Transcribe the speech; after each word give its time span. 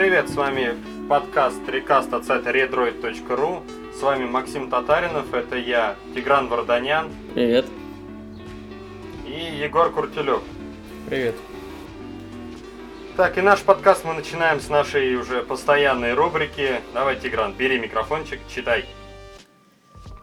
Привет, 0.00 0.30
с 0.30 0.34
вами 0.34 0.76
подкаст 1.10 1.60
Рекаст 1.68 2.10
от 2.14 2.24
сайта 2.24 2.48
redroid.ru. 2.52 3.60
С 3.94 4.00
вами 4.00 4.24
Максим 4.24 4.70
Татаринов, 4.70 5.34
это 5.34 5.58
я, 5.58 5.94
Тигран 6.14 6.48
Варданян. 6.48 7.10
Привет. 7.34 7.66
И 9.26 9.58
Егор 9.62 9.92
Куртюлев. 9.92 10.40
Привет. 11.06 11.34
Так, 13.18 13.36
и 13.36 13.42
наш 13.42 13.60
подкаст 13.60 14.06
мы 14.06 14.14
начинаем 14.14 14.60
с 14.60 14.70
нашей 14.70 15.16
уже 15.16 15.42
постоянной 15.42 16.14
рубрики. 16.14 16.80
Давай, 16.94 17.16
Тигран, 17.16 17.52
бери 17.52 17.78
микрофончик, 17.78 18.40
читай. 18.48 18.86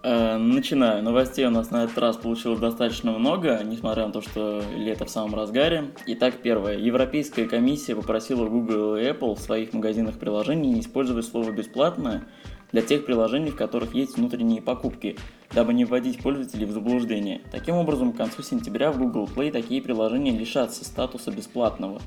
Э, 0.09 0.37
начинаю. 0.37 1.03
Новостей 1.03 1.45
у 1.45 1.49
нас 1.49 1.69
на 1.69 1.83
этот 1.83 1.97
раз 1.97 2.15
получилось 2.15 2.61
достаточно 2.61 3.11
много, 3.11 3.61
несмотря 3.65 4.07
на 4.07 4.13
то, 4.13 4.21
что 4.21 4.63
лето 4.73 5.03
в 5.03 5.09
самом 5.09 5.35
разгаре. 5.35 5.91
Итак, 6.05 6.35
первое. 6.41 6.77
Европейская 6.77 7.45
комиссия 7.45 7.93
попросила 7.93 8.47
Google 8.47 8.95
и 8.95 9.01
Apple 9.01 9.35
в 9.35 9.41
своих 9.41 9.73
магазинах 9.73 10.17
приложений 10.17 10.69
не 10.69 10.79
использовать 10.79 11.25
слово 11.25 11.51
«бесплатное» 11.51 12.23
для 12.71 12.83
тех 12.83 13.05
приложений, 13.05 13.51
в 13.51 13.57
которых 13.57 13.95
есть 13.95 14.15
внутренние 14.15 14.61
покупки, 14.61 15.17
дабы 15.53 15.73
не 15.73 15.83
вводить 15.83 16.23
пользователей 16.23 16.67
в 16.67 16.71
заблуждение. 16.71 17.41
Таким 17.51 17.75
образом, 17.75 18.13
к 18.13 18.17
концу 18.17 18.43
сентября 18.43 18.93
в 18.93 18.97
Google 18.97 19.27
Play 19.27 19.51
такие 19.51 19.81
приложения 19.81 20.31
лишатся 20.31 20.85
статуса 20.85 21.31
бесплатного. 21.31 21.99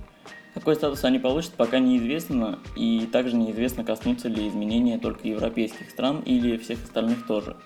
Какой 0.55 0.75
статус 0.75 1.05
они 1.05 1.19
получат, 1.19 1.53
пока 1.53 1.79
неизвестно, 1.79 2.61
и 2.77 3.07
также 3.13 3.37
неизвестно, 3.37 3.85
коснутся 3.85 4.29
ли 4.29 4.49
изменения 4.49 4.99
только 4.99 5.29
европейских 5.29 5.91
стран 5.91 6.23
или 6.25 6.57
всех 6.57 6.83
остальных 6.83 7.27
тоже. 7.27 7.57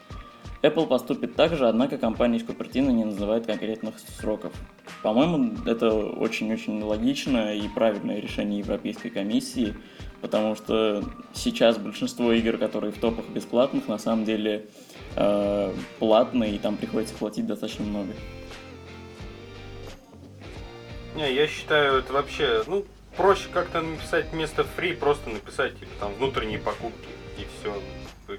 Apple 0.64 0.86
поступит 0.86 1.36
так 1.36 1.54
же, 1.54 1.68
однако 1.68 1.98
компания 1.98 2.38
из 2.38 2.42
Купертино 2.42 2.88
не 2.88 3.04
называет 3.04 3.44
конкретных 3.44 3.96
сроков. 3.98 4.50
По-моему, 5.02 5.58
это 5.66 5.92
очень-очень 5.92 6.82
логичное 6.82 7.54
и 7.56 7.68
правильное 7.68 8.18
решение 8.18 8.60
Европейской 8.60 9.10
комиссии, 9.10 9.74
потому 10.22 10.56
что 10.56 11.04
сейчас 11.34 11.76
большинство 11.76 12.32
игр, 12.32 12.56
которые 12.56 12.92
в 12.92 12.98
топах 12.98 13.26
бесплатных, 13.28 13.88
на 13.88 13.98
самом 13.98 14.24
деле 14.24 14.64
э, 15.16 15.74
платные, 15.98 16.54
и 16.54 16.58
там 16.58 16.78
приходится 16.78 17.14
платить 17.14 17.46
достаточно 17.46 17.84
много. 17.84 18.14
Не, 21.14 21.30
я 21.30 21.46
считаю, 21.46 21.98
это 21.98 22.14
вообще, 22.14 22.64
ну, 22.66 22.86
проще 23.18 23.48
как-то 23.52 23.82
написать 23.82 24.32
вместо 24.32 24.62
free, 24.62 24.96
просто 24.96 25.28
написать, 25.28 25.78
типа, 25.78 25.92
там, 26.00 26.14
внутренние 26.14 26.58
покупки, 26.58 27.08
и 27.36 27.44
все. 27.60 27.74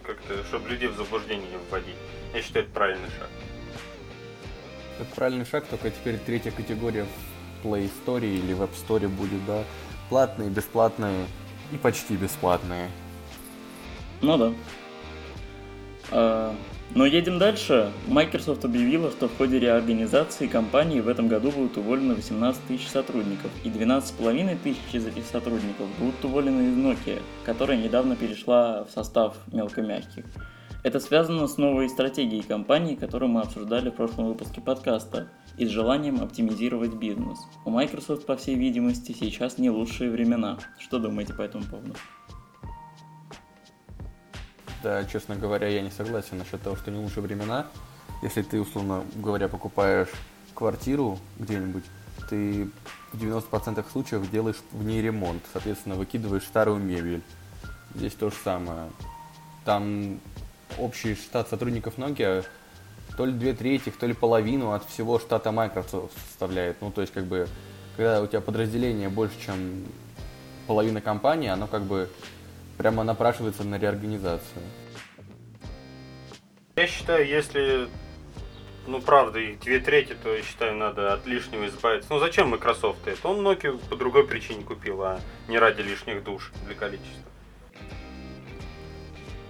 Как-то, 0.03 0.43
чтобы 0.45 0.69
людей 0.69 0.87
в 0.87 0.95
заблуждение 0.95 1.47
не 1.49 1.57
вводить. 1.69 1.95
Я 2.33 2.41
считаю, 2.41 2.65
это 2.65 2.73
правильный 2.73 3.09
шаг. 3.09 3.29
Это 4.99 5.15
правильный 5.15 5.45
шаг, 5.45 5.65
только 5.67 5.91
теперь 5.91 6.17
третья 6.17 6.51
категория 6.51 7.05
в 7.61 7.65
Play 7.65 7.89
Store 8.05 8.25
или 8.25 8.55
Web 8.55 8.71
Store 8.73 9.07
будет, 9.07 9.45
да. 9.45 9.63
Платные, 10.09 10.49
бесплатные 10.49 11.25
и 11.71 11.77
почти 11.77 12.15
бесплатные. 12.15 12.89
Ну 14.21 14.37
да. 14.37 14.53
А, 16.11 16.55
но 16.93 17.05
едем 17.05 17.39
дальше. 17.39 17.91
Microsoft 18.07 18.63
объявила, 18.63 19.11
что 19.11 19.27
в 19.27 19.37
ходе 19.37 19.59
реорганизации 19.59 20.47
компании 20.47 21.01
в 21.01 21.07
этом 21.07 21.27
году 21.27 21.51
будут 21.51 21.77
уволены 21.77 22.15
18 22.15 22.67
тысяч 22.67 22.87
сотрудников, 22.87 23.51
и 23.63 23.69
12,5 23.69 24.57
тысяч 24.63 24.93
из 24.93 25.07
этих 25.07 25.25
сотрудников 25.25 25.87
будут 25.99 26.23
уволены 26.23 26.69
из 26.69 26.77
Nokia, 26.77 27.21
которая 27.43 27.77
недавно 27.77 28.15
перешла 28.15 28.83
в 28.83 28.91
состав 28.91 29.35
мелкомягких. 29.51 30.25
Это 30.83 30.99
связано 30.99 31.47
с 31.47 31.57
новой 31.57 31.89
стратегией 31.89 32.43
компании, 32.43 32.93
которую 32.93 33.29
мы 33.29 33.41
обсуждали 33.41 33.89
в 33.89 33.95
прошлом 33.95 34.27
выпуске 34.27 34.61
подкаста, 34.61 35.29
и 35.57 35.65
с 35.65 35.69
желанием 35.69 36.21
оптимизировать 36.21 36.93
бизнес. 36.93 37.39
У 37.65 37.71
Microsoft, 37.71 38.27
по 38.27 38.37
всей 38.37 38.55
видимости, 38.55 39.15
сейчас 39.19 39.57
не 39.57 39.69
лучшие 39.69 40.11
времена. 40.11 40.59
Что 40.77 40.99
думаете 40.99 41.33
по 41.33 41.41
этому 41.41 41.63
поводу? 41.63 41.95
Да, 44.85 45.03
честно 45.03 45.35
говоря, 45.35 45.67
я 45.67 45.81
не 45.81 45.89
согласен 45.89 46.37
насчет 46.37 46.61
того, 46.61 46.75
что 46.75 46.91
не 46.91 46.99
лучшие 46.99 47.23
времена. 47.23 47.65
Если 48.21 48.43
ты, 48.43 48.61
условно 48.61 49.03
говоря, 49.15 49.47
покупаешь 49.47 50.09
квартиру 50.53 51.17
где-нибудь, 51.39 51.83
ты 52.29 52.69
в 53.11 53.17
90% 53.19 53.83
случаев 53.91 54.29
делаешь 54.29 54.57
в 54.71 54.85
ней 54.85 55.01
ремонт, 55.01 55.41
соответственно, 55.51 55.95
выкидываешь 55.95 56.43
старую 56.43 56.77
мебель. 56.77 57.23
Здесь 57.95 58.13
то 58.13 58.29
же 58.29 58.35
самое. 58.43 58.91
Там 59.65 60.19
общий 60.77 61.15
штат 61.15 61.49
сотрудников 61.49 61.97
Nokia 61.97 62.45
то 63.17 63.25
ли 63.25 63.31
две 63.31 63.53
трети, 63.53 63.89
то 63.89 64.05
ли 64.05 64.13
половину 64.13 64.73
от 64.73 64.85
всего 64.85 65.17
штата 65.17 65.51
Microsoft 65.51 66.13
составляет. 66.27 66.79
Ну, 66.81 66.91
то 66.91 67.01
есть, 67.01 67.11
как 67.11 67.25
бы, 67.25 67.47
когда 67.97 68.21
у 68.21 68.27
тебя 68.27 68.39
подразделение 68.39 69.09
больше, 69.09 69.35
чем 69.43 69.83
половина 70.67 71.01
компании, 71.01 71.49
оно 71.49 71.65
как 71.65 71.81
бы 71.85 72.07
прямо 72.77 73.03
напрашивается 73.03 73.63
на 73.63 73.77
реорганизацию. 73.77 74.63
Я 76.75 76.87
считаю, 76.87 77.25
если, 77.25 77.87
ну, 78.85 79.01
правда, 79.01 79.39
их 79.39 79.59
две 79.61 79.79
трети, 79.79 80.15
то, 80.21 80.35
я 80.35 80.43
считаю, 80.43 80.75
надо 80.75 81.13
от 81.13 81.25
лишнего 81.25 81.65
избавиться. 81.67 82.11
Ну, 82.11 82.19
зачем 82.19 82.53
Microsoft 82.53 83.07
это? 83.07 83.27
Он 83.27 83.45
Nokia 83.47 83.77
по 83.89 83.95
другой 83.95 84.27
причине 84.27 84.63
купил, 84.63 85.01
а 85.03 85.19
не 85.47 85.57
ради 85.57 85.81
лишних 85.81 86.23
душ 86.23 86.51
для 86.65 86.75
количества. 86.75 87.31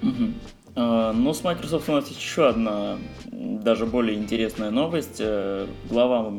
Угу. 0.04 0.34
А, 0.78 1.14
ну, 1.14 1.34
с 1.34 1.42
Microsoft 1.44 1.88
у 1.88 1.94
нас 1.94 2.08
есть 2.10 2.20
еще 2.20 2.50
одна 2.50 2.98
даже 3.32 3.86
более 3.86 4.18
интересная 4.18 4.72
новость. 4.72 5.18
Э, 5.20 5.68
глава 5.90 6.30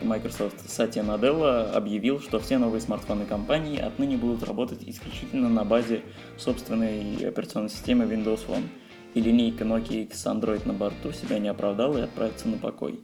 Microsoft 0.00 0.70
Сатья 0.70 1.02
Наделла 1.02 1.72
объявил, 1.72 2.20
что 2.20 2.38
все 2.38 2.58
новые 2.58 2.80
смартфоны 2.80 3.26
компании 3.26 3.80
отныне 3.80 4.16
будут 4.16 4.44
работать 4.44 4.84
исключительно 4.86 5.48
на 5.48 5.64
базе 5.64 6.02
собственной 6.38 7.16
операционной 7.26 7.70
системы 7.70 8.04
Windows 8.04 8.46
Phone. 8.46 8.68
И 9.14 9.20
линейка 9.20 9.64
Nokia 9.64 10.04
X 10.04 10.26
Android 10.26 10.66
на 10.66 10.74
борту 10.74 11.10
себя 11.12 11.40
не 11.40 11.48
оправдала 11.48 11.98
и 11.98 12.02
отправится 12.02 12.48
на 12.48 12.58
покой. 12.58 13.00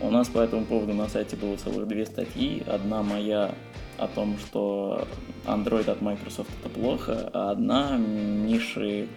У 0.00 0.10
нас 0.10 0.28
по 0.28 0.40
этому 0.40 0.64
поводу 0.64 0.94
на 0.94 1.08
сайте 1.08 1.36
было 1.36 1.56
целых 1.56 1.86
две 1.86 2.04
статьи. 2.04 2.62
Одна 2.66 3.02
моя 3.04 3.54
о 3.98 4.08
том, 4.08 4.36
что 4.38 5.06
Android 5.46 5.88
от 5.88 6.00
Microsoft 6.02 6.50
это 6.60 6.68
плохо, 6.68 7.30
а 7.32 7.50
одна 7.52 7.96
Миши 7.96 9.08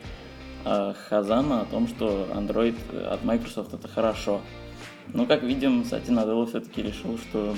Хазана 0.63 1.61
о 1.61 1.65
том, 1.65 1.87
что 1.87 2.27
Android 2.33 2.75
от 3.07 3.23
Microsoft 3.23 3.73
это 3.73 3.87
хорошо. 3.87 4.41
Но, 5.07 5.25
как 5.25 5.43
видим, 5.43 5.83
Сати 5.85 6.11
Наделла 6.11 6.45
все-таки 6.45 6.81
решил, 6.83 7.17
что 7.17 7.55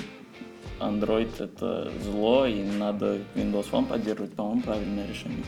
Android 0.80 1.30
это 1.38 1.92
зло 2.02 2.46
и 2.46 2.62
надо 2.62 3.18
Windows 3.34 3.70
Phone 3.70 3.86
поддерживать, 3.86 4.34
по-моему, 4.34 4.62
правильное 4.62 5.06
решение. 5.06 5.44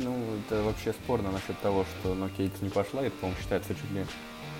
Ну, 0.00 0.16
это 0.46 0.62
вообще 0.62 0.92
спорно 0.92 1.30
насчет 1.30 1.58
того, 1.60 1.84
что 1.84 2.14
Nokia 2.14 2.46
X 2.46 2.62
не 2.62 2.70
пошла. 2.70 3.02
Это, 3.02 3.14
по-моему, 3.16 3.40
считается 3.40 3.74
чуть 3.74 3.90
ли 3.92 4.04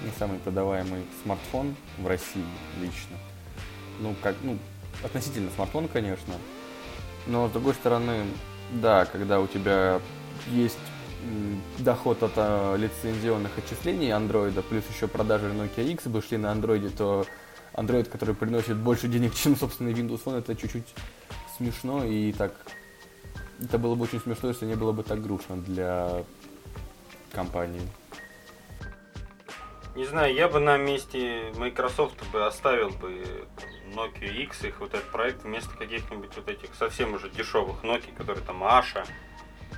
не 0.04 0.10
самый 0.18 0.38
продаваемый 0.38 1.02
смартфон 1.22 1.74
в 1.98 2.06
России 2.06 2.44
лично. 2.80 3.16
Ну, 4.00 4.14
как, 4.22 4.36
ну, 4.42 4.58
относительно 5.02 5.50
смартфона, 5.50 5.88
конечно. 5.88 6.34
Но, 7.26 7.48
с 7.48 7.52
другой 7.52 7.74
стороны, 7.74 8.24
да, 8.80 9.06
когда 9.06 9.40
у 9.40 9.46
тебя 9.46 10.00
есть 10.50 10.78
доход 11.78 12.22
от 12.22 12.32
а, 12.36 12.76
лицензионных 12.76 13.56
отчислений 13.58 14.10
андроида, 14.12 14.62
плюс 14.62 14.84
еще 14.92 15.08
продажи 15.08 15.46
Nokia 15.46 15.84
X 15.92 16.06
бы 16.06 16.22
шли 16.22 16.38
на 16.38 16.52
андроиде, 16.52 16.90
то 16.90 17.26
Android, 17.74 18.04
который 18.04 18.34
приносит 18.34 18.76
больше 18.76 19.08
денег, 19.08 19.34
чем 19.42 19.56
собственный 19.56 19.92
Windows 19.92 20.22
Phone, 20.24 20.38
это 20.38 20.54
чуть-чуть 20.54 20.94
смешно 21.56 22.04
и 22.04 22.32
так... 22.32 22.52
Это 23.60 23.78
было 23.78 23.94
бы 23.94 24.04
очень 24.04 24.20
смешно, 24.20 24.48
если 24.48 24.66
не 24.66 24.74
было 24.74 24.92
бы 24.92 25.04
так 25.04 25.22
грустно 25.22 25.56
для 25.56 26.24
компании. 27.32 27.82
Не 29.94 30.06
знаю, 30.06 30.34
я 30.34 30.48
бы 30.48 30.58
на 30.58 30.76
месте 30.76 31.52
Microsoft 31.56 32.20
бы 32.32 32.44
оставил 32.46 32.90
бы 32.90 33.24
Nokia 33.94 34.42
X, 34.42 34.64
их 34.64 34.80
вот 34.80 34.92
этот 34.92 35.08
проект, 35.10 35.44
вместо 35.44 35.76
каких-нибудь 35.76 36.34
вот 36.34 36.48
этих 36.48 36.74
совсем 36.74 37.14
уже 37.14 37.30
дешевых 37.30 37.84
Nokia, 37.84 38.14
которые 38.16 38.44
там 38.44 38.64
Аша, 38.64 39.04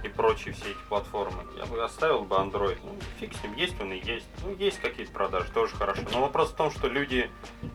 и 0.03 0.09
прочие 0.09 0.55
все 0.55 0.71
эти 0.71 0.79
платформы. 0.89 1.45
Я 1.57 1.67
бы 1.67 1.83
оставил 1.83 2.23
бы 2.23 2.37
Android. 2.37 2.79
Ну, 2.83 2.97
фиг 3.19 3.35
с 3.35 3.43
ним, 3.43 3.55
есть 3.55 3.81
он 3.81 3.93
и 3.93 3.99
есть. 4.05 4.27
Ну, 4.43 4.55
есть 4.57 4.79
какие-то 4.79 5.13
продажи, 5.13 5.51
тоже 5.53 5.75
хорошо. 5.77 6.03
Но 6.13 6.21
вопрос 6.21 6.51
в 6.51 6.55
том, 6.55 6.71
что 6.71 6.89
люди 6.89 7.31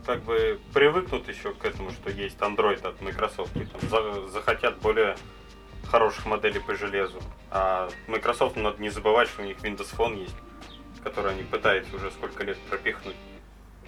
как 0.06 0.22
бы 0.22 0.60
привыкнут 0.72 1.28
еще 1.28 1.52
к 1.52 1.64
этому, 1.64 1.90
что 1.90 2.10
есть 2.10 2.38
Android 2.38 2.86
от 2.86 3.00
Microsoft, 3.00 3.56
и 3.56 3.64
там 3.64 3.80
за, 3.88 4.28
захотят 4.28 4.78
более 4.78 5.16
хороших 5.86 6.26
моделей 6.26 6.60
по 6.60 6.74
железу. 6.74 7.20
А 7.50 7.88
Microsoft 8.06 8.56
надо 8.56 8.80
не 8.80 8.90
забывать, 8.90 9.28
что 9.28 9.42
у 9.42 9.44
них 9.44 9.58
Windows 9.58 9.94
Phone 9.96 10.20
есть, 10.20 10.36
который 11.02 11.32
они 11.32 11.42
пытаются 11.42 11.94
уже 11.96 12.10
сколько 12.10 12.44
лет 12.44 12.58
пропихнуть. 12.70 13.16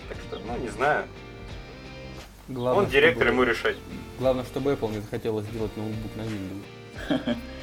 Так 0.08 0.18
что, 0.18 0.38
ну, 0.38 0.56
не 0.58 0.68
знаю. 0.68 1.06
Главное, 2.48 2.84
Он 2.84 2.90
директор, 2.90 3.26
чтобы... 3.26 3.42
ему 3.42 3.50
решать. 3.50 3.76
Главное, 4.18 4.44
чтобы 4.44 4.72
Apple 4.72 4.90
не 4.90 5.00
захотела 5.00 5.40
сделать 5.42 5.74
ноутбук 5.76 6.16
на 6.16 6.22
Windows. 6.22 7.36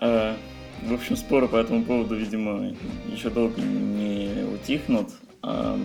А, 0.00 0.36
в 0.82 0.94
общем, 0.94 1.16
споры 1.16 1.46
по 1.46 1.56
этому 1.56 1.84
поводу, 1.84 2.16
видимо, 2.16 2.74
еще 3.12 3.30
долго 3.30 3.60
не 3.60 4.44
утихнут. 4.54 5.08
А, 5.42 5.78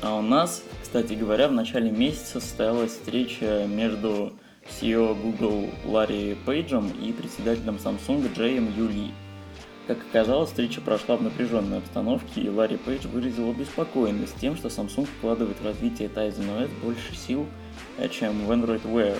а 0.00 0.16
у 0.16 0.22
нас, 0.22 0.62
кстати 0.82 1.14
говоря, 1.14 1.48
в 1.48 1.52
начале 1.52 1.90
месяца 1.90 2.40
состоялась 2.40 2.92
встреча 2.92 3.66
между 3.66 4.32
CEO 4.68 5.14
Google 5.20 5.70
Ларри 5.86 6.36
Пейджем 6.46 6.90
и 7.02 7.12
председателем 7.12 7.76
Samsung 7.76 8.32
Джеем 8.34 8.72
Юли. 8.76 9.12
Как 9.86 9.98
оказалось, 9.98 10.50
встреча 10.50 10.80
прошла 10.80 11.16
в 11.16 11.22
напряженной 11.22 11.78
обстановке, 11.78 12.42
и 12.42 12.48
Ларри 12.48 12.76
Пейдж 12.76 13.08
выразил 13.08 13.50
обеспокоенность 13.50 14.36
тем, 14.40 14.56
что 14.56 14.68
Samsung 14.68 15.06
вкладывает 15.18 15.58
в 15.60 15.64
развитие 15.64 16.08
Tizen 16.08 16.46
OS 16.46 16.70
больше 16.84 17.16
сил, 17.16 17.46
чем 18.10 18.46
в 18.46 18.50
Android 18.52 18.82
Wear. 18.84 19.18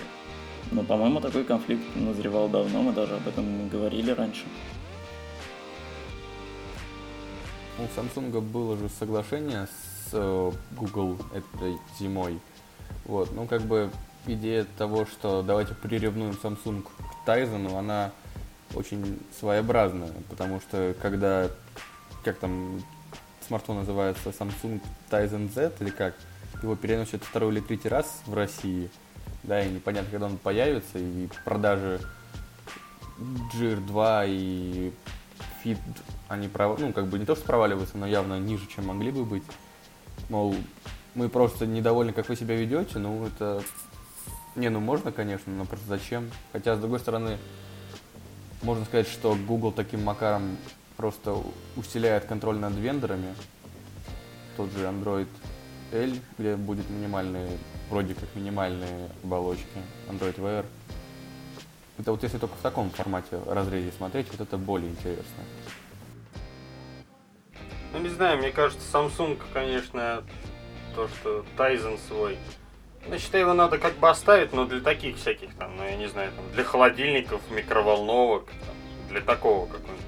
Но, 0.73 0.81
по-моему, 0.81 1.21
такой 1.21 1.43
конфликт 1.43 1.83
назревал 1.95 2.49
давно, 2.49 2.81
мы 2.81 2.93
даже 2.93 3.15
об 3.15 3.27
этом 3.27 3.69
говорили 3.69 4.09
раньше. 4.09 4.43
У 7.77 7.83
Samsung 7.99 8.41
было 8.41 8.75
же 8.75 8.89
соглашение 8.89 9.67
с 9.67 10.09
э, 10.13 10.51
Google 10.71 11.17
этой 11.31 11.77
зимой. 11.99 12.39
Вот, 13.05 13.31
ну 13.33 13.45
как 13.45 13.61
бы 13.61 13.91
идея 14.25 14.65
того, 14.77 15.05
что 15.05 15.43
давайте 15.43 15.75
приревнуем 15.75 16.35
Samsung 16.41 16.83
к 16.83 17.27
Tizen, 17.27 17.77
она 17.77 18.11
очень 18.73 19.19
своеобразная, 19.39 20.13
потому 20.29 20.59
что 20.59 20.95
когда, 20.99 21.49
как 22.23 22.39
там 22.39 22.81
смартфон 23.47 23.77
называется, 23.77 24.29
Samsung 24.29 24.81
Tizen 25.11 25.53
Z 25.53 25.73
или 25.81 25.91
как, 25.91 26.15
его 26.63 26.75
переносят 26.75 27.23
второй 27.23 27.51
или 27.53 27.59
третий 27.59 27.89
раз 27.89 28.21
в 28.25 28.33
России, 28.33 28.89
да, 29.43 29.63
и 29.63 29.69
непонятно, 29.69 30.09
когда 30.09 30.25
он 30.27 30.37
появится, 30.37 30.99
и 30.99 31.27
продажи 31.45 31.99
Gear 33.53 33.85
2 33.85 34.25
и 34.25 34.91
Fit, 35.63 35.77
они, 36.27 36.47
пров... 36.47 36.79
ну, 36.79 36.93
как 36.93 37.07
бы 37.07 37.19
не 37.19 37.25
то, 37.25 37.35
что 37.35 37.45
проваливаются, 37.45 37.97
но 37.97 38.07
явно 38.07 38.39
ниже, 38.39 38.67
чем 38.67 38.87
могли 38.87 39.11
бы 39.11 39.25
быть. 39.25 39.43
Мол, 40.29 40.55
мы 41.15 41.29
просто 41.29 41.65
недовольны, 41.65 42.13
как 42.13 42.29
вы 42.29 42.35
себя 42.35 42.55
ведете, 42.55 42.99
ну, 42.99 43.25
это... 43.25 43.63
Не, 44.55 44.69
ну, 44.69 44.79
можно, 44.79 45.11
конечно, 45.11 45.51
но 45.51 45.65
просто 45.65 45.87
зачем? 45.87 46.29
Хотя, 46.51 46.75
с 46.75 46.79
другой 46.79 46.99
стороны, 46.99 47.37
можно 48.61 48.85
сказать, 48.85 49.07
что 49.07 49.35
Google 49.35 49.71
таким 49.71 50.03
макаром 50.03 50.57
просто 50.95 51.35
усиляет 51.75 52.25
контроль 52.25 52.57
над 52.57 52.75
вендорами. 52.75 53.33
Тот 54.55 54.71
же 54.71 54.85
Android 54.85 55.27
L, 55.91 56.11
где 56.37 56.55
будет 56.55 56.89
минимальные, 56.89 57.57
вроде 57.93 58.15
как 58.15 58.27
минимальные 58.33 59.09
оболочки, 59.23 59.67
Android 60.09 60.35
Wear. 60.37 60.65
Это 61.99 62.11
вот 62.11 62.23
если 62.23 62.39
только 62.39 62.55
в 62.55 62.61
таком 62.61 62.89
формате 62.89 63.39
разрезе 63.45 63.91
смотреть, 63.91 64.27
вот 64.31 64.41
это 64.41 64.57
более 64.57 64.89
интересно. 64.89 65.43
Ну 67.93 67.99
не 67.99 68.09
знаю, 68.09 68.39
мне 68.39 68.49
кажется, 68.49 68.83
Samsung, 68.91 69.39
конечно, 69.53 70.23
то, 70.95 71.07
что 71.07 71.45
Tizen 71.55 71.99
свой. 72.07 72.39
Ну, 73.07 73.19
считаю, 73.19 73.43
его 73.43 73.53
надо 73.53 73.77
как 73.77 73.93
бы 73.97 74.09
оставить, 74.09 74.53
но 74.53 74.65
для 74.65 74.81
таких 74.81 75.17
всяких 75.17 75.53
там, 75.55 75.77
ну 75.77 75.83
я 75.83 75.95
не 75.95 76.07
знаю, 76.07 76.31
там, 76.35 76.51
для 76.53 76.63
холодильников, 76.63 77.41
микроволновок, 77.51 78.47
там, 78.47 78.75
для 79.09 79.21
такого 79.21 79.67
какой-нибудь. 79.67 80.05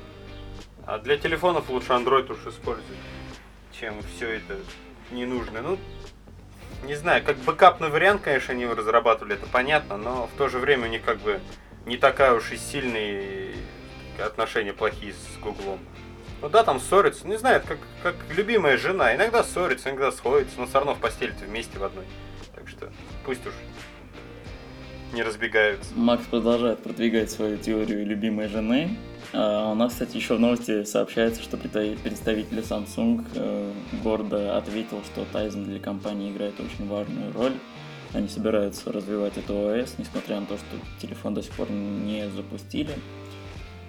А 0.88 0.98
для 0.98 1.18
телефонов 1.18 1.70
лучше 1.70 1.90
Android 1.90 2.32
уж 2.32 2.48
использовать, 2.48 2.98
чем 3.80 4.02
все 4.16 4.38
это 4.38 4.58
ненужное. 5.12 5.62
Ну, 5.62 5.78
не 6.86 6.96
знаю, 6.96 7.24
как 7.24 7.38
бэкапный 7.38 7.90
вариант, 7.90 8.22
конечно, 8.22 8.54
они 8.54 8.66
разрабатывали, 8.66 9.36
это 9.36 9.48
понятно, 9.48 9.98
но 9.98 10.28
в 10.28 10.38
то 10.38 10.48
же 10.48 10.60
время 10.60 10.86
у 10.86 10.90
них 10.90 11.04
как 11.04 11.20
бы 11.20 11.40
не 11.86 11.98
такая 11.98 12.34
уж 12.34 12.52
и 12.52 12.58
сильные 12.58 13.56
отношения 14.24 14.74
плохие 14.74 15.14
с 15.14 15.40
Гуглом. 15.40 15.80
Ну 16.42 16.50
да, 16.50 16.64
там 16.64 16.80
ссорятся, 16.80 17.28
не 17.28 17.38
знаю, 17.38 17.62
как, 17.66 17.80
как 18.04 18.16
любимая 18.36 18.78
жена. 18.78 19.16
Иногда 19.16 19.44
ссорится, 19.44 19.90
иногда 19.90 20.12
сходится, 20.12 20.60
но 20.60 20.68
все 20.68 20.76
равно 20.76 20.94
в 20.94 21.00
постели-то 21.00 21.46
вместе 21.46 21.80
в 21.80 21.84
одной. 21.84 22.06
Так 22.54 22.68
что 22.68 22.92
пусть 23.26 23.46
уж 23.48 23.54
не 25.14 25.24
разбегаются. 25.24 25.92
Макс 25.96 26.24
продолжает 26.26 26.84
продвигать 26.84 27.32
свою 27.32 27.58
теорию 27.58 28.06
любимой 28.06 28.48
жены. 28.48 28.98
А 29.38 29.72
у 29.72 29.76
нас, 29.76 29.92
кстати, 29.92 30.16
еще 30.16 30.36
в 30.36 30.40
новости 30.40 30.86
сообщается, 30.86 31.44
что 31.44 31.58
представитель 31.58 32.60
Samsung 32.60 33.26
э, 33.36 33.74
гордо 34.02 34.58
ответил, 34.58 35.02
что 35.04 35.26
Tizen 35.34 35.66
для 35.66 35.80
компании 35.80 36.32
играет 36.32 36.54
очень 36.58 36.88
важную 36.88 37.34
роль. 37.34 37.52
Они 38.14 38.30
собираются 38.30 38.94
развивать 38.94 39.38
эту 39.38 39.54
ОС, 39.54 39.96
несмотря 39.98 40.40
на 40.40 40.46
то, 40.46 40.56
что 40.56 40.78
телефон 41.02 41.34
до 41.34 41.44
сих 41.44 41.52
пор 41.52 41.70
не 41.70 42.30
запустили. 42.30 42.94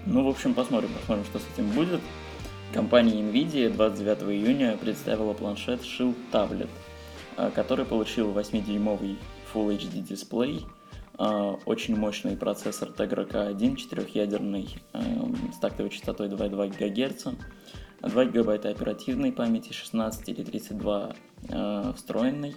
Ну, 0.04 0.24
в 0.24 0.28
общем, 0.28 0.52
посмотрим, 0.52 0.90
посмотрим, 0.98 1.24
что 1.26 1.38
с 1.38 1.42
этим 1.54 1.70
будет. 1.70 2.00
Компания 2.72 3.12
NVIDIA 3.12 3.70
29 3.70 4.22
июня 4.22 4.76
представила 4.76 5.32
планшет 5.32 5.80
Shield 5.82 6.16
Tablet, 6.32 6.68
а, 7.36 7.52
который 7.52 7.84
получил 7.84 8.32
8-дюймовый 8.32 9.16
Full 9.54 9.78
HD 9.78 10.00
дисплей, 10.00 10.66
очень 11.18 11.96
мощный 11.96 12.36
процессор 12.36 12.90
Tegra 12.90 13.26
K1, 13.26 13.76
четырехъядерный, 13.76 14.68
эм, 14.92 15.34
с 15.52 15.58
тактовой 15.58 15.90
частотой 15.90 16.28
2,2 16.28 16.68
ГГц, 16.68 17.26
2 18.02 18.24
ГБ 18.26 18.54
оперативной 18.54 19.32
памяти, 19.32 19.72
16 19.72 20.28
или 20.28 20.42
32 20.42 21.16
э, 21.48 21.92
встроенной, 21.96 22.54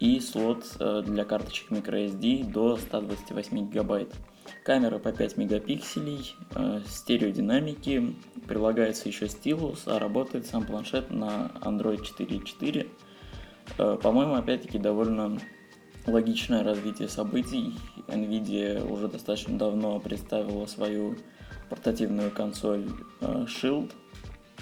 и 0.00 0.18
слот 0.20 0.64
э, 0.80 1.02
для 1.04 1.24
карточек 1.24 1.70
microSD 1.70 2.50
до 2.50 2.78
128 2.78 3.68
гигабайт. 3.68 4.14
Камера 4.64 4.98
по 4.98 5.12
5 5.12 5.36
мегапикселей, 5.36 6.34
э, 6.54 6.80
стереодинамики, 6.86 8.16
прилагается 8.48 9.08
еще 9.08 9.28
стилус, 9.28 9.82
а 9.86 9.98
работает 9.98 10.46
сам 10.46 10.64
планшет 10.64 11.10
на 11.10 11.52
Android 11.60 12.00
4.4. 12.00 12.88
Э, 13.78 13.98
по-моему, 14.02 14.34
опять-таки 14.34 14.78
довольно 14.78 15.38
логичное 16.06 16.62
развитие 16.62 17.08
событий. 17.08 17.74
Nvidia 18.08 18.86
уже 18.90 19.08
достаточно 19.08 19.58
давно 19.58 19.98
представила 20.00 20.66
свою 20.66 21.16
портативную 21.68 22.30
консоль 22.30 22.86
э, 23.20 23.46
Shield, 23.46 23.92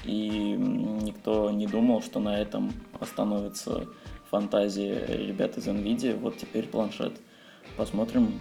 и 0.04 0.20
никто 0.20 1.50
не 1.50 1.66
думал, 1.66 2.02
что 2.02 2.20
на 2.20 2.40
этом 2.40 2.72
остановится 3.00 3.86
фантазия 4.30 5.04
ребят 5.06 5.56
из 5.56 5.66
Nvidia. 5.66 6.16
Вот 6.18 6.36
теперь 6.36 6.66
планшет. 6.66 7.18
Посмотрим, 7.76 8.40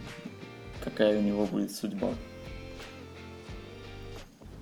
какая 0.84 1.18
у 1.18 1.22
него 1.22 1.46
будет 1.46 1.72
судьба. 1.72 2.10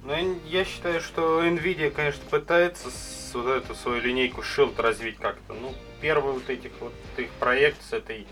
Ну, 0.04 0.14
я 0.48 0.64
считаю, 0.66 1.02
что 1.02 1.44
Nvidia, 1.44 1.90
конечно, 1.90 2.22
пытается 2.30 2.90
вот 3.34 3.48
эту 3.48 3.74
свою 3.74 4.02
линейку 4.02 4.42
Shield 4.42 4.80
развить 4.80 5.18
как-то. 5.18 5.54
Ну, 5.54 5.74
первый 6.06 6.34
вот 6.34 6.48
этих 6.52 6.70
вот 6.82 6.94
их 7.18 7.32
проект 7.40 7.82
с 7.82 7.92
этой 7.92 8.28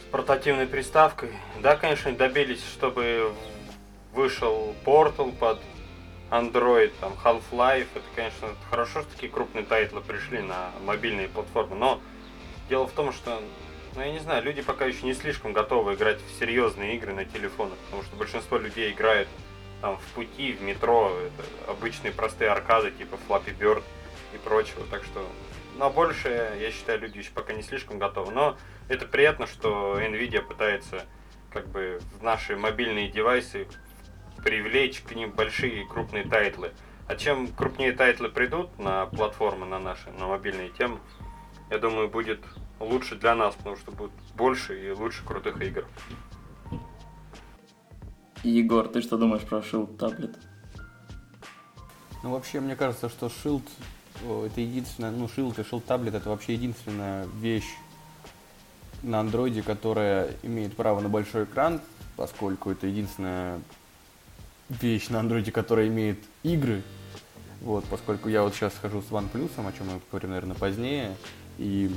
с 0.00 0.10
портативной 0.10 0.66
приставкой. 0.66 1.28
Да, 1.60 1.76
конечно, 1.76 2.10
добились, 2.12 2.64
чтобы 2.72 3.34
вышел 4.14 4.74
Portal 4.82 5.36
под 5.36 5.60
Android, 6.30 6.92
там 6.98 7.12
Half-Life. 7.22 7.88
Это, 7.94 8.04
конечно, 8.14 8.48
хорошо, 8.70 9.02
что 9.02 9.10
такие 9.10 9.30
крупные 9.30 9.66
тайтлы 9.66 10.00
пришли 10.00 10.40
на 10.40 10.70
мобильные 10.82 11.28
платформы. 11.28 11.76
Но 11.76 12.00
дело 12.70 12.86
в 12.86 12.92
том, 12.92 13.12
что 13.12 13.38
ну, 13.94 14.00
я 14.00 14.10
не 14.10 14.20
знаю, 14.20 14.42
люди 14.42 14.62
пока 14.62 14.86
еще 14.86 15.04
не 15.04 15.12
слишком 15.12 15.52
готовы 15.52 15.92
играть 15.92 16.20
в 16.22 16.38
серьезные 16.38 16.96
игры 16.96 17.12
на 17.12 17.26
телефонах, 17.26 17.76
потому 17.84 18.02
что 18.02 18.16
большинство 18.16 18.56
людей 18.56 18.92
играют 18.92 19.28
там 19.82 19.98
в 19.98 20.14
пути, 20.14 20.54
в 20.54 20.62
метро, 20.62 21.12
это 21.18 21.70
обычные 21.70 22.14
простые 22.14 22.50
аркады 22.50 22.92
типа 22.92 23.18
Flappy 23.28 23.54
Bird 23.58 23.82
и 24.32 24.38
прочего, 24.38 24.86
так 24.90 25.04
что 25.04 25.22
на 25.78 25.90
большее, 25.90 26.60
я 26.60 26.70
считаю, 26.70 27.00
люди 27.00 27.18
еще 27.18 27.30
пока 27.32 27.52
не 27.52 27.62
слишком 27.62 27.98
готовы, 27.98 28.32
но 28.32 28.56
это 28.88 29.06
приятно, 29.06 29.46
что 29.46 29.98
Nvidia 30.00 30.40
пытается 30.40 31.04
как 31.52 31.68
бы 31.68 32.00
в 32.18 32.22
наши 32.22 32.56
мобильные 32.56 33.08
девайсы 33.08 33.66
привлечь 34.42 35.00
к 35.00 35.12
ним 35.12 35.32
большие 35.32 35.86
крупные 35.86 36.24
тайтлы. 36.24 36.72
А 37.08 37.14
чем 37.14 37.48
крупнее 37.48 37.92
тайтлы 37.92 38.28
придут 38.28 38.78
на 38.78 39.06
платформы, 39.06 39.64
на 39.66 39.78
наши, 39.78 40.10
на 40.10 40.26
мобильные, 40.26 40.70
тем, 40.70 41.00
я 41.70 41.78
думаю, 41.78 42.08
будет 42.08 42.44
лучше 42.80 43.16
для 43.16 43.34
нас, 43.34 43.54
потому 43.54 43.76
что 43.76 43.92
будет 43.92 44.12
больше 44.34 44.88
и 44.88 44.90
лучше 44.90 45.24
крутых 45.24 45.60
игр. 45.62 45.86
Егор, 48.42 48.88
ты 48.88 49.02
что 49.02 49.16
думаешь 49.16 49.42
про 49.42 49.58
Shield 49.58 49.96
таблет? 49.96 50.36
Ну, 52.22 52.30
вообще, 52.30 52.60
мне 52.60 52.76
кажется, 52.76 53.08
что 53.08 53.26
Shield 53.26 53.68
это 54.22 54.60
единственная, 54.60 55.10
ну, 55.10 55.26
Shield 55.26 55.60
и 55.60 55.62
Shield 55.62 55.82
таблет 55.82 56.14
это 56.14 56.28
вообще 56.28 56.54
единственная 56.54 57.26
вещь 57.40 57.68
на 59.02 59.20
андроиде, 59.20 59.62
которая 59.62 60.30
имеет 60.42 60.74
право 60.76 61.00
на 61.00 61.08
большой 61.08 61.44
экран, 61.44 61.80
поскольку 62.16 62.70
это 62.70 62.86
единственная 62.86 63.60
вещь 64.68 65.08
на 65.08 65.20
андроиде, 65.20 65.52
которая 65.52 65.88
имеет 65.88 66.18
игры. 66.42 66.82
Вот, 67.60 67.84
поскольку 67.84 68.28
я 68.28 68.42
вот 68.42 68.54
сейчас 68.54 68.74
схожу 68.74 69.02
с 69.02 69.06
OnePlus, 69.06 69.50
о 69.56 69.72
чем 69.72 69.88
мы 69.88 70.00
поговорим, 70.00 70.30
наверное, 70.30 70.56
позднее, 70.56 71.16
и 71.58 71.90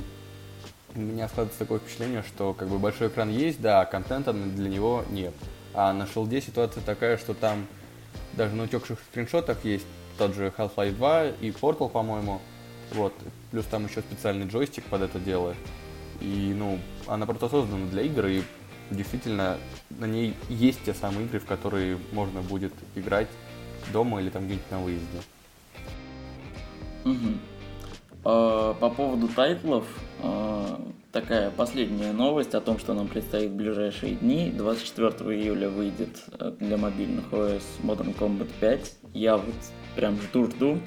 у 0.94 1.00
меня 1.00 1.28
складывается 1.28 1.58
такое 1.60 1.78
впечатление, 1.78 2.22
что 2.22 2.54
как 2.54 2.68
бы 2.68 2.78
большой 2.78 3.08
экран 3.08 3.30
есть, 3.30 3.60
да, 3.60 3.80
а 3.80 3.84
контента 3.84 4.32
для 4.32 4.68
него 4.68 5.04
нет. 5.10 5.34
А 5.74 5.92
на 5.92 6.04
Shield 6.04 6.40
ситуация 6.40 6.82
такая, 6.82 7.16
что 7.16 7.34
там 7.34 7.66
даже 8.32 8.54
на 8.54 8.64
утекших 8.64 8.98
скриншотах 9.10 9.64
есть 9.64 9.86
тот 10.20 10.34
же 10.34 10.52
Half-Life 10.56 10.96
2 10.96 11.26
и 11.40 11.50
Portal, 11.50 11.88
по-моему. 11.88 12.42
Вот. 12.92 13.14
Плюс 13.50 13.64
там 13.64 13.86
еще 13.86 14.02
специальный 14.02 14.46
джойстик 14.46 14.84
под 14.84 15.00
это 15.00 15.18
дело. 15.18 15.54
И, 16.20 16.54
ну, 16.54 16.78
она 17.06 17.24
просто 17.24 17.48
создана 17.48 17.86
для 17.86 18.02
игр, 18.02 18.26
и 18.26 18.42
действительно 18.90 19.56
на 19.88 20.04
ней 20.04 20.34
есть 20.50 20.84
те 20.84 20.92
самые 20.92 21.24
игры, 21.24 21.40
в 21.40 21.46
которые 21.46 21.98
можно 22.12 22.42
будет 22.42 22.74
играть 22.94 23.28
дома 23.94 24.20
или 24.20 24.28
там 24.28 24.44
где-нибудь 24.44 24.70
на 24.70 24.80
выезде. 24.80 25.18
Угу. 27.06 28.22
По 28.22 28.92
поводу 28.94 29.28
тайтлов, 29.28 29.86
а, 30.22 30.78
такая 31.12 31.50
последняя 31.50 32.12
новость 32.12 32.54
о 32.54 32.60
том, 32.60 32.78
что 32.78 32.92
нам 32.92 33.08
предстоит 33.08 33.52
в 33.52 33.54
ближайшие 33.54 34.16
дни. 34.16 34.52
24 34.54 35.10
июля 35.40 35.70
выйдет 35.70 36.22
э, 36.38 36.52
для 36.60 36.76
мобильных 36.76 37.24
OS 37.32 37.62
Modern 37.82 38.14
Combat 38.14 38.50
5. 38.60 38.96
Я 39.14 39.38
вот 39.38 39.54
прям 39.96 40.20
жду-жду. 40.20 40.80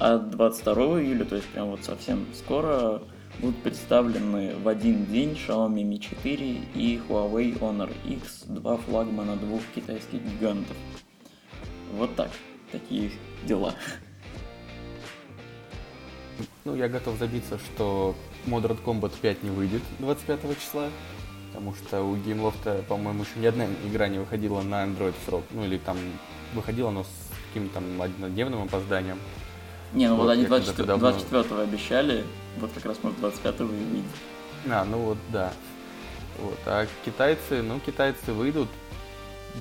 А 0.00 0.18
22 0.18 0.74
июля, 1.02 1.24
то 1.24 1.36
есть 1.36 1.48
прям 1.48 1.70
вот 1.70 1.84
совсем 1.84 2.26
скоро, 2.32 3.02
будут 3.40 3.62
представлены 3.62 4.54
в 4.56 4.68
один 4.68 5.06
день 5.06 5.32
Xiaomi 5.32 5.82
Mi 5.82 5.98
4 5.98 6.60
и 6.74 7.00
Huawei 7.08 7.58
Honor 7.58 7.92
X, 8.06 8.44
два 8.46 8.76
флагмана 8.76 9.36
двух 9.36 9.62
китайских 9.74 10.22
гигантов. 10.22 10.76
Вот 11.94 12.14
так, 12.14 12.30
такие 12.70 13.10
дела. 13.44 13.74
Ну, 16.64 16.76
я 16.76 16.88
готов 16.88 17.18
забиться, 17.18 17.58
что 17.58 18.14
Modern 18.46 18.78
Combat 18.84 19.12
5 19.20 19.42
не 19.42 19.50
выйдет 19.50 19.82
25 19.98 20.60
числа, 20.60 20.90
потому 21.48 21.74
что 21.74 22.02
у 22.02 22.14
GameLoft, 22.16 22.82
по-моему, 22.84 23.22
еще 23.22 23.40
ни 23.40 23.46
одна 23.46 23.66
игра 23.86 24.08
не 24.08 24.18
выходила 24.18 24.60
на 24.62 24.84
Android 24.84 25.14
срок. 25.26 25.44
Ну, 25.50 25.64
или 25.64 25.78
там 25.78 25.96
выходила, 26.54 26.90
но 26.90 27.04
с 27.04 27.17
каким-то 27.48 27.74
там 27.74 28.00
однодневным 28.00 28.62
опозданием. 28.62 29.18
Не, 29.92 30.08
ну 30.08 30.16
вот, 30.16 30.24
вот 30.24 30.30
они 30.30 30.44
24, 30.44 30.86
давно... 30.86 31.10
24 31.10 31.62
обещали, 31.62 32.24
вот 32.58 32.70
как 32.72 32.84
раз 32.84 32.98
может 33.02 33.18
25 33.20 33.60
и 33.60 33.62
выйдет. 33.62 34.04
А, 34.70 34.84
ну 34.84 34.98
вот, 34.98 35.18
да. 35.30 35.52
Вот. 36.38 36.58
А 36.66 36.86
китайцы, 37.04 37.62
ну, 37.62 37.80
китайцы 37.80 38.32
выйдут, 38.32 38.68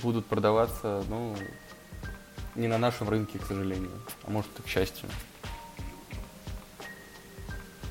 будут 0.02 0.26
продаваться, 0.26 1.04
ну, 1.10 1.36
не 2.56 2.68
на 2.68 2.78
нашем 2.78 3.10
рынке, 3.10 3.40
к 3.40 3.44
сожалению, 3.44 3.92
а 4.26 4.32
может 4.32 4.52
и 4.60 4.62
к 4.62 4.68
счастью. 4.68 5.10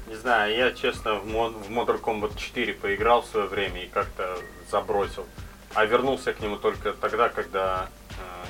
Не 0.09 0.15
знаю, 0.15 0.55
я, 0.55 0.73
честно, 0.73 1.15
в, 1.17 1.27
Mod, 1.27 1.65
в 1.65 1.71
Modern 1.71 2.01
Combat 2.01 2.37
4 2.37 2.75
поиграл 2.75 3.23
в 3.23 3.27
свое 3.27 3.49
время 3.49 3.85
и 3.85 3.89
как-то 3.89 4.39
забросил. 4.71 5.27
А 5.75 5.85
вернулся 5.85 6.33
к 6.33 6.41
нему 6.41 6.57
только 6.57 6.93
тогда, 6.93 7.29
когда 7.29 7.89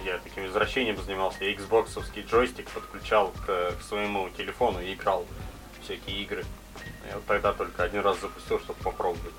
я 0.05 0.19
таким 0.19 0.47
извращением 0.47 0.97
занимался. 1.03 1.45
Я 1.45 1.53
xbox 1.53 1.99
джойстик 2.29 2.71
подключал 2.71 3.33
к, 3.47 3.73
к 3.73 3.83
своему 3.83 4.29
телефону 4.31 4.81
и 4.81 4.95
играл 4.95 5.25
в 5.25 5.85
всякие 5.85 6.23
игры. 6.23 6.45
Я 7.09 7.17
вот 7.17 7.27
тогда 7.27 7.53
только 7.53 7.83
один 7.83 8.01
раз 8.01 8.21
запустил, 8.21 8.61
чтобы 8.61 8.81
попробовать. 8.83 9.33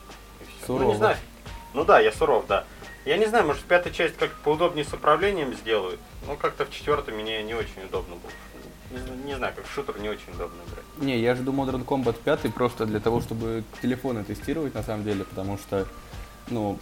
Сурово. 0.66 0.84
Ну, 0.84 0.90
не 0.90 0.98
знаю. 0.98 1.18
Ну 1.74 1.84
да, 1.84 2.00
я 2.00 2.12
суров, 2.12 2.46
да. 2.48 2.66
Я 3.06 3.18
не 3.18 3.26
знаю, 3.26 3.46
может, 3.46 3.64
пятая 3.64 3.94
часть 3.94 4.18
как 4.18 4.34
поудобнее 4.44 4.84
с 4.84 4.94
управлением 4.94 5.54
сделают, 5.54 6.00
но 6.26 6.36
как-то 6.36 6.66
в 6.66 6.72
четвертой 6.72 7.14
мне 7.14 7.42
не 7.44 7.54
очень 7.54 7.84
удобно 7.86 8.16
было. 8.16 8.32
Не, 8.90 9.26
не 9.28 9.36
знаю, 9.36 9.54
как 9.56 9.66
шутер 9.68 10.00
не 10.00 10.10
очень 10.10 10.32
удобно 10.34 10.62
играть. 10.68 10.86
Не, 10.98 11.20
я 11.20 11.36
жду 11.36 11.52
Modern 11.52 11.86
Combat 11.86 12.16
5 12.22 12.54
просто 12.54 12.86
для 12.86 13.00
того, 13.00 13.22
чтобы 13.22 13.64
телефоны 13.82 14.24
тестировать 14.24 14.74
на 14.74 14.84
самом 14.84 15.04
деле, 15.04 15.24
потому 15.24 15.58
что, 15.58 15.86
ну, 16.50 16.80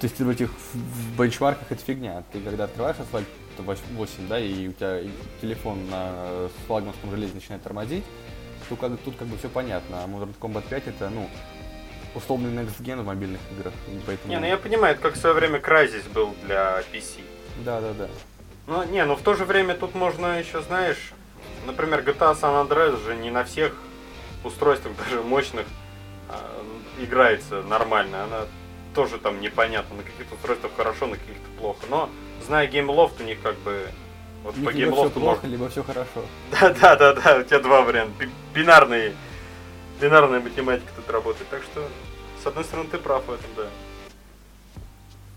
тестировать 0.00 0.40
их 0.40 0.50
в 0.50 1.20
бенчмарках 1.20 1.70
это 1.70 1.82
фигня. 1.82 2.22
Ты 2.32 2.40
когда 2.40 2.64
открываешь 2.64 2.98
асфальт 2.98 3.26
8, 3.58 4.28
да, 4.28 4.38
и 4.38 4.68
у 4.68 4.72
тебя 4.72 5.00
телефон 5.40 5.88
на 5.90 6.48
флагманском 6.66 7.10
железе 7.10 7.34
начинает 7.34 7.62
тормозить, 7.62 8.04
то 8.68 8.76
как, 8.76 8.96
тут 8.98 9.16
как 9.16 9.26
бы 9.28 9.36
все 9.36 9.48
понятно. 9.48 10.04
А 10.04 10.06
Modern 10.06 10.34
Combat 10.40 10.64
5 10.68 10.86
это, 10.86 11.10
ну, 11.10 11.28
условный 12.14 12.50
next 12.50 12.80
gen 12.80 13.02
в 13.02 13.06
мобильных 13.06 13.40
играх. 13.52 13.72
Поэтому... 14.06 14.32
Не, 14.32 14.38
ну 14.38 14.46
я 14.46 14.56
понимаю, 14.56 14.94
это 14.94 15.02
как 15.02 15.14
в 15.14 15.18
свое 15.18 15.34
время 15.34 15.58
Crysis 15.58 16.10
был 16.12 16.34
для 16.44 16.82
PC. 16.92 17.20
Да, 17.64 17.80
да, 17.80 17.92
да. 17.92 18.08
Ну, 18.66 18.84
не, 18.84 19.04
ну 19.04 19.16
в 19.16 19.22
то 19.22 19.34
же 19.34 19.44
время 19.44 19.74
тут 19.74 19.94
можно 19.94 20.38
еще, 20.38 20.62
знаешь, 20.62 21.12
например, 21.66 22.00
GTA 22.00 22.38
San 22.38 22.68
Andreas 22.68 23.02
же 23.04 23.16
не 23.16 23.30
на 23.30 23.44
всех 23.44 23.74
устройствах, 24.44 24.94
даже 25.04 25.22
мощных, 25.22 25.66
а, 26.28 26.64
играется 27.00 27.62
нормально. 27.62 28.24
Она 28.24 28.46
тоже 28.98 29.18
там 29.18 29.40
непонятно. 29.40 29.94
На 29.94 30.02
каких-то 30.02 30.34
устройствах 30.34 30.72
хорошо, 30.76 31.06
на 31.06 31.14
каких-то 31.14 31.48
плохо. 31.60 31.78
Но, 31.88 32.10
зная 32.44 32.68
GameLoft, 32.68 33.22
у 33.22 33.24
них 33.24 33.40
как 33.40 33.56
бы... 33.58 33.86
Вот 34.42 34.56
по 34.56 34.70
GameLoft 34.70 35.10
плохо, 35.10 35.20
можно... 35.20 35.46
либо 35.46 35.68
все 35.68 35.84
хорошо. 35.84 36.24
Да, 36.50 36.70
да, 36.80 36.96
да, 36.96 37.12
да, 37.12 37.36
у 37.36 37.44
тебя 37.44 37.60
два 37.60 37.82
варианта. 37.82 38.24
Бинарные, 38.52 39.14
бинарная 40.00 40.40
математика 40.40 40.90
тут 40.96 41.08
работает. 41.10 41.48
Так 41.48 41.62
что, 41.62 41.88
с 42.42 42.46
одной 42.46 42.64
стороны, 42.64 42.88
ты 42.90 42.98
прав 42.98 43.24
в 43.24 43.30
этом, 43.30 43.50
да. 43.56 43.66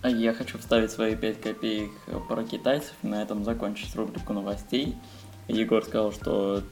А 0.01 0.10
я 0.10 0.34
хочу 0.34 0.58
вставить 0.58 0.89
свои 0.89 1.15
5 1.15 1.41
копеек 1.41 1.91
про 2.27 2.44
китайцев 2.44 2.96
и 3.03 3.08
на 3.08 3.22
этом 3.22 3.44
закончить 3.44 3.96
рубрику 3.96 4.34
новостей. 4.34 4.96
Егор 5.48 5.84
сказал, 5.84 6.12
что 6.12 6.63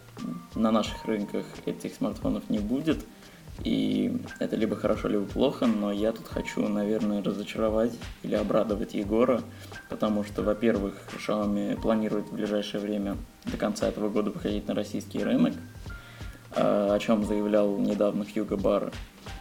на 0.56 0.72
наших 0.72 1.06
рынках 1.06 1.46
этих 1.68 1.94
смартфонов 1.94 2.50
не 2.50 2.58
будет, 2.58 3.06
и 3.64 4.22
это 4.40 4.56
либо 4.56 4.76
хорошо, 4.76 5.08
либо 5.08 5.26
плохо, 5.26 5.66
но 5.66 5.92
я 5.92 6.12
тут 6.12 6.28
хочу, 6.28 6.68
наверное, 6.68 7.24
разочаровать 7.24 7.94
или 8.24 8.36
обрадовать 8.36 8.94
Егора, 8.94 9.42
потому 9.90 10.24
что, 10.24 10.44
во-первых, 10.44 10.96
Xiaomi 11.18 11.80
планирует 11.80 12.28
в 12.28 12.34
ближайшее 12.34 12.82
время 12.82 13.18
до 13.46 13.58
конца 13.58 13.88
этого 13.88 14.10
года 14.10 14.32
выходить 14.32 14.68
на 14.68 14.74
российский 14.74 15.24
рынок, 15.24 15.54
а, 16.56 16.94
о 16.96 17.00
чем 17.00 17.26
заявлял 17.26 17.78
недавно 17.78 18.26
Хьюго 18.26 18.58
Бар. 18.58 18.92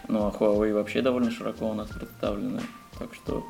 Ну 0.09 0.27
а 0.27 0.31
Huawei 0.31 0.73
вообще 0.73 1.03
довольно 1.03 1.31
широко 1.31 1.71
у 1.71 1.75
нас 1.75 1.89
представлены, 1.89 2.61
так 2.99 3.15
что 3.15 3.45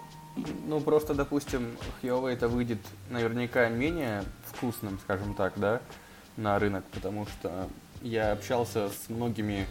ну, 0.66 0.80
просто, 0.80 1.14
допустим, 1.14 1.76
Huawei 2.02 2.32
это 2.32 2.48
выйдет 2.48 2.78
наверняка 3.10 3.68
менее 3.68 4.22
вкусным, 4.44 4.98
скажем 5.00 5.34
так, 5.34 5.54
да, 5.56 5.80
на 6.36 6.58
рынок, 6.58 6.84
потому 6.92 7.26
что 7.26 7.68
я 8.02 8.32
общался 8.32 8.88
с 8.88 9.08
многими 9.08 9.66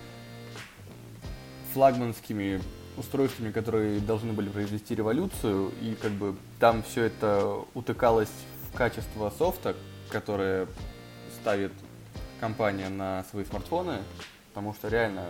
флагманскими 1.77 2.59
устройствами, 2.97 3.51
которые 3.51 3.99
должны 3.99 4.33
были 4.33 4.49
произвести 4.49 4.95
революцию, 4.95 5.71
и 5.79 5.93
как 5.93 6.11
бы 6.13 6.35
там 6.59 6.81
все 6.81 7.03
это 7.03 7.59
утыкалось 7.75 8.31
в 8.67 8.75
качество 8.75 9.31
софта, 9.37 9.75
которое 10.09 10.65
ставит 11.39 11.71
компания 12.39 12.89
на 12.89 13.23
свои 13.29 13.45
смартфоны, 13.45 13.99
потому 14.49 14.73
что 14.73 14.87
реально 14.87 15.27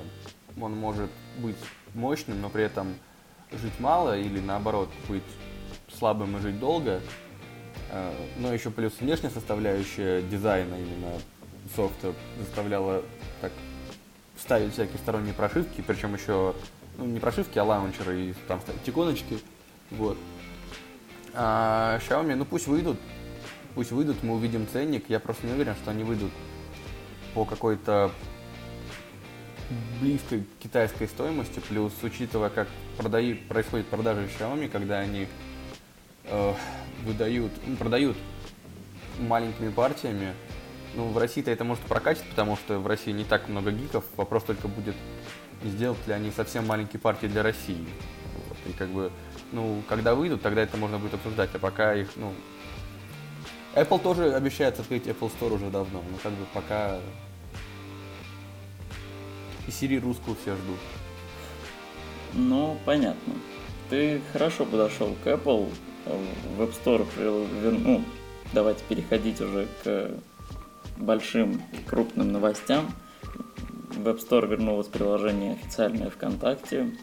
он 0.61 0.73
может 0.77 1.09
быть 1.39 1.57
мощным, 1.93 2.39
но 2.39 2.49
при 2.49 2.63
этом 2.63 2.95
жить 3.51 3.77
мало 3.81 4.17
или 4.17 4.39
наоборот 4.39 4.87
быть 5.09 5.23
слабым 5.91 6.37
и 6.37 6.39
жить 6.39 6.61
долго. 6.61 7.01
Э, 7.91 8.13
но 8.37 8.53
еще 8.53 8.71
плюс 8.71 8.93
внешняя 9.01 9.31
составляющая 9.31 10.21
дизайна 10.21 10.75
именно 10.75 11.11
софта 11.75 12.13
заставляла 12.39 13.03
так 13.41 13.51
ставить 14.37 14.73
всякие 14.73 14.97
сторонние 14.97 15.33
прошивки, 15.33 15.83
причем 15.85 16.13
еще 16.13 16.55
ну, 16.97 17.05
не 17.05 17.19
прошивки, 17.19 17.57
а 17.59 17.63
лаунчеры 17.63 18.21
и 18.21 18.33
там 18.47 18.61
ставить 18.61 18.87
иконочки. 18.87 19.39
Вот. 19.91 20.17
А 21.33 21.99
Xiaomi, 22.07 22.35
ну 22.35 22.45
пусть 22.45 22.67
выйдут, 22.67 22.97
пусть 23.75 23.91
выйдут, 23.91 24.23
мы 24.23 24.35
увидим 24.35 24.67
ценник. 24.67 25.05
Я 25.09 25.19
просто 25.19 25.45
не 25.45 25.53
уверен, 25.53 25.75
что 25.75 25.91
они 25.91 26.03
выйдут 26.03 26.31
по 27.33 27.45
какой-то 27.45 28.11
близкой 29.99 30.45
китайской 30.59 31.07
стоимости, 31.07 31.59
плюс 31.59 31.93
учитывая, 32.01 32.49
как 32.49 32.67
продают, 32.97 33.47
происходит 33.47 33.87
продажа 33.87 34.21
Xiaomi, 34.21 34.69
когда 34.69 34.99
они 34.99 35.27
э, 36.25 36.53
выдают, 37.03 37.51
ну, 37.65 37.75
продают 37.75 38.17
маленькими 39.19 39.69
партиями. 39.69 40.33
Ну, 40.97 41.09
в 41.09 41.17
России-то 41.19 41.51
это 41.51 41.63
может 41.63 41.83
прокатить, 41.83 42.27
потому 42.27 42.55
что 42.55 42.79
в 42.79 42.87
России 42.87 43.11
не 43.11 43.23
так 43.23 43.47
много 43.49 43.71
гиков. 43.71 44.03
Вопрос 44.15 44.43
только 44.45 44.67
будет, 44.67 44.95
сделать 45.63 46.07
ли 46.07 46.13
они 46.13 46.31
совсем 46.31 46.65
маленькие 46.65 46.99
партии 46.99 47.27
для 47.27 47.43
России. 47.43 47.85
Вот. 48.47 48.57
И 48.65 48.75
как 48.75 48.89
бы, 48.89 49.11
ну, 49.51 49.83
когда 49.87 50.15
выйдут, 50.15 50.41
тогда 50.41 50.63
это 50.63 50.75
можно 50.75 50.97
будет 50.97 51.13
обсуждать. 51.13 51.51
А 51.53 51.59
пока 51.59 51.93
их, 51.93 52.09
ну... 52.15 52.33
Apple 53.75 54.01
тоже 54.01 54.33
обещает 54.33 54.79
открыть 54.79 55.05
Apple 55.05 55.31
Store 55.39 55.53
уже 55.53 55.69
давно, 55.69 56.01
но 56.11 56.17
как 56.23 56.31
бы 56.31 56.45
пока 56.51 56.97
и 59.67 59.69
Siri 59.69 59.99
русскую 59.99 60.35
все 60.41 60.55
ждут. 60.55 60.79
Ну, 62.33 62.75
понятно. 62.85 63.35
Ты 63.91 64.19
хорошо 64.33 64.65
подошел 64.65 65.15
к 65.23 65.27
Apple. 65.27 65.69
В 66.57 66.61
App 66.61 66.73
Store 66.83 67.05
ну, 67.83 68.03
давайте 68.51 68.83
переходить 68.89 69.39
уже 69.41 69.67
к 69.83 70.09
большим 70.99 71.61
крупным 71.87 72.31
новостям. 72.31 72.91
В 73.89 74.07
App 74.07 74.19
Store 74.19 74.47
вернулось 74.47 74.87
приложение 74.87 75.53
официальное 75.53 76.09
ВКонтакте. 76.09 76.95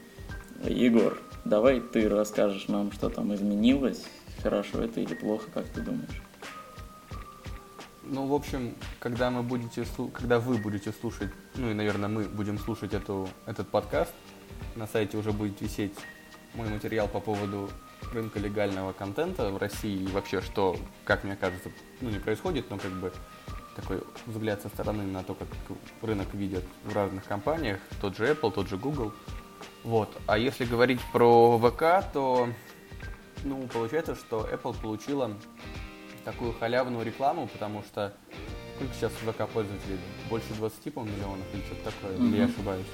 Егор, 0.65 1.19
давай 1.45 1.81
ты 1.81 2.09
расскажешь 2.09 2.69
нам, 2.69 2.93
что 2.93 3.09
там 3.11 3.35
изменилось, 3.35 4.05
хорошо 4.43 4.83
это 4.83 5.01
или 5.01 5.15
плохо, 5.15 5.51
как 5.53 5.67
ты 5.69 5.81
думаешь? 5.81 6.23
Ну, 8.03 8.27
в 8.27 8.35
общем, 8.35 8.75
когда 9.01 9.31
мы 9.31 9.43
будете, 9.43 9.87
когда 10.13 10.39
вы 10.39 10.59
будете 10.59 10.93
слушать, 10.93 11.31
ну 11.55 11.71
и, 11.71 11.75
наверное, 11.75 12.09
мы 12.09 12.25
будем 12.25 12.59
слушать 12.59 12.93
эту, 12.93 13.29
этот 13.47 13.69
подкаст, 13.69 14.13
на 14.77 14.87
сайте 14.87 15.17
уже 15.17 15.33
будет 15.33 15.61
висеть 15.61 15.95
мой 16.55 16.69
материал 16.69 17.09
по 17.09 17.21
поводу 17.21 17.71
рынка 18.13 18.39
легального 18.39 18.93
контента 18.93 19.51
в 19.51 19.57
России 19.57 20.03
и 20.03 20.07
вообще, 20.07 20.41
что, 20.41 20.77
как 21.05 21.25
мне 21.25 21.37
кажется, 21.37 21.71
ну 22.01 22.11
не 22.11 22.19
происходит, 22.19 22.71
но 22.71 22.79
как 22.79 22.93
бы 22.93 23.13
такой 23.75 24.03
взгляд 24.27 24.63
со 24.63 24.69
стороны 24.69 25.05
на 25.05 25.23
то, 25.23 25.35
как 25.35 25.49
рынок 26.03 26.33
видят 26.35 26.65
в 26.85 26.95
разных 26.95 27.25
компаниях, 27.25 27.79
тот 28.01 28.17
же 28.17 28.31
Apple, 28.31 28.53
тот 28.53 28.69
же 28.69 28.77
Google. 28.77 29.13
Вот. 29.83 30.09
А 30.27 30.39
если 30.39 30.65
говорить 30.65 31.01
про 31.13 31.59
ВК, 31.59 32.13
то 32.13 32.49
ну, 33.45 33.69
получается, 33.73 34.15
что 34.15 34.49
Apple 34.51 34.75
получила 34.81 35.31
такую 36.25 36.55
халявную 36.55 37.05
рекламу, 37.05 37.47
потому 37.53 37.83
что 37.83 38.15
сколько 38.77 38.95
сейчас 38.95 39.13
ВК 39.13 39.49
пользователей? 39.53 39.99
Больше 40.31 40.53
20, 40.55 40.95
по 40.95 41.01
миллионов 41.01 41.47
или 41.53 41.63
что-то 41.63 41.91
такое, 41.91 42.17
mm-hmm. 42.17 42.29
или 42.29 42.37
я 42.37 42.45
ошибаюсь? 42.47 42.87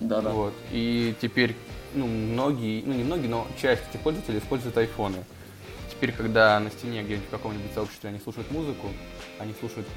Да, 0.00 0.20
да. 0.20 0.30
Вот. 0.30 0.54
И 0.72 1.14
теперь, 1.20 1.54
ну, 1.94 2.06
многие, 2.06 2.82
ну, 2.84 2.94
не 2.94 3.04
многие, 3.04 3.28
но 3.28 3.46
часть 3.60 3.82
этих 3.90 4.00
пользователей 4.00 4.38
используют 4.38 4.76
айфоны. 4.76 5.18
Теперь, 6.04 6.16
когда 6.18 6.60
на 6.60 6.70
стене 6.70 7.02
где-нибудь 7.02 7.28
в 7.28 7.30
каком-нибудь 7.30 7.72
сообществе 7.72 8.10
они 8.10 8.18
слушают 8.18 8.50
музыку, 8.50 8.88
они 9.38 9.54
слушают 9.58 9.88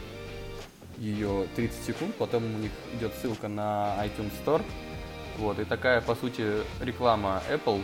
ее 0.97 1.47
30 1.57 1.83
секунд, 1.83 2.15
потом 2.15 2.45
у 2.45 2.59
них 2.59 2.71
идет 2.93 3.13
ссылка 3.15 3.49
на 3.49 3.93
iTunes 4.05 4.31
Store, 4.45 4.63
вот, 5.37 5.59
и 5.59 5.65
такая, 5.65 5.99
по 5.99 6.15
сути, 6.15 6.63
реклама 6.79 7.43
Apple, 7.51 7.83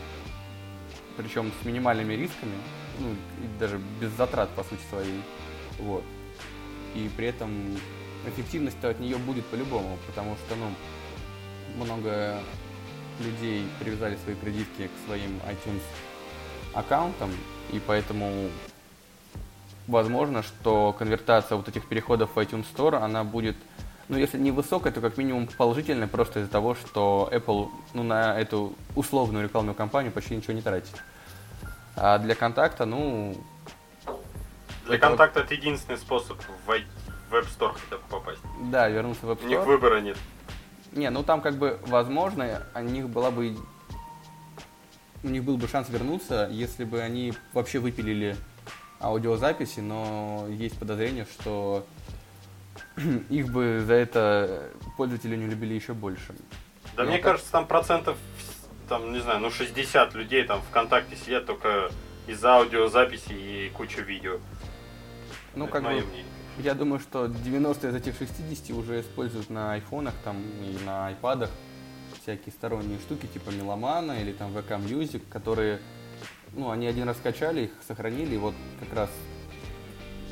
причем 1.18 1.52
с 1.62 1.66
минимальными 1.66 2.14
рисками, 2.14 2.54
ну, 3.00 3.10
и 3.12 3.60
даже 3.60 3.78
без 4.00 4.12
затрат, 4.12 4.48
по 4.52 4.64
сути, 4.64 4.80
своей, 4.90 5.22
вот. 5.80 6.06
И 6.96 7.10
при 7.18 7.28
этом 7.28 7.78
эффективность 8.26 8.82
от 8.86 9.02
нее 9.02 9.18
будет 9.18 9.46
по-любому, 9.48 9.98
потому 10.08 10.38
что, 10.38 10.56
ну, 10.56 10.72
много 11.76 12.40
людей 13.20 13.66
привязали 13.82 14.18
свои 14.24 14.36
кредитки 14.36 14.88
к 14.88 15.08
своим 15.08 15.42
iTunes 15.46 15.82
аккаунтам, 16.74 17.30
и 17.72 17.80
поэтому 17.86 18.50
возможно, 19.88 20.44
что 20.44 20.94
конвертация 20.98 21.58
вот 21.58 21.68
этих 21.68 21.88
переходов 21.88 22.36
в 22.36 22.40
iTunes 22.40 22.66
Store, 22.74 22.98
она 22.98 23.24
будет, 23.24 23.56
ну, 24.08 24.18
если 24.18 24.38
не 24.38 24.52
высокая, 24.52 24.94
то 24.94 25.02
как 25.02 25.18
минимум 25.18 25.48
положительная, 25.48 26.08
просто 26.08 26.40
из-за 26.40 26.52
того, 26.52 26.76
что 26.76 27.30
Apple, 27.32 27.70
ну, 27.94 28.04
на 28.04 28.40
эту 28.40 28.74
условную 28.96 29.44
рекламную 29.44 29.76
кампанию 29.76 30.12
почти 30.12 30.36
ничего 30.36 30.54
не 30.54 30.62
тратит. 30.62 30.96
А 31.96 32.18
для 32.18 32.36
контакта, 32.36 32.86
ну... 32.86 33.36
Для 34.86 34.98
контакта 34.98 35.40
вот... 35.40 35.46
это 35.46 35.54
единственный 35.54 35.98
способ 35.98 36.38
в 36.66 36.70
Web 36.70 36.86
Store 37.32 37.74
хотя 37.74 37.98
бы 37.98 38.04
попасть. 38.10 38.42
Да, 38.72 38.90
вернуться 38.90 39.26
в 39.26 39.32
Web 39.32 39.40
Store. 39.40 39.46
У 39.46 39.48
них 39.48 39.66
выбора 39.66 40.02
нет. 40.02 40.18
Не, 40.92 41.10
ну 41.10 41.24
там 41.24 41.42
как 41.42 41.56
бы, 41.56 41.80
возможно, 41.88 42.64
у 42.76 42.80
них 42.82 43.10
была 43.10 43.32
бы... 43.32 43.56
У 45.24 45.30
них 45.30 45.44
был 45.44 45.58
бы 45.58 45.68
шанс 45.68 45.90
вернуться, 45.90 46.50
если 46.52 46.84
бы 46.84 47.02
они 47.02 47.34
вообще 47.54 47.80
выпилили 47.80 48.36
аудиозаписи, 49.00 49.80
но 49.80 50.48
есть 50.50 50.78
подозрение, 50.78 51.26
что 51.26 51.86
их 53.30 53.52
бы 53.52 53.82
за 53.86 53.94
это 53.94 54.70
пользователи 54.98 55.36
не 55.36 55.48
любили 55.48 55.74
еще 55.74 55.94
больше. 55.94 56.36
Да, 56.96 57.04
но 57.04 57.10
мне 57.10 57.18
так... 57.18 57.24
кажется, 57.24 57.52
там 57.52 57.68
процентов, 57.68 58.18
там, 58.90 59.14
не 59.14 59.20
знаю, 59.20 59.40
ну 59.40 59.50
60 59.50 60.14
людей 60.16 60.44
там 60.44 60.62
ВКонтакте 60.70 61.16
сидят 61.16 61.46
только 61.46 61.90
из-за 62.28 62.56
аудиозаписи 62.58 63.32
и 63.32 63.70
кучу 63.70 64.02
видео. 64.02 64.40
Ну, 65.56 65.66
это 65.66 65.74
как 65.74 65.84
бы, 65.84 65.90
мнение. 65.90 66.26
Я 66.60 66.74
думаю, 66.74 67.00
что 67.00 67.28
90 67.28 67.88
из 67.88 67.96
этих 67.96 68.18
60 68.18 68.78
уже 68.78 69.02
используют 69.02 69.50
на 69.50 69.74
айфонах 69.74 70.14
там 70.24 70.38
и 70.62 70.84
на 70.86 71.08
айпадах 71.08 71.50
всякие 72.24 72.54
сторонние 72.54 73.00
штуки 73.00 73.28
типа 73.28 73.50
Меломана 73.52 74.14
или 74.22 74.32
там 74.32 74.52
VK 74.56 74.84
Music, 74.84 75.22
которые, 75.30 75.80
ну, 76.54 76.72
они 76.72 76.88
один 76.88 77.08
раз 77.08 77.18
скачали, 77.18 77.66
их 77.66 77.72
сохранили, 77.88 78.36
и 78.36 78.38
вот 78.38 78.56
как 78.80 78.94
раз, 78.98 79.10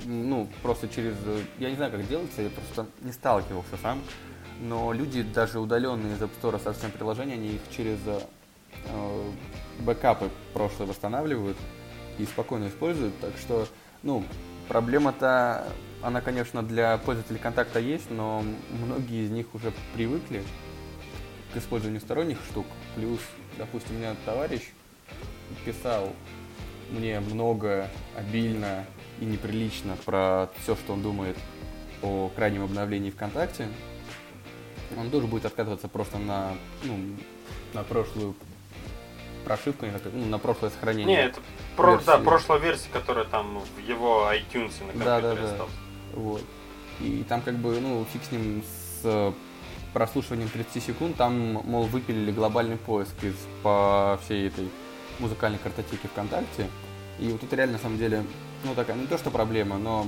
ну, 0.06 0.50
просто 0.62 0.88
через, 0.88 1.16
я 1.60 1.70
не 1.70 1.76
знаю, 1.76 1.92
как 1.92 2.08
делается, 2.08 2.42
я 2.42 2.50
просто 2.50 2.88
не 3.02 3.12
сталкивался 3.12 3.78
сам, 3.82 4.02
но 4.62 4.94
люди, 4.94 5.22
даже 5.22 5.60
удаленные 5.60 6.16
из 6.16 6.22
App 6.22 6.32
Store 6.42 6.62
совсем 6.64 6.92
приложения, 6.92 7.34
они 7.34 7.50
их 7.56 7.62
через 7.76 8.00
э, 8.06 9.32
бэкапы 9.80 10.30
прошлое 10.54 10.88
восстанавливают 10.88 11.58
и 12.18 12.26
спокойно 12.26 12.70
используют, 12.70 13.20
так 13.20 13.32
что, 13.38 13.68
ну, 14.02 14.24
проблема-то 14.68 15.68
она, 16.02 16.22
конечно, 16.22 16.64
для 16.64 16.98
пользователей 16.98 17.40
контакта 17.40 17.80
есть, 17.80 18.10
но 18.10 18.44
многие 18.72 19.26
из 19.26 19.30
них 19.32 19.54
уже 19.54 19.74
привыкли 19.94 20.42
к 21.54 21.58
использованию 21.58 22.02
сторонних 22.02 22.38
штук. 22.50 22.66
Плюс, 22.96 23.20
допустим, 23.58 23.96
у 23.96 24.00
меня 24.00 24.16
товарищ 24.26 24.62
писал 25.66 26.14
мне 26.92 27.20
много, 27.20 27.90
обильно 28.18 28.86
и 29.20 29.26
неприлично 29.26 29.98
про 30.06 30.50
все, 30.62 30.76
что 30.76 30.94
он 30.94 31.02
думает 31.02 31.38
о 32.02 32.30
крайнем 32.36 32.64
обновлении 32.64 33.12
ВКонтакте. 33.12 33.68
Он 34.98 35.10
тоже 35.10 35.28
будет 35.28 35.46
отказываться 35.46 35.88
просто 35.88 36.18
на, 36.18 36.54
ну, 36.84 36.98
на 37.74 37.84
прошлую 37.84 38.36
прошивку, 39.46 39.86
ну, 40.14 40.26
на 40.26 40.38
прошлое 40.38 40.70
сохранение. 40.70 41.18
Не, 41.18 41.24
это 41.24 41.40
про, 41.78 41.98
да, 42.00 42.18
прошлая 42.18 42.60
версия, 42.60 42.90
которая 42.92 43.26
там 43.26 43.60
в 43.60 43.80
его 43.80 44.30
iTunes 44.32 44.74
на 44.86 44.92
компьютере 44.92 45.04
да, 45.04 45.22
да, 45.22 45.36
да. 45.58 45.66
Вот. 46.14 46.42
И 47.00 47.24
там 47.28 47.42
как 47.42 47.56
бы, 47.56 47.80
ну, 47.80 48.06
фиг 48.12 48.24
с 48.24 48.32
ним 48.32 48.64
с 49.02 49.34
прослушиванием 49.94 50.50
30 50.50 50.84
секунд, 50.84 51.16
там, 51.18 51.34
мол, 51.36 51.86
выпилили 51.86 52.32
глобальный 52.32 52.78
поиск 52.78 53.24
из 53.24 53.36
по 53.64 54.20
всей 54.24 54.48
этой 54.48 54.70
музыкальной 55.20 55.60
картотеке 55.60 56.08
ВКонтакте. 56.08 56.68
И 57.20 57.30
вот 57.32 57.44
это 57.44 57.56
реально, 57.56 57.74
на 57.74 57.80
самом 57.80 57.98
деле, 57.98 58.24
ну, 58.64 58.74
такая, 58.74 58.96
ну, 58.96 59.04
не 59.04 59.08
то, 59.08 59.18
что 59.18 59.30
проблема, 59.30 59.78
но 59.78 60.08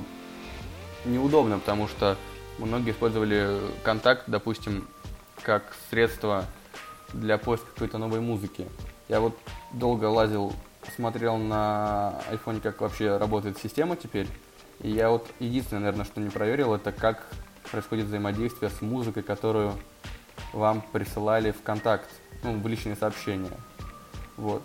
неудобно, 1.05 1.59
потому 1.59 1.87
что 1.87 2.17
многие 2.57 2.91
использовали 2.91 3.59
контакт, 3.83 4.23
допустим, 4.27 4.87
как 5.41 5.75
средство 5.89 6.45
для 7.11 7.37
поиска 7.37 7.67
какой-то 7.73 7.97
новой 7.97 8.21
музыки. 8.21 8.67
Я 9.09 9.19
вот 9.19 9.37
долго 9.73 10.05
лазил, 10.05 10.53
смотрел 10.95 11.37
на 11.37 12.19
айфоне, 12.29 12.59
как 12.61 12.81
вообще 12.81 13.17
работает 13.17 13.57
система 13.59 13.95
теперь, 13.95 14.27
и 14.79 14.89
я 14.89 15.09
вот 15.09 15.27
единственное, 15.39 15.81
наверное, 15.81 16.05
что 16.05 16.21
не 16.21 16.29
проверил, 16.29 16.73
это 16.73 16.91
как 16.91 17.27
происходит 17.71 18.05
взаимодействие 18.05 18.69
с 18.69 18.81
музыкой, 18.81 19.23
которую 19.23 19.73
вам 20.51 20.83
присылали 20.91 21.51
в 21.51 21.61
контакт, 21.61 22.09
ну, 22.43 22.57
в 22.57 22.67
личные 22.67 22.95
сообщения. 22.95 23.51
Вот. 24.37 24.61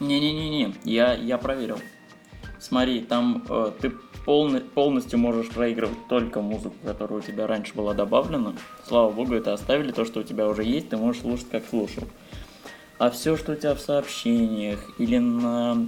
Не-не-не-не, 0.00 0.74
я, 0.84 1.14
я 1.14 1.38
проверил. 1.38 1.78
Смотри, 2.60 3.00
там 3.02 3.44
э, 3.48 3.72
ты 3.80 3.92
полный, 4.24 4.60
полностью 4.60 5.18
можешь 5.18 5.48
проигрывать 5.48 6.06
только 6.08 6.40
музыку, 6.40 6.76
которая 6.84 7.20
у 7.20 7.22
тебя 7.22 7.46
раньше 7.46 7.74
была 7.74 7.94
добавлена. 7.94 8.54
Слава 8.86 9.10
богу, 9.10 9.34
это 9.34 9.52
оставили, 9.52 9.92
то, 9.92 10.04
что 10.04 10.20
у 10.20 10.22
тебя 10.22 10.48
уже 10.48 10.64
есть, 10.64 10.90
ты 10.90 10.96
можешь 10.96 11.22
слушать, 11.22 11.48
как 11.50 11.66
слушал. 11.66 12.04
А 12.98 13.10
все, 13.10 13.36
что 13.36 13.52
у 13.52 13.54
тебя 13.54 13.74
в 13.74 13.80
сообщениях 13.80 14.80
или 14.98 15.18
на 15.18 15.86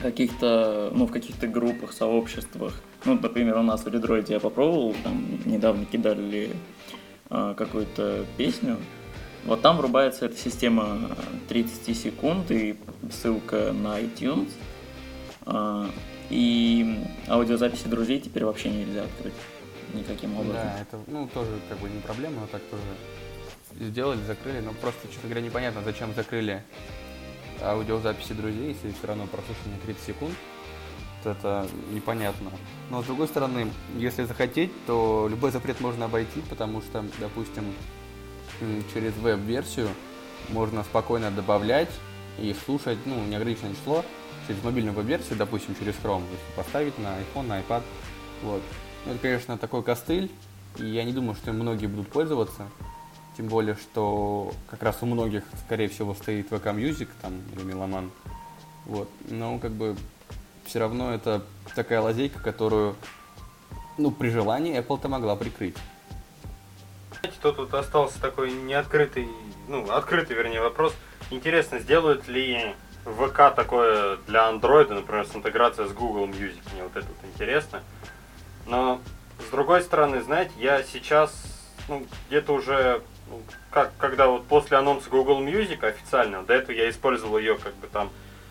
каких-то, 0.00 0.90
ну, 0.94 1.06
в 1.06 1.12
каких-то 1.12 1.46
группах, 1.46 1.92
сообществах. 1.92 2.74
Ну, 3.04 3.18
например, 3.20 3.58
у 3.58 3.62
нас 3.62 3.84
в 3.84 3.88
Редроиде 3.88 4.34
я 4.34 4.40
попробовал, 4.40 4.94
там 5.02 5.24
недавно 5.44 5.84
кидали 5.84 6.50
э, 7.30 7.54
какую-то 7.56 8.24
песню. 8.36 8.78
Вот 9.44 9.60
там 9.60 9.76
врубается 9.76 10.26
эта 10.26 10.36
система 10.36 11.10
30 11.48 11.96
секунд 11.96 12.50
и 12.50 12.76
ссылка 13.10 13.72
на 13.72 14.00
iTunes. 14.00 14.50
Э, 15.46 15.86
и 16.30 16.98
аудиозаписи 17.28 17.88
друзей 17.88 18.20
теперь 18.20 18.44
вообще 18.44 18.70
нельзя 18.70 19.02
открыть 19.02 19.34
никаким 19.92 20.34
образом. 20.38 20.62
Да, 20.62 20.78
это, 20.80 20.98
ну, 21.06 21.28
тоже 21.32 21.50
как 21.68 21.78
бы 21.78 21.88
не 21.88 22.00
проблема, 22.00 22.40
но 22.40 22.46
так 22.46 22.62
тоже 22.62 22.82
сделали, 23.80 24.20
закрыли, 24.26 24.60
но 24.60 24.72
просто, 24.72 25.08
честно 25.08 25.28
говоря, 25.28 25.44
непонятно, 25.44 25.82
зачем 25.84 26.14
закрыли 26.14 26.62
аудиозаписи 27.62 28.32
друзей, 28.32 28.68
если 28.68 28.92
все 28.92 29.06
равно 29.06 29.26
прослушивание 29.26 29.78
30 29.84 30.02
секунд, 30.02 30.34
то 31.22 31.30
это 31.30 31.66
непонятно. 31.92 32.50
Но 32.90 33.02
с 33.02 33.06
другой 33.06 33.28
стороны, 33.28 33.70
если 33.96 34.24
захотеть, 34.24 34.72
то 34.86 35.28
любой 35.30 35.50
запрет 35.50 35.80
можно 35.80 36.06
обойти, 36.06 36.40
потому 36.50 36.80
что, 36.80 37.04
допустим, 37.20 37.64
через 38.92 39.14
веб-версию 39.16 39.88
можно 40.48 40.82
спокойно 40.82 41.30
добавлять 41.30 41.90
и 42.38 42.54
слушать, 42.64 42.98
ну, 43.04 43.24
неограниченное 43.24 43.74
число 43.74 44.04
через 44.46 44.62
мобильную 44.64 44.94
веб-версию, 44.94 45.38
допустим, 45.38 45.76
через 45.78 45.94
Chrome, 46.02 46.24
если 46.30 46.56
поставить 46.56 46.98
на 46.98 47.18
iPhone, 47.20 47.46
на 47.46 47.60
iPad. 47.60 47.82
Вот. 48.42 48.62
Ну, 49.06 49.12
это, 49.12 49.20
конечно, 49.20 49.56
такой 49.58 49.82
костыль, 49.82 50.30
и 50.78 50.86
я 50.86 51.04
не 51.04 51.12
думаю, 51.12 51.34
что 51.36 51.52
многие 51.52 51.86
будут 51.86 52.08
пользоваться. 52.08 52.68
Тем 53.36 53.46
более, 53.46 53.76
что 53.76 54.52
как 54.68 54.82
раз 54.82 54.98
у 55.02 55.06
многих, 55.06 55.44
скорее 55.64 55.88
всего, 55.88 56.14
стоит 56.14 56.50
VK 56.50 56.74
Music 56.74 57.08
там, 57.20 57.40
или 57.54 57.62
Меломан. 57.62 58.10
Вот. 58.84 59.08
Но 59.30 59.58
как 59.58 59.72
бы 59.72 59.96
все 60.64 60.80
равно 60.80 61.14
это 61.14 61.42
такая 61.74 62.00
лазейка, 62.00 62.40
которую, 62.40 62.94
ну, 63.96 64.10
при 64.10 64.28
желании 64.28 64.78
Apple-то 64.78 65.08
могла 65.08 65.36
прикрыть. 65.36 65.76
Тут 67.40 67.74
остался 67.74 68.20
такой 68.20 68.52
неоткрытый 68.52 69.28
ну, 69.68 69.90
открытый, 69.90 70.36
вернее, 70.36 70.60
вопрос. 70.60 70.94
Интересно, 71.30 71.78
сделают 71.78 72.28
ли 72.28 72.74
ВК 73.04 73.54
такое 73.54 74.18
для 74.26 74.48
андроида, 74.48 74.94
например, 74.94 75.26
с 75.26 75.34
интеграцией 75.34 75.88
с 75.88 75.92
Google 75.92 76.26
Music? 76.26 76.60
Мне 76.72 76.82
вот 76.82 76.96
это 76.96 77.06
вот 77.06 77.30
интересно. 77.32 77.82
Но, 78.66 79.00
с 79.46 79.50
другой 79.50 79.82
стороны, 79.82 80.22
знаете, 80.22 80.52
я 80.58 80.82
сейчас, 80.82 81.32
ну, 81.88 82.06
где-то 82.28 82.52
уже, 82.52 83.02
как, 83.70 83.92
когда 83.98 84.26
вот 84.26 84.46
после 84.46 84.76
анонса 84.76 85.08
Google 85.10 85.42
Music 85.42 85.84
официально, 85.84 86.42
до 86.42 86.54
этого 86.54 86.72
я 86.72 86.90
использовал 86.90 87.38
ее 87.38 87.56
как 87.56 87.74
бы 87.76 87.86
там 87.86 88.10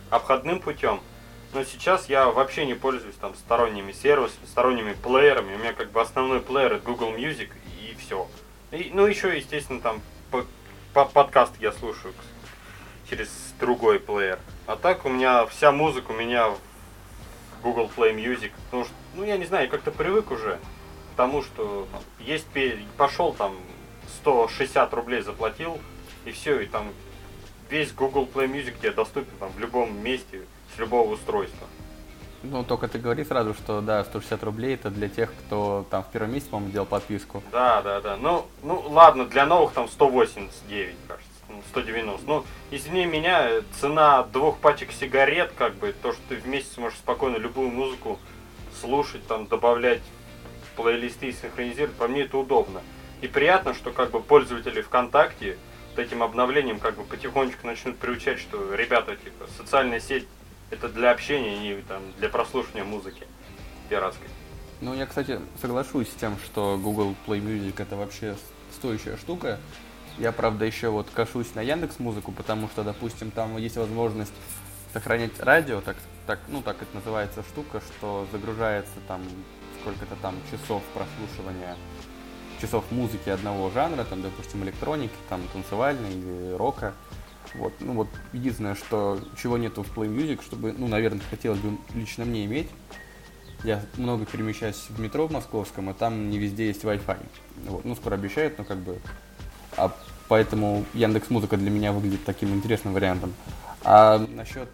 обходным 0.09 0.59
путем, 0.59 1.01
но 1.53 1.63
сейчас 1.63 2.07
я 2.07 2.29
вообще 2.29 2.65
не 2.65 2.75
пользуюсь 2.75 3.15
там 3.15 3.35
сторонними 3.35 3.91
сервисами, 3.91 4.45
сторонними 4.45 4.93
плеерами. 4.93 5.55
У 5.55 5.57
меня 5.57 5.73
как 5.73 5.91
бы 5.91 6.01
основной 6.01 6.39
плеер 6.39 6.73
это 6.73 6.85
Google 6.85 7.13
Music 7.13 7.49
и 7.81 7.95
все. 7.99 8.27
И, 8.71 8.91
ну 8.93 9.05
еще, 9.05 9.35
естественно, 9.35 9.81
там 9.81 10.01
по, 10.31 10.45
по, 10.93 11.05
подкаст 11.05 11.53
я 11.59 11.73
слушаю 11.73 12.13
через 13.09 13.29
другой 13.59 13.99
плеер. 13.99 14.39
А 14.65 14.77
так 14.77 15.05
у 15.05 15.09
меня 15.09 15.45
вся 15.45 15.73
музыка 15.73 16.11
у 16.11 16.13
меня 16.13 16.49
в 16.49 16.57
Google 17.61 17.91
Play 17.95 18.15
Music. 18.15 18.51
Потому 18.65 18.85
что, 18.85 18.93
ну 19.15 19.25
я 19.25 19.37
не 19.37 19.45
знаю, 19.45 19.65
я 19.65 19.69
как-то 19.69 19.91
привык 19.91 20.31
уже 20.31 20.57
к 21.13 21.17
тому, 21.17 21.41
что 21.41 21.87
есть 22.19 22.47
пошел 22.95 23.33
там 23.33 23.57
160 24.21 24.93
рублей 24.93 25.21
заплатил, 25.21 25.79
и 26.25 26.31
все, 26.31 26.59
и 26.59 26.65
там 26.65 26.87
весь 27.69 27.91
Google 27.93 28.27
Play 28.31 28.47
Music 28.47 28.75
тебе 28.79 28.91
доступен 28.91 29.33
там 29.39 29.51
в 29.51 29.59
любом 29.59 30.01
месте, 30.03 30.41
с 30.75 30.79
любого 30.79 31.13
устройства. 31.13 31.67
Ну, 32.43 32.63
только 32.63 32.87
ты 32.87 32.97
говори 32.97 33.23
сразу, 33.23 33.53
что 33.53 33.81
да, 33.81 34.03
160 34.03 34.43
рублей 34.43 34.73
это 34.73 34.89
для 34.89 35.09
тех, 35.09 35.31
кто 35.45 35.85
там 35.91 36.03
в 36.03 36.07
первом 36.07 36.33
месяце, 36.33 36.49
по-моему, 36.49 36.71
делал 36.71 36.87
подписку. 36.87 37.43
Да, 37.51 37.81
да, 37.83 38.01
да. 38.01 38.17
Ну, 38.17 38.47
ну 38.63 38.83
ладно, 38.89 39.25
для 39.25 39.45
новых 39.45 39.73
там 39.73 39.87
189, 39.87 40.95
кажется. 41.07 41.31
190. 41.69 42.25
Ну, 42.27 42.45
извини 42.71 43.05
меня, 43.05 43.61
цена 43.79 44.23
двух 44.23 44.57
пачек 44.57 44.91
сигарет, 44.91 45.51
как 45.57 45.75
бы, 45.75 45.93
то, 45.93 46.13
что 46.13 46.21
ты 46.29 46.37
в 46.37 46.47
месяц 46.47 46.77
можешь 46.77 46.97
спокойно 46.97 47.37
любую 47.37 47.69
музыку 47.69 48.19
слушать, 48.79 49.25
там, 49.27 49.47
добавлять 49.47 50.01
плейлисты 50.75 51.27
и 51.27 51.33
синхронизировать, 51.33 51.95
по 51.97 52.07
мне 52.07 52.21
это 52.21 52.37
удобно. 52.37 52.81
И 53.21 53.27
приятно, 53.27 53.73
что 53.73 53.91
как 53.91 54.11
бы 54.11 54.21
пользователи 54.21 54.81
ВКонтакте 54.81 55.57
этим 55.95 56.23
обновлением 56.23 56.79
как 56.79 56.95
бы 56.95 57.03
потихонечку 57.03 57.67
начнут 57.67 57.97
приучать, 57.97 58.39
что 58.39 58.73
ребята, 58.73 59.15
типа, 59.15 59.45
социальная 59.57 59.99
сеть 59.99 60.27
это 60.71 60.89
для 60.89 61.11
общения, 61.11 61.59
не 61.59 61.81
там, 61.81 62.01
для 62.17 62.29
прослушивания 62.29 62.83
музыки 62.83 63.27
пиратской. 63.89 64.27
Ну, 64.79 64.95
я, 64.95 65.05
кстати, 65.05 65.39
соглашусь 65.61 66.09
с 66.09 66.15
тем, 66.15 66.37
что 66.45 66.79
Google 66.81 67.15
Play 67.27 67.39
Music 67.39 67.75
это 67.77 67.95
вообще 67.95 68.35
стоящая 68.73 69.17
штука. 69.17 69.59
Я, 70.17 70.31
правда, 70.31 70.65
еще 70.65 70.89
вот 70.89 71.07
кашусь 71.13 71.53
на 71.55 71.61
Яндекс 71.61 71.99
Музыку, 71.99 72.31
потому 72.31 72.67
что, 72.69 72.83
допустим, 72.83 73.31
там 73.31 73.57
есть 73.57 73.77
возможность 73.77 74.33
сохранять 74.93 75.39
радио, 75.39 75.81
так, 75.81 75.97
так, 76.25 76.39
ну, 76.47 76.61
так 76.61 76.81
это 76.81 76.95
называется 76.95 77.43
штука, 77.43 77.81
что 77.81 78.27
загружается 78.31 78.93
там 79.07 79.21
сколько-то 79.81 80.15
там 80.21 80.35
часов 80.49 80.83
прослушивания 80.93 81.75
часов 82.61 82.85
музыки 82.91 83.29
одного 83.29 83.69
жанра, 83.71 84.03
там, 84.03 84.21
допустим, 84.21 84.63
электроники, 84.63 85.13
там, 85.27 85.41
танцевальной 85.51 86.11
или 86.11 86.55
рока. 86.55 86.93
Вот, 87.55 87.73
ну 87.79 87.93
вот, 87.93 88.07
единственное, 88.31 88.75
что 88.75 89.19
чего 89.41 89.57
нету 89.57 89.83
в 89.83 89.97
Play 89.97 90.07
Music, 90.07 90.41
чтобы, 90.43 90.71
ну, 90.71 90.87
наверное, 90.87 91.21
хотелось 91.29 91.59
бы 91.59 91.77
лично 91.93 92.23
мне 92.23 92.45
иметь. 92.45 92.69
Я 93.63 93.83
много 93.97 94.25
перемещаюсь 94.25 94.85
в 94.89 94.99
метро 94.99 95.27
в 95.27 95.31
московском, 95.31 95.89
и 95.89 95.93
там 95.93 96.29
не 96.29 96.39
везде 96.39 96.67
есть 96.67 96.83
Wi-Fi. 96.83 97.17
Вот, 97.67 97.85
ну, 97.85 97.95
скоро 97.95 98.15
обещают, 98.15 98.57
но 98.57 98.63
как 98.63 98.77
бы... 98.77 98.99
А 99.77 99.93
поэтому 100.29 100.85
Яндекс 100.93 101.29
Музыка 101.29 101.57
для 101.57 101.69
меня 101.69 101.91
выглядит 101.91 102.23
таким 102.23 102.53
интересным 102.53 102.93
вариантом. 102.93 103.33
А 103.83 104.17
насчет 104.17 104.69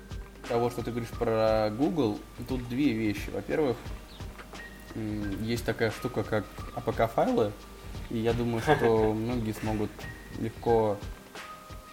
того, 0.48 0.70
что 0.70 0.84
ты 0.84 0.92
говоришь 0.92 1.10
про 1.10 1.70
Google, 1.72 2.20
тут 2.48 2.68
две 2.70 2.94
вещи. 2.94 3.30
Во-первых, 3.34 3.76
есть 5.42 5.66
такая 5.66 5.92
штука, 5.92 6.24
как 6.24 6.46
APK-файлы, 6.76 7.52
и 8.10 8.18
я 8.18 8.34
думаю, 8.34 8.62
что 8.62 9.14
многие 9.16 9.54
смогут 9.54 9.92
легко 10.40 10.98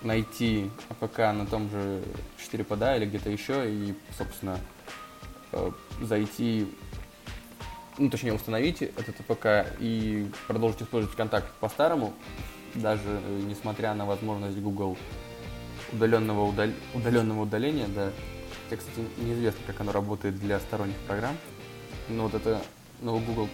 найти 0.03 0.71
APK 0.90 1.18
на 1.19 1.47
том 1.47 1.71
же 1.71 2.03
4PDA 2.38 2.97
или 2.97 3.07
где-то 3.07 3.31
еще 3.31 3.71
и, 3.71 3.95
собственно, 4.17 4.59
э, 5.53 5.71
зайти, 6.03 6.69
ну, 7.99 8.11
точнее, 8.11 8.35
установить 8.35 8.83
этот 8.83 9.19
APK 9.20 9.75
и 9.81 10.31
продолжить 10.47 10.83
использовать 10.83 11.17
контакт 11.17 11.51
по-старому, 11.61 12.12
даже 12.75 13.03
э, 13.07 13.40
несмотря 13.47 13.95
на 13.95 14.05
возможность 14.05 14.59
Google 14.59 14.97
удаленного, 15.93 16.45
удал... 16.45 16.69
удаленного 16.93 17.43
удаления, 17.43 17.87
да. 17.88 18.11
Хотя, 18.64 18.77
кстати, 18.77 19.07
неизвестно, 19.19 19.61
как 19.67 19.81
оно 19.81 19.93
работает 19.93 20.38
для 20.38 20.59
сторонних 20.61 20.97
программ. 21.07 21.37
Но 22.09 22.25
вот 22.25 22.35
это, 22.35 22.61
ну, 23.01 23.19
Google, 23.19 23.49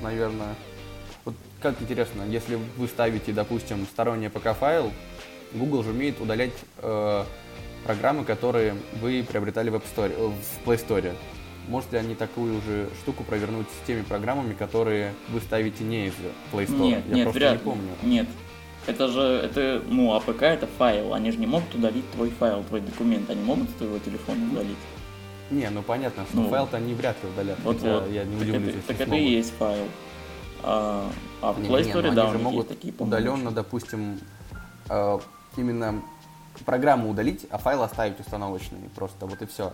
наверное, 0.00 0.54
как 1.60 1.80
интересно, 1.80 2.22
если 2.28 2.58
вы 2.76 2.88
ставите, 2.88 3.32
допустим, 3.32 3.86
сторонний 3.86 4.28
APK-файл, 4.28 4.90
Google 5.52 5.82
же 5.82 5.90
умеет 5.90 6.20
удалять 6.20 6.52
э, 6.78 7.24
программы, 7.84 8.24
которые 8.24 8.74
вы 9.00 9.24
приобретали 9.28 9.70
в, 9.70 9.74
App 9.74 9.82
Store, 9.94 10.12
э, 10.16 10.26
в 10.28 10.68
Play 10.68 10.86
Store. 10.86 11.14
Может 11.68 11.92
ли 11.92 11.98
они 11.98 12.14
такую 12.14 12.60
же 12.62 12.88
штуку 13.02 13.24
провернуть 13.24 13.66
с 13.68 13.86
теми 13.86 14.02
программами, 14.02 14.54
которые 14.54 15.12
вы 15.28 15.40
ставите 15.40 15.84
не 15.84 16.06
из 16.06 16.14
Play 16.52 16.66
Store? 16.66 16.80
Нет, 16.80 17.04
Я 17.08 17.14
нет, 17.14 17.24
просто 17.24 17.38
вряд 17.38 17.52
не 17.52 17.58
помню. 17.58 17.90
Нет. 18.02 18.26
Это 18.86 19.08
же, 19.08 19.20
это, 19.20 19.82
ну, 19.86 20.14
APK 20.14 20.42
это 20.42 20.66
файл. 20.66 21.12
Они 21.12 21.30
же 21.30 21.38
не 21.38 21.46
могут 21.46 21.74
удалить 21.74 22.10
твой 22.12 22.30
файл, 22.30 22.64
твой 22.64 22.80
документ. 22.80 23.28
Они 23.28 23.42
могут 23.42 23.68
с 23.68 23.74
твоего 23.74 23.98
телефона 23.98 24.40
удалить. 24.50 24.78
Не, 25.50 25.68
ну 25.68 25.82
понятно, 25.82 26.24
что 26.26 26.36
Ну, 26.36 26.48
файл-то 26.48 26.76
они 26.76 26.94
вряд 26.94 27.16
ли 27.22 27.28
удалят. 27.28 27.58
Вот, 27.62 27.76
хотя 27.76 28.00
вот. 28.00 28.10
я 28.10 28.24
не 28.24 28.38
так 28.38 28.42
удивлюсь, 28.42 28.68
это, 28.68 28.76
если 28.76 28.92
так 28.92 29.00
это 29.00 29.16
и 29.16 29.28
есть 29.28 29.52
файл. 29.58 29.84
А, 30.62 31.10
а 31.42 31.52
в 31.52 31.60
Не, 31.60 31.68
Play 31.68 31.84
не, 31.84 31.92
Store, 31.92 32.02
но 32.02 32.14
да, 32.14 32.22
они 32.22 32.32
же 32.32 32.38
могут 32.38 32.66
есть 32.66 32.80
такие 32.80 32.94
удаленно, 32.98 33.50
допустим, 33.50 34.20
э, 34.88 35.18
именно 35.56 36.02
программу 36.64 37.10
удалить, 37.10 37.46
а 37.50 37.58
файл 37.58 37.82
оставить 37.82 38.20
установочный. 38.20 38.78
Просто 38.94 39.26
вот 39.26 39.40
и 39.42 39.46
все. 39.46 39.72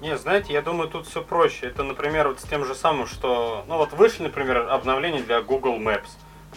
Не, 0.00 0.16
знаете, 0.18 0.52
я 0.52 0.62
думаю, 0.62 0.90
тут 0.90 1.06
все 1.06 1.22
проще. 1.22 1.66
Это, 1.66 1.82
например, 1.82 2.28
вот 2.28 2.40
с 2.40 2.42
тем 2.42 2.64
же 2.64 2.74
самым, 2.74 3.06
что... 3.06 3.64
Ну 3.66 3.78
вот 3.78 3.92
вышли, 3.92 4.24
например, 4.24 4.68
обновления 4.68 5.22
для 5.22 5.40
Google 5.40 5.78
Maps. 5.78 6.08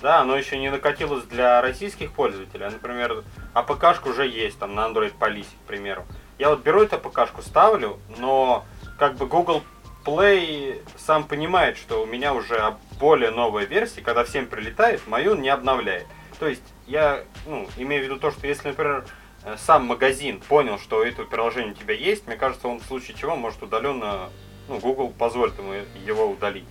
Да, 0.02 0.22
оно 0.22 0.36
еще 0.36 0.58
не 0.58 0.70
накатилось 0.70 1.26
для 1.26 1.62
российских 1.62 2.12
пользователей. 2.12 2.66
А, 2.66 2.70
например, 2.70 3.24
АПКшка 3.54 4.10
уже 4.10 4.28
есть 4.28 4.60
там 4.60 4.76
на 4.76 4.88
Android 4.88 5.14
Police, 5.18 5.48
к 5.64 5.68
примеру. 5.68 6.06
Я 6.38 6.50
вот 6.50 6.62
беру 6.64 6.82
эту 6.82 6.96
АПКшку, 6.96 7.42
ставлю, 7.42 8.00
но 8.18 8.66
как 8.98 9.16
бы 9.16 9.26
Google 9.26 9.62
Play 10.10 10.82
сам 10.98 11.26
понимает, 11.26 11.78
что 11.78 12.02
у 12.02 12.06
меня 12.08 12.34
уже 12.34 12.76
более 13.00 13.30
новая 13.30 13.66
версия, 13.66 14.02
когда 14.02 14.24
всем 14.24 14.48
прилетает, 14.48 15.06
мою 15.08 15.36
не 15.36 15.50
обновляет. 15.50 16.08
То 16.40 16.48
есть 16.48 16.64
я 16.88 17.24
ну, 17.46 17.68
имею 17.78 18.02
в 18.02 18.06
виду 18.06 18.18
то, 18.18 18.32
что 18.32 18.48
если, 18.48 18.70
например, 18.70 19.06
э, 19.44 19.56
сам 19.58 19.86
магазин 19.86 20.40
понял, 20.40 20.80
что 20.80 21.04
это 21.04 21.24
приложение 21.26 21.74
у 21.74 21.76
тебя 21.76 21.94
есть, 21.94 22.26
мне 22.26 22.38
кажется, 22.38 22.68
он 22.68 22.80
в 22.80 22.86
случае 22.86 23.16
чего 23.18 23.36
может 23.36 23.62
удаленно, 23.62 24.30
ну, 24.68 24.80
Google 24.80 25.10
позволит 25.12 25.58
ему 25.60 25.74
его 26.06 26.28
удалить. 26.28 26.68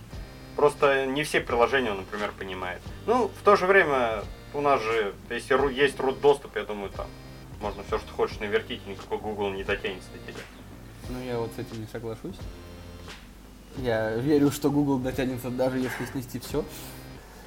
Просто 0.57 1.05
не 1.05 1.23
все 1.23 1.39
приложения 1.39 1.93
например, 1.93 2.33
понимает. 2.37 2.81
Ну, 3.05 3.29
в 3.39 3.43
то 3.43 3.55
же 3.55 3.65
время 3.67 4.23
у 4.53 4.59
нас 4.59 4.81
же, 4.81 5.13
если 5.29 5.55
есть 5.73 5.97
root 5.97 6.19
доступ, 6.19 6.57
я 6.57 6.63
думаю, 6.63 6.89
там 6.89 7.07
можно 7.61 7.83
все, 7.83 7.99
что 7.99 8.11
хочешь 8.11 8.39
навертить, 8.39 8.85
никакой 8.85 9.19
Google 9.19 9.51
не 9.51 9.63
дотянется 9.63 10.09
до 10.11 10.31
тебя. 10.31 10.43
Ну, 11.09 11.23
я 11.23 11.39
вот 11.39 11.51
с 11.55 11.59
этим 11.59 11.79
не 11.79 11.87
соглашусь. 11.87 12.35
Я 13.77 14.15
верю, 14.15 14.51
что 14.51 14.69
Google 14.69 14.99
дотянется 14.99 15.49
даже 15.49 15.79
если 15.79 16.05
снести 16.05 16.39
все. 16.39 16.65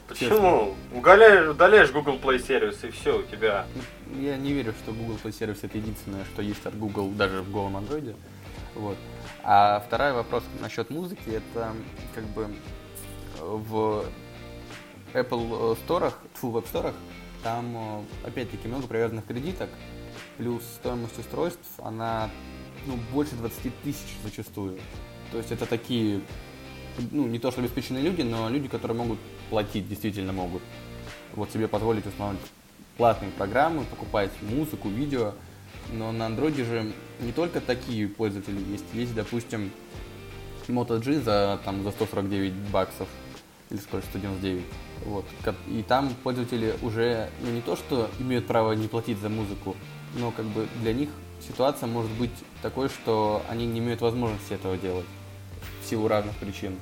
Почему? 0.08 0.74
Удаляешь, 0.92 1.48
удаляешь 1.48 1.90
Google 1.90 2.18
Play 2.18 2.38
сервис 2.38 2.84
и 2.84 2.90
все, 2.90 3.18
у 3.18 3.22
тебя 3.22 3.66
Я 4.18 4.36
не 4.36 4.52
верю, 4.52 4.74
что 4.82 4.92
Google 4.92 5.16
Play 5.22 5.30
Service 5.30 5.60
это 5.62 5.78
единственное, 5.78 6.24
что 6.26 6.42
есть 6.42 6.64
от 6.66 6.78
Google 6.78 7.10
даже 7.10 7.42
в 7.42 7.50
голом 7.50 7.76
андроиде. 7.76 8.14
Вот. 8.74 8.96
А 9.42 9.80
второй 9.80 10.12
вопрос 10.12 10.44
насчет 10.60 10.90
музыки, 10.90 11.28
это 11.28 11.74
как 12.14 12.24
бы 12.24 12.48
в 13.38 14.04
Apple 15.14 15.78
Store, 15.86 16.12
в 16.40 16.56
App 16.56 16.66
Store, 16.72 16.94
там 17.42 18.06
э, 18.24 18.28
опять-таки 18.28 18.68
много 18.68 18.86
привязанных 18.86 19.26
кредиток, 19.26 19.68
плюс 20.38 20.62
стоимость 20.62 21.18
устройств, 21.18 21.66
она 21.78 22.30
ну, 22.86 22.96
больше 23.12 23.34
20 23.34 23.80
тысяч 23.82 24.16
зачастую. 24.22 24.78
То 25.32 25.38
есть 25.38 25.50
это 25.50 25.64
такие, 25.66 26.20
ну, 27.10 27.26
не 27.26 27.38
то 27.38 27.50
что 27.50 27.60
обеспеченные 27.60 28.02
люди, 28.02 28.20
но 28.20 28.50
люди, 28.50 28.68
которые 28.68 28.96
могут 28.96 29.18
платить, 29.48 29.88
действительно 29.88 30.32
могут. 30.32 30.62
Вот 31.34 31.50
себе 31.50 31.66
позволить 31.68 32.06
устанавливать 32.06 32.46
платные 32.98 33.30
программы, 33.32 33.84
покупать 33.84 34.30
музыку, 34.42 34.90
видео. 34.90 35.32
Но 35.92 36.12
на 36.12 36.26
андроиде 36.26 36.64
же 36.64 36.92
не 37.20 37.32
только 37.32 37.60
такие 37.60 38.08
пользователи 38.08 38.60
есть. 38.70 38.84
Есть, 38.92 39.14
допустим, 39.14 39.70
Moto 40.68 41.02
G 41.02 41.20
за, 41.20 41.58
там, 41.64 41.82
за 41.82 41.90
149 41.90 42.52
баксов. 42.70 43.08
или 43.70 43.78
сколько, 43.80 44.06
199. 44.08 44.62
Вот. 45.06 45.24
И 45.68 45.82
там 45.82 46.14
пользователи 46.22 46.74
уже, 46.82 47.30
ну 47.40 47.50
не 47.50 47.62
то, 47.62 47.74
что 47.74 48.10
имеют 48.20 48.46
право 48.46 48.72
не 48.72 48.86
платить 48.86 49.18
за 49.18 49.30
музыку, 49.30 49.74
но 50.18 50.30
как 50.30 50.44
бы 50.44 50.68
для 50.82 50.92
них 50.92 51.08
ситуация 51.40 51.86
может 51.86 52.10
быть 52.12 52.30
такой, 52.60 52.88
что 52.88 53.42
они 53.48 53.66
не 53.66 53.80
имеют 53.80 54.02
возможности 54.02 54.52
этого 54.52 54.76
делать 54.76 55.06
силу 55.92 56.08
разных 56.08 56.34
причин. 56.36 56.78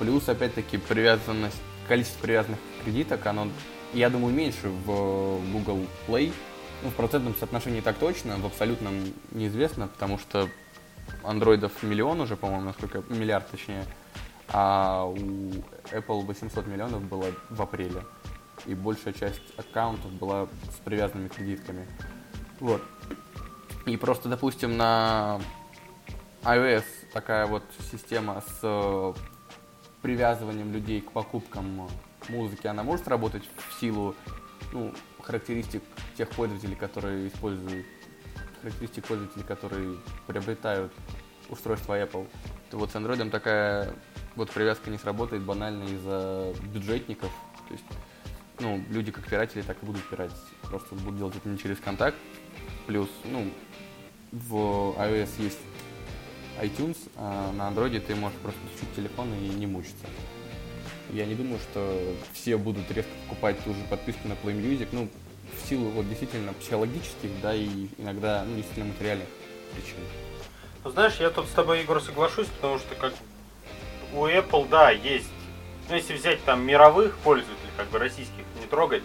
Плюс, 0.00 0.28
опять-таки, 0.28 0.76
привязанность, 0.76 1.62
количество 1.86 2.20
привязанных 2.22 2.58
кредиток, 2.82 3.24
оно, 3.24 3.46
я 3.94 4.10
думаю, 4.10 4.34
меньше 4.34 4.68
в 4.68 5.40
Google 5.52 5.86
Play. 6.08 6.32
Ну, 6.82 6.90
в 6.90 6.94
процентном 6.94 7.36
соотношении 7.36 7.80
так 7.80 7.96
точно, 7.98 8.38
в 8.38 8.46
абсолютном 8.46 8.94
неизвестно, 9.30 9.86
потому 9.86 10.18
что 10.18 10.48
андроидов 11.22 11.84
миллион 11.84 12.20
уже, 12.20 12.34
по-моему, 12.34 12.64
насколько, 12.64 13.04
миллиард 13.08 13.48
точнее, 13.48 13.84
а 14.48 15.04
у 15.04 15.16
Apple 15.92 16.26
800 16.26 16.66
миллионов 16.66 17.02
было 17.02 17.26
в 17.48 17.62
апреле. 17.62 18.02
И 18.66 18.74
большая 18.74 19.14
часть 19.14 19.40
аккаунтов 19.56 20.10
была 20.10 20.48
с 20.76 20.80
привязанными 20.84 21.28
кредитками. 21.28 21.86
Вот. 22.58 22.82
И 23.86 23.96
просто, 23.96 24.28
допустим, 24.28 24.76
на 24.76 25.40
iOS 26.42 26.84
такая 27.12 27.46
вот 27.46 27.62
система 27.90 28.42
с 28.60 29.14
привязыванием 30.00 30.72
людей 30.72 31.00
к 31.00 31.12
покупкам 31.12 31.88
музыки, 32.28 32.66
она 32.66 32.82
может 32.82 33.08
работать 33.08 33.42
в 33.56 33.80
силу 33.80 34.14
ну, 34.72 34.92
характеристик 35.20 35.82
тех 36.16 36.28
пользователей, 36.30 36.74
которые 36.74 37.28
используют, 37.28 37.86
характеристик 38.60 39.06
пользователей, 39.06 39.44
которые 39.44 39.96
приобретают 40.26 40.92
устройство 41.48 42.00
Apple. 42.00 42.26
То 42.70 42.78
вот 42.78 42.90
с 42.90 42.94
Android 42.94 43.30
такая 43.30 43.94
вот 44.34 44.50
привязка 44.50 44.90
не 44.90 44.98
сработает 44.98 45.42
банально 45.42 45.84
из-за 45.84 46.52
бюджетников. 46.72 47.30
То 47.68 47.74
есть, 47.74 47.84
ну, 48.60 48.82
люди 48.88 49.12
как 49.12 49.26
пиратели 49.28 49.62
так 49.62 49.76
и 49.82 49.86
будут 49.86 50.08
пиратить. 50.08 50.36
Просто 50.62 50.94
будут 50.94 51.18
делать 51.18 51.36
это 51.36 51.48
не 51.48 51.58
через 51.58 51.78
контакт. 51.78 52.16
Плюс, 52.86 53.08
ну, 53.24 53.50
в 54.32 54.54
iOS 54.98 55.30
есть 55.38 55.58
iTunes, 56.60 56.96
а 57.16 57.52
на 57.52 57.70
Android 57.70 57.98
ты 58.00 58.14
можешь 58.14 58.38
просто 58.38 58.60
включить 58.66 58.94
телефон 58.94 59.32
и 59.34 59.48
не 59.48 59.66
мучиться. 59.66 60.06
Я 61.10 61.26
не 61.26 61.34
думаю, 61.34 61.58
что 61.58 61.98
все 62.32 62.56
будут 62.56 62.90
резко 62.90 63.10
покупать 63.24 63.62
ту 63.64 63.74
же 63.74 63.80
подписку 63.90 64.28
на 64.28 64.32
Play 64.32 64.54
Music, 64.54 64.88
ну, 64.92 65.08
в 65.52 65.68
силу 65.68 65.90
вот 65.90 66.08
действительно 66.08 66.52
психологических, 66.54 67.30
да, 67.42 67.54
и 67.54 67.88
иногда, 67.98 68.44
ну, 68.46 68.56
действительно 68.56 68.92
материальных 68.92 69.28
причин. 69.74 69.98
Ну, 70.84 70.90
знаешь, 70.90 71.16
я 71.20 71.30
тут 71.30 71.46
с 71.46 71.50
тобой, 71.50 71.80
Егор, 71.80 72.00
соглашусь, 72.00 72.48
потому 72.48 72.78
что 72.78 72.94
как 72.94 73.12
у 74.14 74.26
Apple, 74.26 74.68
да, 74.68 74.90
есть, 74.90 75.28
ну, 75.88 75.96
если 75.96 76.14
взять 76.14 76.42
там 76.44 76.64
мировых 76.64 77.16
пользователей, 77.18 77.70
как 77.76 77.88
бы 77.90 77.98
российских 77.98 78.44
не 78.60 78.66
трогать, 78.66 79.02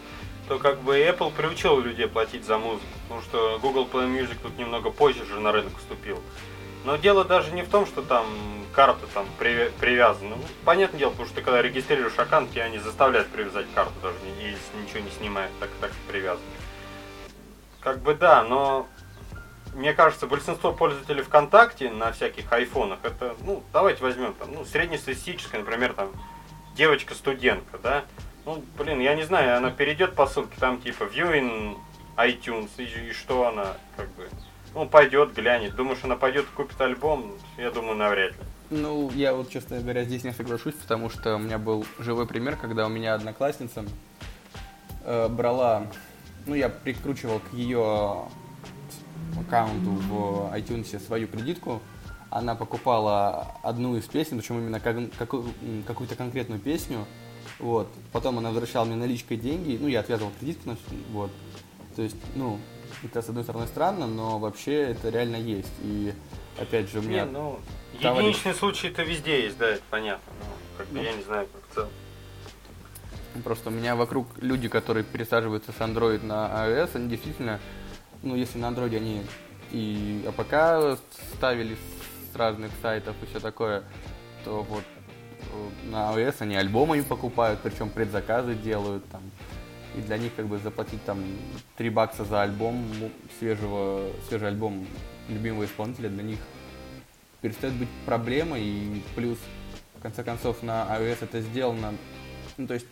то 0.47 0.59
как 0.59 0.81
бы 0.81 0.97
Apple 0.97 1.33
приучил 1.35 1.79
людей 1.81 2.07
платить 2.07 2.45
за 2.45 2.57
музыку, 2.57 2.85
потому 3.03 3.21
что 3.21 3.59
Google 3.61 3.85
Play 3.85 4.07
Music 4.07 4.37
тут 4.41 4.57
немного 4.57 4.91
позже 4.91 5.25
же 5.25 5.39
на 5.39 5.51
рынок 5.51 5.77
вступил. 5.77 6.21
Но 6.87 6.95
дело 6.95 7.25
даже 7.25 7.51
не 7.51 7.63
в 7.63 7.69
том, 7.69 7.85
что 7.85 8.01
там 8.01 8.25
карта 8.71 9.07
там 9.13 9.27
при, 9.37 9.69
привязана. 9.77 10.37
Ну, 10.37 10.41
понятное 10.63 10.99
дело, 10.99 11.09
потому 11.09 11.27
что 11.27 11.41
когда 11.41 11.61
регистрируешь 11.61 12.17
аккаунт, 12.17 12.49
тебя 12.51 12.69
не 12.69 12.79
заставляют 12.79 13.27
привязать 13.27 13.65
карту 13.75 13.91
даже, 14.01 14.15
если 14.39 14.81
ничего 14.81 14.99
не 15.01 15.11
снимает, 15.11 15.51
так 15.59 15.69
так 15.81 15.91
привязан. 16.07 16.45
Как 17.81 17.99
бы 17.99 18.15
да, 18.15 18.41
но 18.43 18.87
мне 19.75 19.93
кажется, 19.93 20.27
большинство 20.27 20.71
пользователей 20.71 21.23
ВКонтакте 21.23 21.91
на 21.91 22.13
всяких 22.13 22.49
айфонах, 22.53 22.99
это, 23.03 23.35
ну, 23.41 23.63
давайте 23.73 24.01
возьмем 24.01 24.33
там, 24.35 24.53
ну, 24.53 24.63
среднестатистическая, 24.63 25.57
например, 25.57 25.91
там, 25.91 26.13
девочка-студентка, 26.77 27.79
да, 27.79 28.05
ну, 28.45 28.63
блин, 28.77 29.01
я 29.01 29.13
не 29.13 29.23
знаю, 29.23 29.57
она 29.57 29.71
перейдет 29.71 30.15
по 30.15 30.25
ссылке, 30.25 30.55
там, 30.57 30.81
типа, 30.81 31.03
viewing 31.03 31.77
iTunes, 32.15 32.69
и, 32.77 33.09
и 33.09 33.11
что 33.11 33.45
она, 33.45 33.75
как 33.97 34.07
бы, 34.11 34.29
ну, 34.77 34.87
пойдет, 34.87 35.33
глянет. 35.33 35.75
Думаешь, 35.75 35.99
она 36.03 36.15
пойдет 36.15 36.45
купит 36.55 36.79
альбом? 36.79 37.31
Я 37.57 37.71
думаю, 37.71 37.95
навряд 37.95 38.33
ли. 38.33 38.37
Ну, 38.69 39.09
я 39.11 39.33
вот, 39.33 39.49
честно 39.49 39.79
говоря, 39.79 40.03
здесь 40.03 40.23
не 40.23 40.33
соглашусь, 40.33 40.75
потому 40.75 41.09
что 41.09 41.35
у 41.35 41.39
меня 41.39 41.57
был 41.57 41.83
живой 41.97 42.27
пример, 42.27 42.57
когда 42.57 42.85
у 42.85 42.89
меня 42.89 43.15
одноклассница 43.15 43.85
э, 45.03 45.27
брала, 45.29 45.87
ну, 46.45 46.53
я 46.53 46.69
прикручивал 46.69 47.39
к 47.39 47.53
ее 47.53 48.25
аккаунту 49.39 49.89
в 49.89 50.53
iTunes 50.55 50.99
свою 50.99 51.27
кредитку, 51.27 51.81
она 52.29 52.53
покупала 52.53 53.47
одну 53.63 53.95
из 53.95 54.03
песен, 54.03 54.37
причем 54.37 54.59
именно 54.59 54.79
как, 54.79 54.97
какую-то 55.17 56.15
конкретную 56.15 56.59
песню, 56.59 57.05
вот, 57.57 57.87
потом 58.11 58.37
она 58.37 58.49
возвращала 58.49 58.85
мне 58.85 58.95
наличкой 58.95 59.37
деньги, 59.37 59.77
ну, 59.81 59.87
я 59.87 60.01
отвязывал 60.01 60.31
кредитку, 60.39 60.75
вот, 61.11 61.31
то 61.95 62.03
есть, 62.03 62.17
ну, 62.35 62.59
это, 63.03 63.21
с 63.21 63.29
одной 63.29 63.43
стороны, 63.43 63.67
странно, 63.67 64.07
но 64.07 64.39
вообще 64.39 64.91
это 64.91 65.09
реально 65.09 65.37
есть. 65.37 65.73
И, 65.81 66.13
опять 66.59 66.89
же, 66.89 66.99
у 66.99 67.01
меня... 67.01 67.25
Не, 67.25 67.31
ну, 67.31 67.59
товарищ... 68.01 68.27
единичный 68.27 68.53
случай 68.53 68.87
это 68.87 69.03
везде 69.03 69.43
есть, 69.43 69.57
да, 69.57 69.67
это 69.69 69.83
понятно. 69.89 70.33
Но, 70.39 70.45
как 70.77 70.87
бы, 70.87 70.95
ну, 70.95 71.03
я 71.03 71.13
не 71.13 71.23
знаю, 71.23 71.47
как 71.53 71.61
в 71.69 71.73
целом. 71.75 71.89
Просто 73.43 73.69
у 73.69 73.71
меня 73.71 73.95
вокруг 73.95 74.27
люди, 74.41 74.67
которые 74.67 75.03
пересаживаются 75.03 75.71
с 75.71 75.75
Android 75.75 76.25
на 76.25 76.47
iOS, 76.67 76.91
они 76.95 77.09
действительно, 77.09 77.59
ну, 78.23 78.35
если 78.35 78.57
на 78.57 78.67
Android 78.67 78.95
они 78.95 79.23
и 79.71 80.25
APK 80.27 80.99
ставили 81.35 81.77
с 82.31 82.35
разных 82.35 82.71
сайтов 82.81 83.15
и 83.21 83.25
все 83.27 83.39
такое, 83.39 83.83
то 84.43 84.63
вот 84.63 84.83
э, 85.53 85.89
на 85.89 86.13
iOS 86.13 86.37
они 86.39 86.55
альбомами 86.55 87.01
покупают, 87.01 87.59
причем 87.61 87.89
предзаказы 87.89 88.55
делают 88.55 89.07
там 89.09 89.21
и 89.97 90.01
для 90.01 90.17
них 90.17 90.31
как 90.35 90.47
бы 90.47 90.57
заплатить 90.59 91.03
там 91.05 91.23
3 91.77 91.89
бакса 91.89 92.23
за 92.23 92.43
альбом 92.43 92.85
свежего, 93.39 94.09
свежий 94.27 94.49
альбом 94.49 94.85
любимого 95.27 95.65
исполнителя 95.65 96.09
для 96.09 96.23
них 96.23 96.39
перестает 97.41 97.75
быть 97.75 97.89
проблемой, 98.05 98.63
и 98.63 99.03
плюс, 99.15 99.37
в 99.95 100.01
конце 100.01 100.23
концов, 100.23 100.63
на 100.63 100.87
iOS 100.99 101.17
это 101.21 101.41
сделано, 101.41 101.93
ну, 102.57 102.67
то 102.67 102.73
есть 102.73 102.87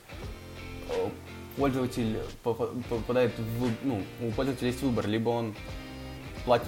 э, 0.89 1.09
пользователь 1.57 2.19
попадает 2.43 3.33
в, 3.37 3.71
ну, 3.83 4.03
у 4.21 4.31
пользователя 4.31 4.67
есть 4.67 4.81
выбор, 4.81 5.07
либо 5.07 5.29
он 5.29 5.55
платит, 6.45 6.67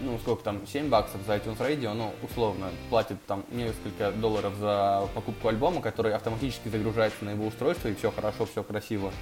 ну, 0.00 0.18
сколько 0.18 0.42
там, 0.42 0.66
7 0.66 0.88
баксов 0.88 1.20
за 1.26 1.36
iTunes 1.36 1.58
Radio, 1.58 1.94
ну, 1.94 2.12
условно, 2.22 2.70
платит 2.90 3.24
там 3.26 3.44
несколько 3.50 4.10
долларов 4.10 4.54
за 4.56 5.08
покупку 5.14 5.48
альбома, 5.48 5.80
который 5.80 6.14
автоматически 6.14 6.68
загружается 6.68 7.24
на 7.24 7.30
его 7.30 7.46
устройство, 7.46 7.88
и 7.88 7.94
все 7.94 8.10
хорошо, 8.10 8.46
все 8.46 8.62
красиво. 8.64 9.12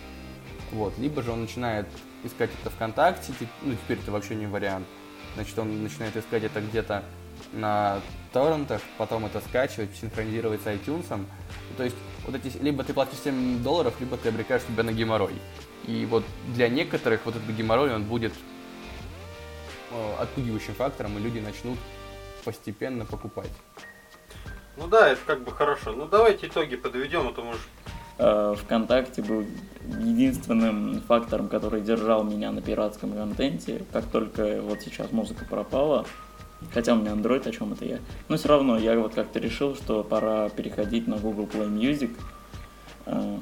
Вот. 0.73 0.99
Либо 0.99 1.23
же 1.23 1.31
он 1.31 1.43
начинает 1.43 1.87
искать 2.25 2.51
это 2.61 2.71
ВКонтакте, 2.71 3.33
ну 3.63 3.75
теперь 3.75 3.99
это 3.99 4.11
вообще 4.11 4.35
не 4.35 4.47
вариант. 4.47 4.87
Значит, 5.35 5.59
он 5.59 5.83
начинает 5.83 6.17
искать 6.17 6.45
это 6.45 6.61
где-то 6.61 7.03
на 7.53 8.01
торрентах, 8.33 8.81
потом 8.99 9.27
это 9.27 9.41
скачивать, 9.41 9.95
синхронизировать 9.97 10.63
с 10.63 10.67
iTunes. 10.67 11.07
То 11.77 11.85
есть, 11.85 11.97
вот 12.25 12.35
эти, 12.35 12.57
либо 12.59 12.83
ты 12.85 12.95
платишь 12.95 13.19
7 13.19 13.63
долларов, 13.63 13.95
либо 14.01 14.17
ты 14.17 14.31
обрекаешь 14.31 14.63
себя 14.63 14.83
на 14.83 14.93
геморрой. 14.93 15.35
И 15.87 16.07
вот 16.07 16.25
для 16.55 16.69
некоторых 16.69 17.21
вот 17.25 17.37
этот 17.37 17.49
геморрой, 17.51 17.95
он 17.95 18.05
будет 18.05 18.33
э, 19.91 20.15
отпугивающим 20.19 20.75
фактором, 20.75 21.19
и 21.19 21.21
люди 21.21 21.39
начнут 21.39 21.79
постепенно 22.45 23.05
покупать. 23.05 23.53
Ну 24.77 24.89
да, 24.89 25.09
это 25.09 25.21
как 25.27 25.45
бы 25.45 25.53
хорошо. 25.53 25.93
Ну 25.93 26.07
давайте 26.07 26.47
итоги 26.47 26.77
подведем, 26.77 27.29
а 27.29 27.33
то 27.33 27.43
может 27.43 27.63
Э, 27.87 27.96
ВКонтакте 28.19 29.23
был 29.23 29.45
единственным 30.01 31.01
фактором, 31.03 31.49
который 31.49 31.81
держал 31.81 32.25
меня 32.25 32.51
на 32.51 32.63
пиратском 32.63 33.13
контенте. 33.13 33.85
Как 33.93 34.07
только 34.07 34.61
вот 34.63 34.81
сейчас 34.81 35.13
музыка 35.13 35.45
пропала, 35.45 36.07
хотя 36.73 36.95
у 36.95 36.97
меня 36.97 37.13
Android, 37.13 37.47
о 37.49 37.53
чем 37.53 37.73
это 37.73 37.85
я, 37.85 37.99
но 38.29 38.37
все 38.37 38.49
равно 38.49 38.79
я 38.79 38.99
вот 38.99 39.15
как-то 39.15 39.39
решил, 39.39 39.75
что 39.75 40.03
пора 40.03 40.49
переходить 40.49 41.07
на 41.07 41.17
Google 41.17 41.45
Play 41.45 41.69
Music. 41.69 42.11
Э, 43.07 43.39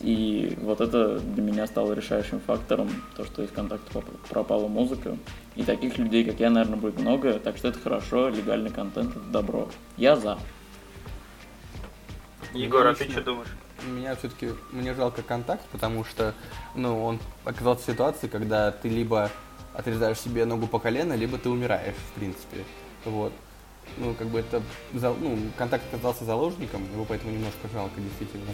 и 0.00 0.56
вот 0.60 0.80
это 0.80 1.18
для 1.18 1.42
меня 1.42 1.66
стало 1.66 1.92
решающим 1.92 2.40
фактором, 2.40 2.88
то, 3.16 3.24
что 3.24 3.42
из 3.42 3.50
контакта 3.50 4.02
пропала 4.30 4.68
музыка. 4.68 5.16
И 5.56 5.64
таких 5.64 5.98
людей, 5.98 6.24
как 6.24 6.38
я, 6.38 6.50
наверное, 6.50 6.78
будет 6.78 7.00
много, 7.00 7.34
так 7.34 7.56
что 7.56 7.68
это 7.68 7.80
хорошо, 7.80 8.28
легальный 8.28 8.70
контент, 8.70 9.10
это 9.10 9.26
добро. 9.26 9.68
Я 9.96 10.14
за. 10.16 10.38
Егор, 12.54 12.86
а 12.86 12.94
ты 12.94 13.10
что 13.10 13.22
думаешь? 13.22 13.48
Меня 13.86 14.16
все-таки, 14.16 14.50
мне 14.72 14.94
жалко 14.94 15.22
контакт, 15.22 15.64
потому 15.70 16.04
что, 16.04 16.34
ну, 16.74 17.04
он 17.04 17.18
оказался 17.44 17.82
в 17.82 17.86
ситуации, 17.86 18.28
когда 18.28 18.70
ты 18.70 18.88
либо 18.88 19.30
отрезаешь 19.74 20.18
себе 20.18 20.44
ногу 20.44 20.66
по 20.66 20.78
колено, 20.78 21.14
либо 21.14 21.38
ты 21.38 21.48
умираешь, 21.48 21.94
в 21.94 22.12
принципе. 22.18 22.64
Вот. 23.04 23.32
Ну, 23.96 24.14
как 24.14 24.28
бы 24.28 24.40
это, 24.40 24.62
ну, 24.92 25.38
контакт 25.56 25.84
оказался 25.92 26.24
заложником, 26.24 26.84
его 26.92 27.04
поэтому 27.04 27.32
немножко 27.32 27.68
жалко, 27.72 28.00
действительно. 28.00 28.52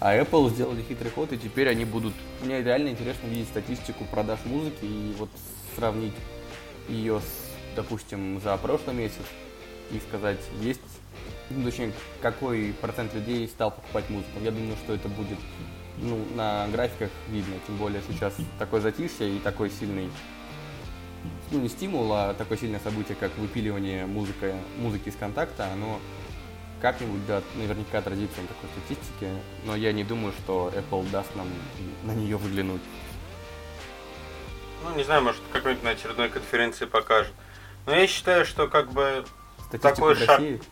А 0.00 0.16
Apple 0.16 0.50
сделали 0.50 0.82
хитрый 0.82 1.10
ход, 1.10 1.32
и 1.32 1.38
теперь 1.38 1.68
они 1.68 1.84
будут... 1.84 2.14
Мне 2.42 2.62
реально 2.62 2.88
интересно 2.88 3.26
видеть 3.26 3.48
статистику 3.48 4.04
продаж 4.04 4.38
музыки 4.44 4.84
и 4.84 5.14
вот 5.18 5.30
сравнить 5.74 6.14
ее 6.88 7.20
с, 7.20 7.74
допустим, 7.74 8.40
за 8.40 8.56
прошлый 8.58 8.94
месяц 8.94 9.24
и 9.90 9.98
сказать, 9.98 10.38
есть 10.60 10.80
ну, 11.50 11.64
точнее, 11.64 11.92
какой 12.20 12.74
процент 12.80 13.14
людей 13.14 13.46
стал 13.48 13.70
покупать 13.70 14.08
музыку. 14.10 14.38
Я 14.42 14.50
думаю, 14.50 14.76
что 14.84 14.94
это 14.94 15.08
будет 15.08 15.38
ну, 16.00 16.24
на 16.34 16.68
графиках 16.68 17.10
видно, 17.28 17.54
тем 17.66 17.76
более 17.76 18.02
сейчас 18.08 18.34
такое 18.58 18.80
затишье 18.80 19.36
и 19.36 19.38
такой 19.38 19.70
сильный, 19.70 20.10
ну 21.50 21.60
не 21.60 21.68
стимул, 21.68 22.12
а 22.12 22.34
такое 22.34 22.58
сильное 22.58 22.80
событие, 22.80 23.16
как 23.18 23.36
выпиливание 23.36 24.06
музыки, 24.06 24.54
музыки 24.76 25.08
из 25.08 25.16
контакта, 25.16 25.72
оно 25.72 25.98
как-нибудь 26.80 27.26
да, 27.26 27.42
наверняка 27.56 27.98
отразится 27.98 28.40
на 28.40 28.46
такой 28.46 28.68
статистике, 28.76 29.32
но 29.64 29.74
я 29.74 29.92
не 29.92 30.04
думаю, 30.04 30.32
что 30.44 30.72
Apple 30.74 31.10
даст 31.10 31.34
нам 31.34 31.48
на 32.04 32.12
нее 32.12 32.36
выглянуть. 32.36 32.82
Ну, 34.84 34.94
не 34.94 35.02
знаю, 35.02 35.22
может, 35.24 35.40
какой-нибудь 35.52 35.82
на 35.82 35.90
очередной 35.90 36.28
конференции 36.28 36.84
покажет. 36.84 37.32
Но 37.86 37.94
я 37.94 38.06
считаю, 38.06 38.44
что 38.44 38.68
как 38.68 38.92
бы 38.92 39.24
Статистику 39.66 39.96
такой 39.96 40.14
в 40.14 40.18
шаг... 40.18 40.38
России? 40.38 40.62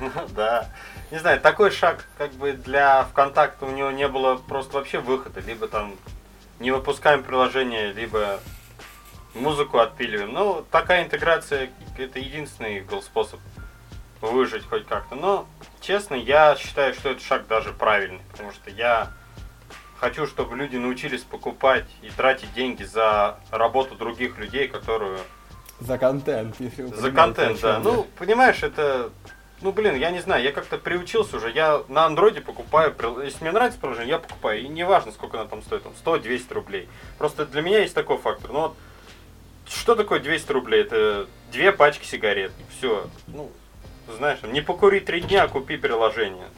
Ну 0.00 0.10
да. 0.34 0.68
Не 1.10 1.18
знаю, 1.18 1.40
такой 1.40 1.70
шаг 1.70 2.06
как 2.18 2.32
бы 2.32 2.52
для 2.52 3.04
ВКонтакта 3.04 3.66
у 3.66 3.70
него 3.70 3.90
не 3.90 4.08
было 4.08 4.36
просто 4.36 4.74
вообще 4.74 4.98
выхода. 4.98 5.40
Либо 5.40 5.68
там 5.68 5.94
не 6.58 6.70
выпускаем 6.70 7.22
приложение, 7.22 7.92
либо 7.92 8.40
музыку 9.34 9.78
отпиливаем. 9.78 10.32
Ну, 10.32 10.64
такая 10.70 11.04
интеграция 11.04 11.70
это 11.98 12.18
единственный 12.18 12.80
был 12.80 13.02
способ 13.02 13.40
выжить 14.20 14.68
хоть 14.68 14.86
как-то. 14.86 15.16
Но, 15.16 15.46
честно, 15.80 16.14
я 16.14 16.56
считаю, 16.56 16.94
что 16.94 17.10
этот 17.10 17.22
шаг 17.22 17.46
даже 17.48 17.72
правильный. 17.72 18.20
Потому 18.30 18.52
что 18.52 18.70
я 18.70 19.12
хочу, 19.98 20.26
чтобы 20.26 20.56
люди 20.56 20.76
научились 20.76 21.22
покупать 21.22 21.86
и 22.02 22.10
тратить 22.10 22.52
деньги 22.54 22.84
за 22.84 23.38
работу 23.50 23.94
других 23.94 24.38
людей, 24.38 24.68
которую... 24.68 25.18
За 25.80 25.98
контент, 25.98 26.56
если 26.60 26.82
вы 26.82 26.96
За 26.96 27.10
контент, 27.10 27.60
да. 27.60 27.80
Ну, 27.80 28.06
понимаешь, 28.18 28.62
это... 28.62 29.10
Ну, 29.62 29.70
блин, 29.72 29.94
я 29.94 30.10
не 30.10 30.20
знаю, 30.20 30.42
я 30.42 30.50
как-то 30.50 30.76
приучился 30.76 31.36
уже. 31.36 31.50
Я 31.50 31.84
на 31.88 32.04
андроиде 32.04 32.40
покупаю, 32.40 32.94
если 33.22 33.42
мне 33.44 33.52
нравится 33.52 33.78
приложение, 33.78 34.10
я 34.10 34.18
покупаю. 34.18 34.60
И 34.60 34.66
неважно, 34.68 35.12
сколько 35.12 35.40
оно 35.40 35.48
там 35.48 35.62
стоит, 35.62 35.84
там 35.84 35.92
100-200 36.04 36.52
рублей. 36.52 36.88
Просто 37.16 37.46
для 37.46 37.62
меня 37.62 37.80
есть 37.80 37.94
такой 37.94 38.18
фактор. 38.18 38.52
Ну, 38.52 38.60
вот, 38.60 38.76
что 39.68 39.94
такое 39.94 40.18
200 40.18 40.50
рублей? 40.52 40.82
Это 40.82 41.28
две 41.52 41.70
пачки 41.70 42.04
сигарет. 42.04 42.52
Все. 42.76 43.06
Ну, 43.28 43.50
знаешь, 44.16 44.40
не 44.42 44.60
покури 44.60 44.98
три 44.98 45.20
дня, 45.20 45.44
а 45.44 45.48
купи 45.48 45.76
приложение. 45.76 46.48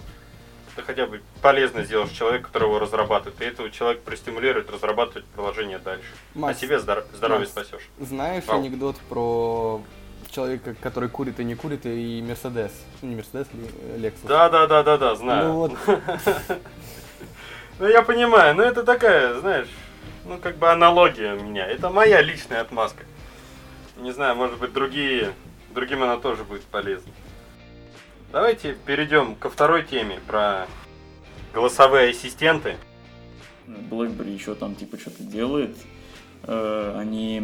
Ты 0.75 0.83
хотя 0.83 1.07
бы 1.07 1.21
полезно 1.43 1.85
сделаешь 1.85 2.11
человеку, 2.11 2.47
которого 2.47 2.81
разрабатывает. 2.81 3.41
И 3.43 3.45
этого 3.45 3.71
человека 3.71 4.03
простимулирует 4.05 4.71
разрабатывать 4.71 5.27
приложение 5.27 5.79
дальше. 5.79 6.09
Макс, 6.35 6.57
а 6.57 6.61
себе 6.61 6.79
здор- 6.81 7.05
здоровье 7.13 7.47
Макс, 7.47 7.53
спасешь. 7.53 7.87
Знаешь 8.01 8.45
Вау. 8.47 8.59
анекдот 8.59 8.97
про 9.09 9.83
человека, 10.35 10.75
который 10.81 11.09
курит 11.09 11.39
и 11.41 11.45
не 11.45 11.55
курит, 11.55 11.87
и 11.87 12.23
Мерседес? 12.27 12.73
Ну, 13.03 13.09
не 13.11 13.17
Мерседес, 13.17 13.47
ли- 13.53 14.01
Lexus. 14.09 14.27
Да, 14.27 14.49
да, 14.49 14.67
да, 14.67 14.83
да, 14.83 14.99
да, 14.99 15.15
знаю. 15.15 15.45
Ну 15.47 15.53
вот, 15.55 15.73
Ну 17.79 17.89
я 17.89 18.03
понимаю, 18.03 18.55
но 18.55 18.63
это 18.63 18.85
такая, 18.85 19.35
знаешь, 19.41 19.69
ну 20.25 20.39
как 20.39 20.57
бы 20.59 20.71
аналогия 20.71 21.35
у 21.35 21.43
меня. 21.43 21.67
Это 21.67 21.91
моя 21.91 22.23
личная 22.23 22.61
отмазка. 22.61 23.05
Не 23.97 24.13
знаю, 24.13 24.37
может 24.37 24.59
быть 24.59 24.73
другие, 24.73 25.33
другим 25.75 26.03
она 26.03 26.17
тоже 26.19 26.45
будет 26.45 26.63
полезна. 26.65 27.13
Давайте 28.33 28.75
перейдем 28.87 29.35
ко 29.37 29.49
второй 29.51 29.83
теме 29.85 30.21
про 30.27 30.67
голосовые 31.53 32.11
ассистенты. 32.11 32.77
BlackBerry 33.67 34.31
еще 34.31 34.55
там 34.55 34.75
типа 34.75 34.99
что-то 34.99 35.23
делает. 35.23 35.77
Э, 36.47 36.97
Они 36.99 37.41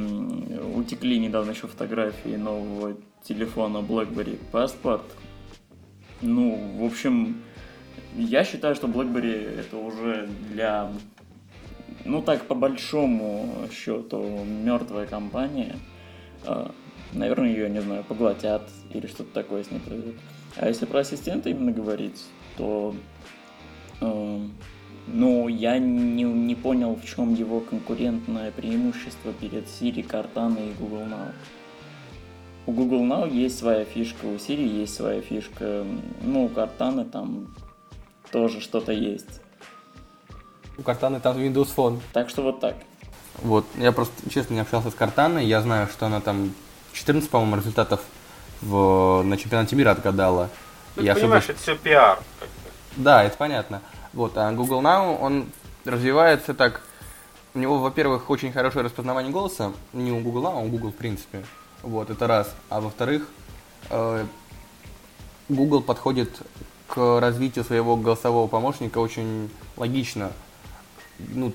утекли 0.74 1.18
недавно 1.18 1.50
еще 1.50 1.66
фотографии 1.66 2.36
нового 2.36 2.96
телефона 3.22 3.78
BlackBerry 3.78 4.38
Passport. 4.52 5.02
Ну, 6.22 6.76
в 6.78 6.84
общем, 6.84 7.42
я 8.16 8.44
считаю, 8.44 8.74
что 8.74 8.86
BlackBerry 8.86 9.60
это 9.60 9.76
уже 9.76 10.28
для, 10.50 10.90
ну 12.04 12.22
так 12.22 12.42
по 12.46 12.54
большому 12.54 13.68
счету, 13.72 14.44
мертвая 14.44 15.06
компания. 15.06 15.76
Э, 16.44 16.68
Наверное, 17.12 17.48
ее, 17.48 17.68
не 17.68 17.80
знаю, 17.80 18.04
поглотят 18.04 18.62
или 18.94 19.08
что-то 19.08 19.34
такое 19.34 19.64
с 19.64 19.70
ней 19.72 19.80
произойдет. 19.80 20.14
А 20.54 20.68
если 20.68 20.86
про 20.86 21.00
ассистента 21.00 21.50
именно 21.50 21.72
говорить, 21.72 22.24
то 22.56 22.94
э, 25.10 25.16
ну, 25.16 25.48
я 25.48 25.78
не, 25.78 26.22
не 26.24 26.54
понял, 26.54 26.94
в 26.96 27.04
чем 27.04 27.34
его 27.34 27.60
конкурентное 27.60 28.50
преимущество 28.50 29.32
перед 29.32 29.66
Siri, 29.66 30.06
Cortana 30.06 30.70
и 30.70 30.72
Google 30.74 31.02
Now. 31.02 31.32
У 32.66 32.72
Google 32.72 33.02
Now 33.04 33.28
есть 33.30 33.58
своя 33.58 33.84
фишка, 33.84 34.26
у 34.26 34.34
Siri 34.36 34.66
есть 34.66 34.94
своя 34.94 35.20
фишка, 35.20 35.84
ну, 36.22 36.44
у 36.44 36.48
Cortana 36.48 37.04
там 37.08 37.48
тоже 38.30 38.60
что-то 38.60 38.92
есть. 38.92 39.40
у 40.78 40.82
Картаны 40.82 41.20
там 41.20 41.36
Windows 41.38 41.68
Phone. 41.74 42.00
Так 42.12 42.28
что 42.28 42.42
вот 42.42 42.60
так. 42.60 42.76
Вот, 43.42 43.64
я 43.78 43.92
просто, 43.92 44.28
честно, 44.30 44.54
не 44.54 44.60
общался 44.60 44.90
с 44.90 44.94
Картаной, 44.94 45.46
я 45.46 45.62
знаю, 45.62 45.88
что 45.88 46.06
она 46.06 46.20
там 46.20 46.52
14, 46.92 47.28
по-моему, 47.30 47.56
результатов 47.56 48.00
в, 48.60 49.22
на 49.22 49.36
чемпионате 49.36 49.74
мира 49.76 49.90
отгадала. 49.92 50.50
Ну, 50.96 51.02
ты 51.02 51.08
особо- 51.08 51.20
понимаешь, 51.22 51.48
это 51.48 51.58
все 51.58 51.76
пиар. 51.76 52.18
как 52.38 52.48
бы. 52.48 53.02
Да, 53.02 53.24
это 53.24 53.36
понятно. 53.36 53.80
Вот, 54.12 54.36
а 54.36 54.52
Google 54.52 54.80
Now, 54.80 55.18
он 55.20 55.46
развивается 55.84 56.54
так... 56.54 56.82
У 57.52 57.58
него, 57.58 57.78
во-первых, 57.78 58.30
очень 58.30 58.52
хорошее 58.52 58.84
распознавание 58.84 59.32
голоса. 59.32 59.72
Не 59.92 60.12
у 60.12 60.20
Google 60.20 60.46
а 60.46 60.56
у 60.56 60.68
Google 60.68 60.90
в 60.90 60.94
принципе. 60.94 61.44
Вот, 61.82 62.08
это 62.08 62.28
раз. 62.28 62.54
А 62.68 62.80
во-вторых, 62.80 63.28
э, 63.90 64.24
Google 65.48 65.82
подходит 65.82 66.30
к 66.86 67.20
развитию 67.20 67.64
своего 67.64 67.96
голосового 67.96 68.46
помощника 68.46 68.98
очень 68.98 69.50
логично. 69.76 70.32
Ну, 71.18 71.52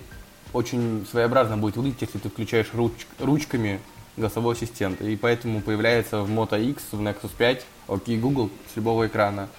очень 0.51 1.05
своеобразно 1.09 1.57
будет 1.57 1.77
выглядеть, 1.77 2.01
если 2.01 2.17
ты 2.17 2.29
включаешь 2.29 2.71
руч- 2.73 3.07
ручками 3.19 3.79
голосовой 4.17 4.55
ассистент. 4.55 5.01
И 5.01 5.15
поэтому 5.15 5.61
появляется 5.61 6.21
в 6.21 6.29
Moto 6.29 6.61
X, 6.61 6.83
в 6.91 7.01
Nexus 7.01 7.31
5, 7.37 7.65
окей, 7.87 8.17
Google 8.17 8.49
с 8.73 8.75
любого 8.75 9.07
экрана. 9.07 9.49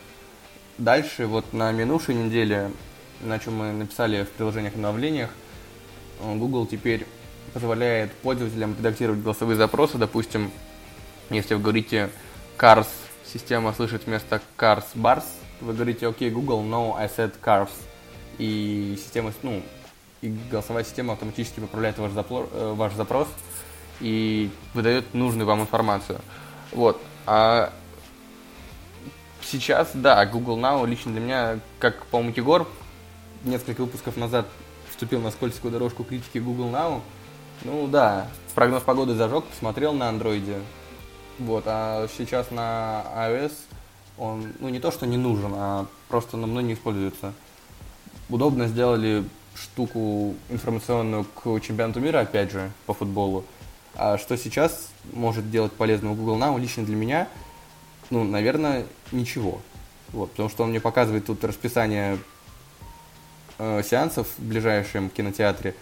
Дальше, 0.79 1.27
вот 1.27 1.55
на 1.55 1.73
минувшей 1.73 2.15
неделе, 2.15 2.71
на 3.23 3.39
чем 3.39 3.57
мы 3.57 3.73
написали 3.73 4.25
в 4.25 4.31
приложениях 4.31 4.75
обновлениях, 4.75 5.31
э, 6.21 6.35
Google 6.37 6.67
теперь 6.67 7.07
позволяет 7.55 8.13
пользователям 8.13 8.77
редактировать 8.79 9.23
голосовые 9.23 9.57
запросы. 9.57 9.97
Допустим, 9.97 10.51
если 11.31 11.55
вы 11.55 11.63
говорите 11.63 12.11
cars, 12.59 12.89
система 13.25 13.73
слышит 13.73 14.05
вместо 14.05 14.43
cars 14.59 14.85
bars, 14.95 15.25
вы 15.63 15.73
говорите 15.73 16.07
окей, 16.07 16.31
Google, 16.31 16.63
no, 16.63 16.95
I 16.99 17.07
said 17.07 17.33
cars. 17.43 17.71
И 18.37 18.99
система, 19.03 19.33
ну, 19.43 19.63
и 20.21 20.29
голосовая 20.51 20.85
система 20.85 21.15
автоматически 21.15 21.61
поправляет 21.61 21.97
ваш, 21.97 22.13
запло- 22.13 22.51
э, 22.53 22.75
ваш 22.75 22.93
запрос 22.93 23.29
и 24.01 24.51
выдает 24.75 25.15
нужную 25.15 25.47
вам 25.47 25.63
информацию. 25.63 26.21
Вот. 26.73 27.01
А 27.25 27.73
сейчас, 29.47 29.91
да, 29.95 30.25
Google 30.27 30.59
Now 30.59 30.87
лично 30.87 31.13
для 31.13 31.21
меня, 31.21 31.61
как, 31.79 32.07
по-моему, 32.07 32.35
Егор 32.37 32.69
несколько 33.45 33.83
выпусков 33.83 34.17
назад 34.17 34.47
вступил 34.91 35.21
на 35.21 35.31
скользкую 35.31 35.73
дорожку 35.73 36.05
критики 36.05 36.39
Google 36.39 36.71
Now. 36.71 37.01
Ну 37.65 37.87
да, 37.87 38.29
прогноз 38.55 38.83
погоды 38.83 39.15
зажег, 39.15 39.45
посмотрел 39.45 39.93
на 39.93 40.09
андроиде. 40.09 40.59
Вот, 41.39 41.65
а 41.67 42.09
сейчас 42.17 42.51
на 42.51 43.05
iOS 43.15 43.53
он, 44.19 44.53
ну 44.59 44.69
не 44.69 44.81
то, 44.81 44.91
что 44.91 45.07
не 45.07 45.17
нужен, 45.17 45.53
а 45.55 45.87
просто 46.09 46.37
на 46.37 46.47
мной 46.47 46.63
не 46.63 46.75
используется. 46.75 47.33
Удобно 48.29 48.67
сделали 48.67 49.25
штуку 49.55 50.35
информационную 50.49 51.25
к 51.25 51.61
чемпионату 51.61 52.01
мира, 52.01 52.21
опять 52.21 52.51
же, 52.51 52.71
по 52.87 52.95
футболу. 52.95 53.45
А 53.95 54.19
что 54.19 54.37
сейчас 54.37 54.91
может 55.13 55.51
делать 55.51 55.73
полезного 55.73 56.15
Google 56.15 56.39
Now 56.39 56.59
лично 56.59 56.85
для 56.85 56.97
меня, 56.97 57.29
ну, 58.11 58.25
наверное, 58.25 58.87
ничего. 59.13 59.61
Вот, 60.13 60.31
потому 60.31 60.49
что 60.49 60.65
он 60.65 60.71
мне 60.71 60.81
показывает 60.81 61.27
тут 61.27 61.43
расписание 61.45 62.19
э, 63.59 63.83
сеансов 63.83 64.29
в 64.39 64.43
ближайшем 64.43 65.11
кинотеатре. 65.11 65.75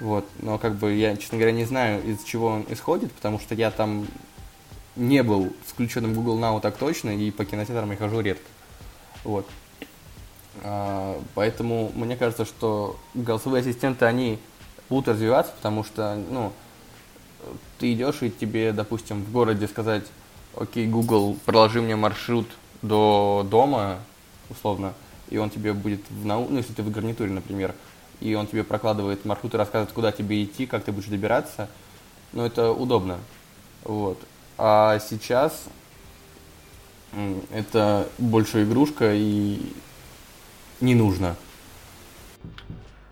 Вот, 0.00 0.26
но 0.40 0.58
как 0.58 0.76
бы 0.76 0.94
я, 0.94 1.16
честно 1.16 1.38
говоря, 1.38 1.52
не 1.52 1.64
знаю, 1.64 2.04
из 2.04 2.22
чего 2.22 2.48
он 2.48 2.66
исходит, 2.68 3.12
потому 3.12 3.40
что 3.40 3.54
я 3.54 3.70
там 3.70 4.06
не 4.94 5.22
был 5.22 5.52
включенным 5.66 6.14
Google 6.14 6.38
Now 6.38 6.60
так 6.60 6.76
точно, 6.76 7.10
и 7.10 7.30
по 7.30 7.44
кинотеатрам 7.44 7.90
я 7.90 7.96
хожу 7.96 8.20
редко. 8.20 8.44
Вот. 9.24 9.46
А, 10.62 11.20
поэтому 11.34 11.92
мне 11.94 12.16
кажется, 12.16 12.44
что 12.44 12.98
голосовые 13.14 13.60
ассистенты, 13.60 14.04
они 14.04 14.38
будут 14.88 15.08
развиваться, 15.08 15.52
потому 15.56 15.84
что, 15.84 16.16
ну, 16.30 16.52
ты 17.78 17.92
идешь 17.92 18.22
и 18.22 18.30
тебе, 18.30 18.72
допустим, 18.72 19.22
в 19.22 19.32
городе 19.32 19.68
сказать, 19.68 20.04
окей, 20.56 20.86
Google, 20.86 21.36
проложи 21.44 21.80
мне 21.80 21.96
маршрут 21.96 22.48
до 22.82 23.46
дома, 23.50 23.98
условно, 24.50 24.94
и 25.28 25.38
он 25.38 25.50
тебе 25.50 25.72
будет 25.72 26.00
в 26.10 26.24
нау... 26.24 26.46
ну, 26.48 26.58
если 26.58 26.72
ты 26.72 26.82
в 26.82 26.90
гарнитуре, 26.90 27.30
например, 27.30 27.74
и 28.20 28.34
он 28.34 28.46
тебе 28.46 28.64
прокладывает 28.64 29.24
маршрут 29.24 29.54
и 29.54 29.56
рассказывает, 29.56 29.92
куда 29.92 30.12
тебе 30.12 30.42
идти, 30.42 30.66
как 30.66 30.84
ты 30.84 30.92
будешь 30.92 31.08
добираться, 31.08 31.68
ну, 32.32 32.44
это 32.44 32.72
удобно. 32.72 33.18
Вот. 33.84 34.18
А 34.56 34.98
сейчас 34.98 35.64
Это 37.52 38.08
больше 38.18 38.64
игрушка 38.64 39.12
и 39.14 39.72
не 40.80 40.94
нужно. 40.94 41.36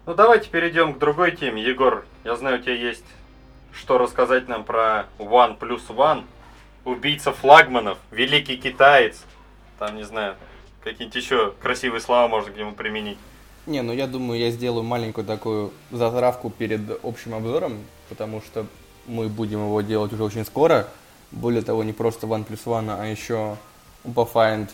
Ну 0.05 0.15
давайте 0.15 0.51
перейдем 0.51 0.95
к 0.95 0.99
другой 0.99 1.35
теме. 1.35 1.63
Егор, 1.63 2.05
я 2.25 2.37
знаю, 2.37 2.61
у 2.61 2.63
тебя 2.63 2.75
есть 2.75 3.05
что 3.73 3.99
рассказать 3.99 4.49
нам 4.49 4.65
про 4.65 5.07
One 5.19 5.59
Plus 5.59 5.89
One, 5.89 6.25
убийца 6.85 7.33
флагманов, 7.33 7.99
великий 8.11 8.57
китаец. 8.57 9.25
Там, 9.79 9.97
не 9.97 10.05
знаю, 10.05 10.37
какие-нибудь 10.83 11.17
еще 11.17 11.53
красивые 11.61 12.01
слова 12.01 12.29
можно 12.29 12.53
к 12.53 12.57
нему 12.57 12.73
применить. 12.73 13.19
Не, 13.67 13.83
ну 13.83 13.93
я 13.93 14.07
думаю, 14.07 14.41
я 14.41 14.51
сделаю 14.51 14.85
маленькую 14.85 15.27
такую 15.27 15.73
затравку 15.91 16.51
перед 16.51 17.05
общим 17.05 17.35
обзором, 17.35 17.79
потому 18.09 18.41
что 18.41 18.67
мы 19.07 19.29
будем 19.29 19.61
его 19.61 19.81
делать 19.81 20.13
уже 20.13 20.23
очень 20.23 20.45
скоро. 20.45 20.89
Более 21.33 21.63
того, 21.63 21.83
не 21.83 21.93
просто 21.93 22.27
One 22.27 22.47
Plus 22.47 22.65
One, 22.65 22.97
а 22.97 23.07
еще 23.07 23.57
UpaFind 24.05 24.71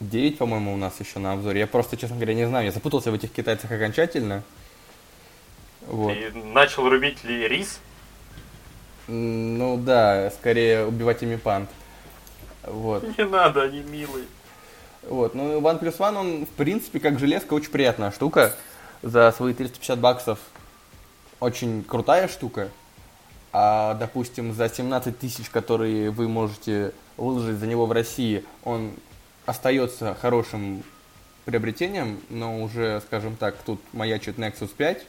9, 0.00 0.38
по-моему, 0.38 0.74
у 0.74 0.76
нас 0.76 0.98
еще 1.00 1.18
на 1.18 1.32
обзоре. 1.32 1.60
Я 1.60 1.66
просто, 1.66 1.96
честно 1.96 2.16
говоря, 2.16 2.34
не 2.34 2.46
знаю. 2.46 2.66
Я 2.66 2.72
запутался 2.72 3.10
в 3.10 3.14
этих 3.14 3.32
китайцах 3.32 3.70
окончательно. 3.70 4.42
Вот. 5.86 6.14
Ты 6.14 6.32
начал 6.32 6.88
рубить 6.88 7.24
ли 7.24 7.48
рис? 7.48 7.80
Ну 9.08 9.76
да, 9.76 10.30
скорее 10.30 10.86
убивать 10.86 11.22
ими 11.22 11.36
пант. 11.36 11.68
Вот. 12.64 13.18
Не 13.18 13.24
надо, 13.24 13.62
они 13.62 13.80
милые. 13.80 14.26
Вот, 15.02 15.34
ну 15.34 15.60
OnePlus 15.60 15.98
One, 15.98 16.16
он, 16.16 16.46
в 16.46 16.50
принципе, 16.50 17.00
как 17.00 17.18
железка, 17.18 17.54
очень 17.54 17.70
приятная 17.70 18.10
штука. 18.12 18.54
За 19.02 19.32
свои 19.32 19.52
350 19.52 19.98
баксов 19.98 20.38
очень 21.40 21.82
крутая 21.82 22.28
штука. 22.28 22.68
А, 23.52 23.94
допустим, 23.94 24.54
за 24.54 24.68
17 24.68 25.18
тысяч, 25.18 25.50
которые 25.50 26.10
вы 26.10 26.28
можете 26.28 26.92
выложить 27.16 27.58
за 27.58 27.66
него 27.66 27.86
в 27.86 27.92
России, 27.92 28.44
он 28.64 28.92
остается 29.44 30.14
хорошим 30.14 30.84
приобретением, 31.44 32.20
но 32.30 32.62
уже, 32.62 33.02
скажем 33.06 33.36
так, 33.36 33.56
тут 33.56 33.80
маячит 33.92 34.38
Nexus 34.38 34.70
5 34.76 35.04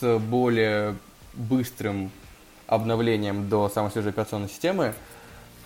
с 0.00 0.18
более 0.18 0.96
быстрым 1.34 2.12
обновлением 2.66 3.48
до 3.48 3.68
самой 3.68 3.90
свежей 3.90 4.10
операционной 4.10 4.48
системы. 4.48 4.94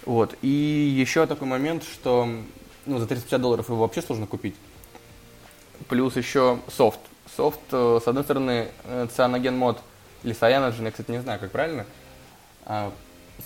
Вот. 0.04 0.36
И 0.42 0.48
еще 0.48 1.26
такой 1.26 1.48
момент, 1.48 1.84
что 1.84 2.28
ну, 2.86 2.98
за 2.98 3.06
350 3.06 3.40
долларов 3.40 3.68
его 3.68 3.78
вообще 3.78 4.02
сложно 4.02 4.26
купить. 4.26 4.54
Плюс 5.88 6.16
еще 6.16 6.58
софт. 6.68 7.00
Софт, 7.36 7.60
э, 7.70 8.00
с 8.02 8.08
одной 8.08 8.24
стороны, 8.24 8.68
э, 8.84 9.06
Cyanogen 9.16 9.56
мод 9.56 9.78
или 10.24 10.34
Cyanogen, 10.34 10.84
я, 10.84 10.90
кстати, 10.90 11.10
не 11.10 11.20
знаю, 11.20 11.38
как 11.38 11.50
правильно. 11.50 11.86
А, 12.64 12.92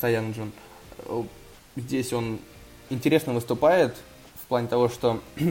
Cyanogen. 0.00 0.52
Э, 1.06 1.22
здесь 1.76 2.12
он 2.12 2.38
интересно 2.90 3.34
выступает 3.34 3.96
в 4.42 4.46
плане 4.46 4.68
того, 4.68 4.88
что 4.88 5.20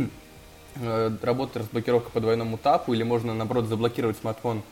работает 1.21 1.57
разблокировка 1.57 2.09
по 2.11 2.19
двойному 2.19 2.57
тапу, 2.57 2.93
или 2.93 3.03
можно, 3.03 3.33
наоборот, 3.33 3.65
заблокировать 3.65 4.17
смартфон 4.17 4.63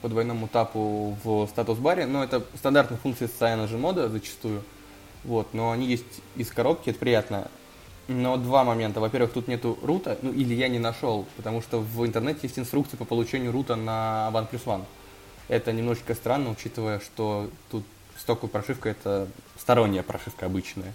по 0.00 0.08
двойному 0.08 0.48
тапу 0.48 1.16
в 1.22 1.46
статус-баре. 1.48 2.06
Но 2.06 2.24
это 2.24 2.42
стандартные 2.56 2.98
функции 2.98 3.28
мода 3.76 4.08
зачастую. 4.08 4.62
Вот, 5.24 5.54
но 5.54 5.70
они 5.70 5.86
есть 5.86 6.22
из 6.36 6.50
коробки, 6.50 6.90
это 6.90 6.98
приятно. 6.98 7.48
Но 8.08 8.36
два 8.36 8.64
момента. 8.64 9.00
Во-первых, 9.00 9.32
тут 9.32 9.48
нету 9.48 9.78
рута, 9.82 10.18
ну 10.22 10.32
или 10.32 10.54
я 10.54 10.68
не 10.68 10.78
нашел, 10.78 11.26
потому 11.36 11.62
что 11.62 11.78
в 11.78 12.04
интернете 12.04 12.40
есть 12.42 12.58
инструкция 12.58 12.98
по 12.98 13.04
получению 13.04 13.52
рута 13.52 13.76
на 13.76 14.30
OnePlus 14.32 14.64
One. 14.64 14.84
Это 15.48 15.72
немножечко 15.72 16.14
странно, 16.14 16.50
учитывая, 16.50 16.98
что 17.00 17.48
тут 17.70 17.84
стоковая 18.18 18.50
прошивка 18.50 18.88
это 18.88 19.28
сторонняя 19.58 20.02
прошивка 20.02 20.46
обычная. 20.46 20.92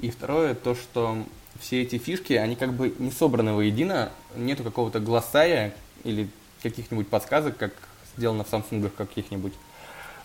И 0.00 0.10
второе, 0.10 0.54
то, 0.54 0.74
что 0.74 1.16
все 1.58 1.82
эти 1.82 1.98
фишки, 1.98 2.34
они 2.34 2.54
как 2.54 2.74
бы 2.74 2.94
не 2.98 3.10
собраны 3.10 3.54
воедино, 3.54 4.12
нету 4.36 4.62
какого-то 4.62 5.00
глоссария 5.00 5.74
или 6.04 6.28
каких-нибудь 6.62 7.08
подсказок, 7.08 7.56
как 7.56 7.72
сделано 8.16 8.44
в 8.44 8.52
Samsung 8.52 8.88
каких-нибудь. 8.90 9.54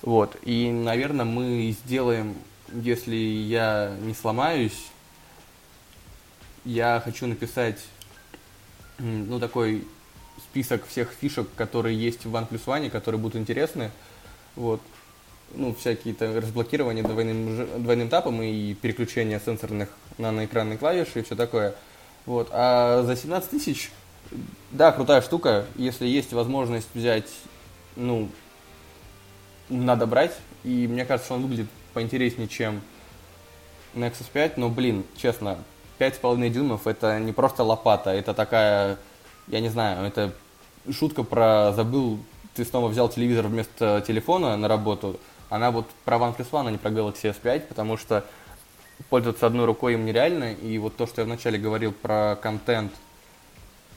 Вот. 0.02 0.36
И, 0.44 0.72
наверное, 0.72 1.26
мы 1.26 1.76
сделаем, 1.84 2.36
если 2.74 3.16
я 3.16 3.96
не 4.02 4.14
сломаюсь, 4.14 4.88
я 6.64 7.02
хочу 7.04 7.28
написать, 7.28 7.80
ну, 9.00 9.40
такой 9.40 9.88
список 10.40 10.86
всех 10.88 11.12
фишек, 11.12 11.48
которые 11.56 11.98
есть 11.98 12.26
в 12.26 12.36
OnePlus 12.36 12.66
One, 12.66 12.90
которые 12.90 13.20
будут 13.20 13.36
интересны. 13.36 13.92
Вот. 14.56 14.82
Ну, 15.54 15.76
всякие 15.76 16.14
то 16.14 16.40
разблокирования 16.40 17.04
двойным, 17.04 17.84
двойным 17.84 18.10
тапом 18.10 18.42
и 18.42 18.74
переключение 18.74 19.42
сенсорных 19.44 19.90
наноэкранных 20.18 20.80
клавиш 20.80 21.10
и 21.16 21.22
все 21.24 21.36
такое. 21.36 21.76
Вот. 22.26 22.50
А 22.52 23.04
за 23.04 23.16
17 23.16 23.50
тысяч, 23.50 23.92
да, 24.72 24.92
крутая 24.92 25.22
штука. 25.22 25.66
Если 25.76 26.06
есть 26.06 26.32
возможность 26.32 26.88
взять, 26.94 27.30
ну, 27.96 28.30
надо 29.68 30.06
брать. 30.06 30.38
И 30.64 30.88
мне 30.88 31.06
кажется, 31.06 31.34
он 31.34 31.42
выглядит 31.42 31.68
поинтереснее, 31.94 32.48
чем 32.48 32.82
Nexus 33.94 34.26
5. 34.32 34.58
Но, 34.58 34.70
блин, 34.70 35.04
честно, 35.18 35.58
5,5 36.00 36.50
дюймов 36.50 36.88
это 36.88 37.20
не 37.20 37.32
просто 37.32 37.64
лопата, 37.64 38.10
это 38.10 38.34
такая, 38.34 38.98
я 39.48 39.60
не 39.60 39.70
знаю, 39.70 40.06
это 40.06 40.34
шутка 40.92 41.24
про 41.24 41.74
забыл, 41.74 42.20
ты 42.56 42.66
снова 42.66 42.88
взял 42.88 43.08
телевизор 43.08 43.48
вместо 43.48 44.04
телефона 44.06 44.58
на 44.58 44.68
работу, 44.68 45.20
она 45.50 45.70
вот 45.70 45.88
про 46.06 46.18
OnePlus 46.18 46.50
One, 46.52 46.68
а 46.70 46.72
не 46.72 46.78
про 46.78 46.90
Galaxy 46.90 47.36
S5, 47.36 47.68
потому 47.68 47.98
что 47.98 48.26
пользоваться 49.10 49.46
одной 49.46 49.66
рукой 49.66 49.94
им 49.94 50.06
нереально, 50.06 50.54
и 50.54 50.78
вот 50.78 50.96
то, 50.96 51.06
что 51.06 51.22
я 51.22 51.26
вначале 51.26 51.60
говорил 51.60 51.92
про 51.92 52.36
контент, 52.42 52.92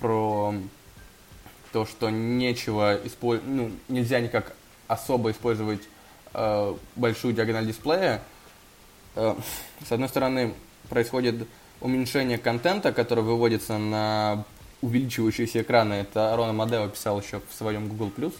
про 0.01 0.55
то, 1.73 1.87
что 1.87 2.11
нечего 2.11 2.99
использовать, 3.05 3.51
ну, 3.51 3.71
нельзя 3.89 4.21
никак 4.21 4.55
особо 4.89 5.31
использовать 5.31 5.81
э, 6.35 6.75
большую 6.97 7.35
диагональ 7.35 7.67
дисплея, 7.67 8.23
э, 9.17 9.35
с 9.87 9.93
одной 9.93 10.09
стороны, 10.09 10.55
происходит 10.89 11.47
уменьшение 11.81 12.39
контента, 12.39 12.93
который 12.93 13.25
выводится 13.25 13.79
на 13.79 14.45
увеличивающиеся 14.83 15.63
экраны. 15.63 15.95
Это 15.95 16.33
Арона 16.33 16.53
Мадео 16.53 16.89
писал 16.89 17.21
еще 17.21 17.41
в 17.49 17.55
своем 17.55 17.89
Google+. 17.89 18.33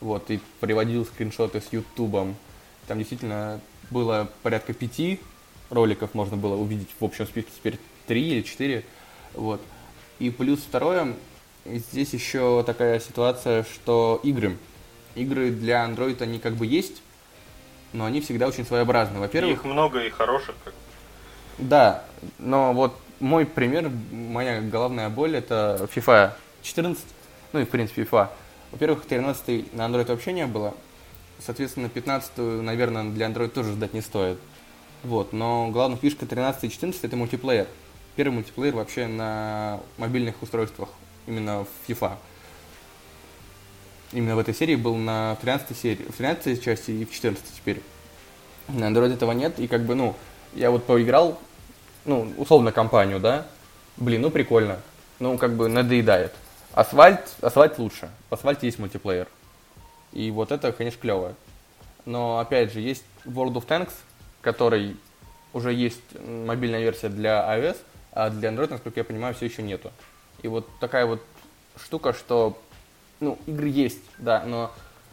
Вот, 0.00 0.30
и 0.30 0.40
приводил 0.60 1.04
скриншоты 1.04 1.60
с 1.60 1.72
YouTube. 1.72 2.34
Там 2.86 2.98
действительно 2.98 3.60
было 3.90 4.30
порядка 4.42 4.72
пяти 4.72 5.20
роликов 5.70 6.14
можно 6.14 6.36
было 6.36 6.56
увидеть 6.56 6.88
в 6.98 7.04
общем 7.04 7.26
списке, 7.26 7.50
теперь 7.56 7.78
три 8.06 8.28
или 8.28 8.42
четыре. 8.42 8.84
Вот. 9.34 9.60
И 10.18 10.30
плюс 10.30 10.60
второе, 10.60 11.14
здесь 11.64 12.12
еще 12.12 12.62
такая 12.64 13.00
ситуация, 13.00 13.64
что 13.64 14.20
игры. 14.22 14.58
Игры 15.14 15.50
для 15.50 15.86
Android, 15.86 16.20
они 16.22 16.38
как 16.38 16.54
бы 16.56 16.66
есть, 16.66 17.02
но 17.92 18.04
они 18.04 18.20
всегда 18.20 18.46
очень 18.48 18.64
своеобразны. 18.64 19.20
Во-первых... 19.20 19.52
Их 19.52 19.64
много 19.64 20.00
и 20.04 20.10
хороших. 20.10 20.54
Как 20.64 20.74
да, 21.60 22.04
но 22.38 22.72
вот 22.72 22.98
мой 23.20 23.44
пример, 23.44 23.90
моя 24.10 24.62
головная 24.62 25.10
боль 25.10 25.36
это 25.36 25.88
FIFA 25.94 26.32
14, 26.62 27.04
ну 27.52 27.60
и 27.60 27.64
в 27.64 27.68
принципе 27.68 28.02
FIFA. 28.02 28.28
Во-первых, 28.72 29.04
13 29.04 29.74
на 29.74 29.82
Android 29.82 30.06
вообще 30.06 30.32
не 30.32 30.46
было. 30.46 30.74
Соответственно, 31.38 31.88
15 31.88 32.38
наверное, 32.38 33.04
для 33.10 33.26
Android 33.26 33.48
тоже 33.48 33.72
ждать 33.72 33.92
не 33.92 34.00
стоит. 34.00 34.38
Вот, 35.02 35.32
но 35.32 35.68
главная 35.70 35.98
фишка 35.98 36.26
13 36.26 36.64
и 36.64 36.70
14 36.70 37.04
это 37.04 37.16
мультиплеер. 37.16 37.66
Первый 38.16 38.34
мультиплеер 38.34 38.74
вообще 38.74 39.06
на 39.06 39.80
мобильных 39.98 40.42
устройствах, 40.42 40.88
именно 41.26 41.64
в 41.64 41.90
FIFA. 41.90 42.12
Именно 44.12 44.36
в 44.36 44.38
этой 44.40 44.54
серии 44.54 44.76
был 44.76 44.96
на 44.96 45.36
13 45.40 45.76
серии, 45.76 46.04
в 46.04 46.16
13 46.16 46.62
части 46.62 46.90
и 46.90 47.04
в 47.04 47.12
14 47.12 47.44
теперь. 47.56 47.80
На 48.68 48.90
Android 48.90 49.12
этого 49.12 49.32
нет, 49.32 49.58
и 49.58 49.66
как 49.66 49.82
бы, 49.82 49.94
ну, 49.94 50.16
я 50.54 50.70
вот 50.70 50.84
поиграл 50.84 51.38
ну, 52.04 52.32
условно, 52.36 52.72
компанию, 52.72 53.20
да, 53.20 53.46
блин, 53.96 54.22
ну 54.22 54.30
прикольно, 54.30 54.80
ну, 55.18 55.38
как 55.38 55.54
бы 55.54 55.68
надоедает. 55.68 56.32
Асфальт, 56.72 57.20
асфальт 57.40 57.78
лучше, 57.78 58.10
в 58.28 58.34
асфальте 58.34 58.66
есть 58.66 58.78
мультиплеер. 58.78 59.28
И 60.12 60.30
вот 60.30 60.52
это, 60.52 60.72
конечно, 60.72 61.00
клево. 61.00 61.34
Но, 62.04 62.38
опять 62.38 62.72
же, 62.72 62.80
есть 62.80 63.04
World 63.24 63.54
of 63.54 63.66
Tanks, 63.66 63.92
который 64.40 64.96
уже 65.52 65.72
есть 65.72 66.00
мобильная 66.26 66.80
версия 66.80 67.08
для 67.08 67.44
iOS, 67.56 67.76
а 68.12 68.30
для 68.30 68.50
Android, 68.50 68.70
насколько 68.70 69.00
я 69.00 69.04
понимаю, 69.04 69.34
все 69.34 69.46
еще 69.46 69.62
нету. 69.62 69.92
И 70.42 70.48
вот 70.48 70.66
такая 70.80 71.06
вот 71.06 71.22
штука, 71.76 72.12
что, 72.12 72.58
ну, 73.20 73.38
игры 73.46 73.68
есть, 73.68 74.02
да, 74.18 74.44
но 74.44 74.72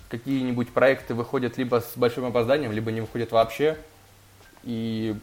какие-нибудь 0.10 0.70
проекты 0.70 1.14
выходят 1.14 1.58
либо 1.58 1.82
с 1.82 1.98
большим 1.98 2.26
опозданием, 2.26 2.72
либо 2.72 2.92
не 2.92 3.02
выходят 3.02 3.32
вообще. 3.32 3.78
И 4.64 5.16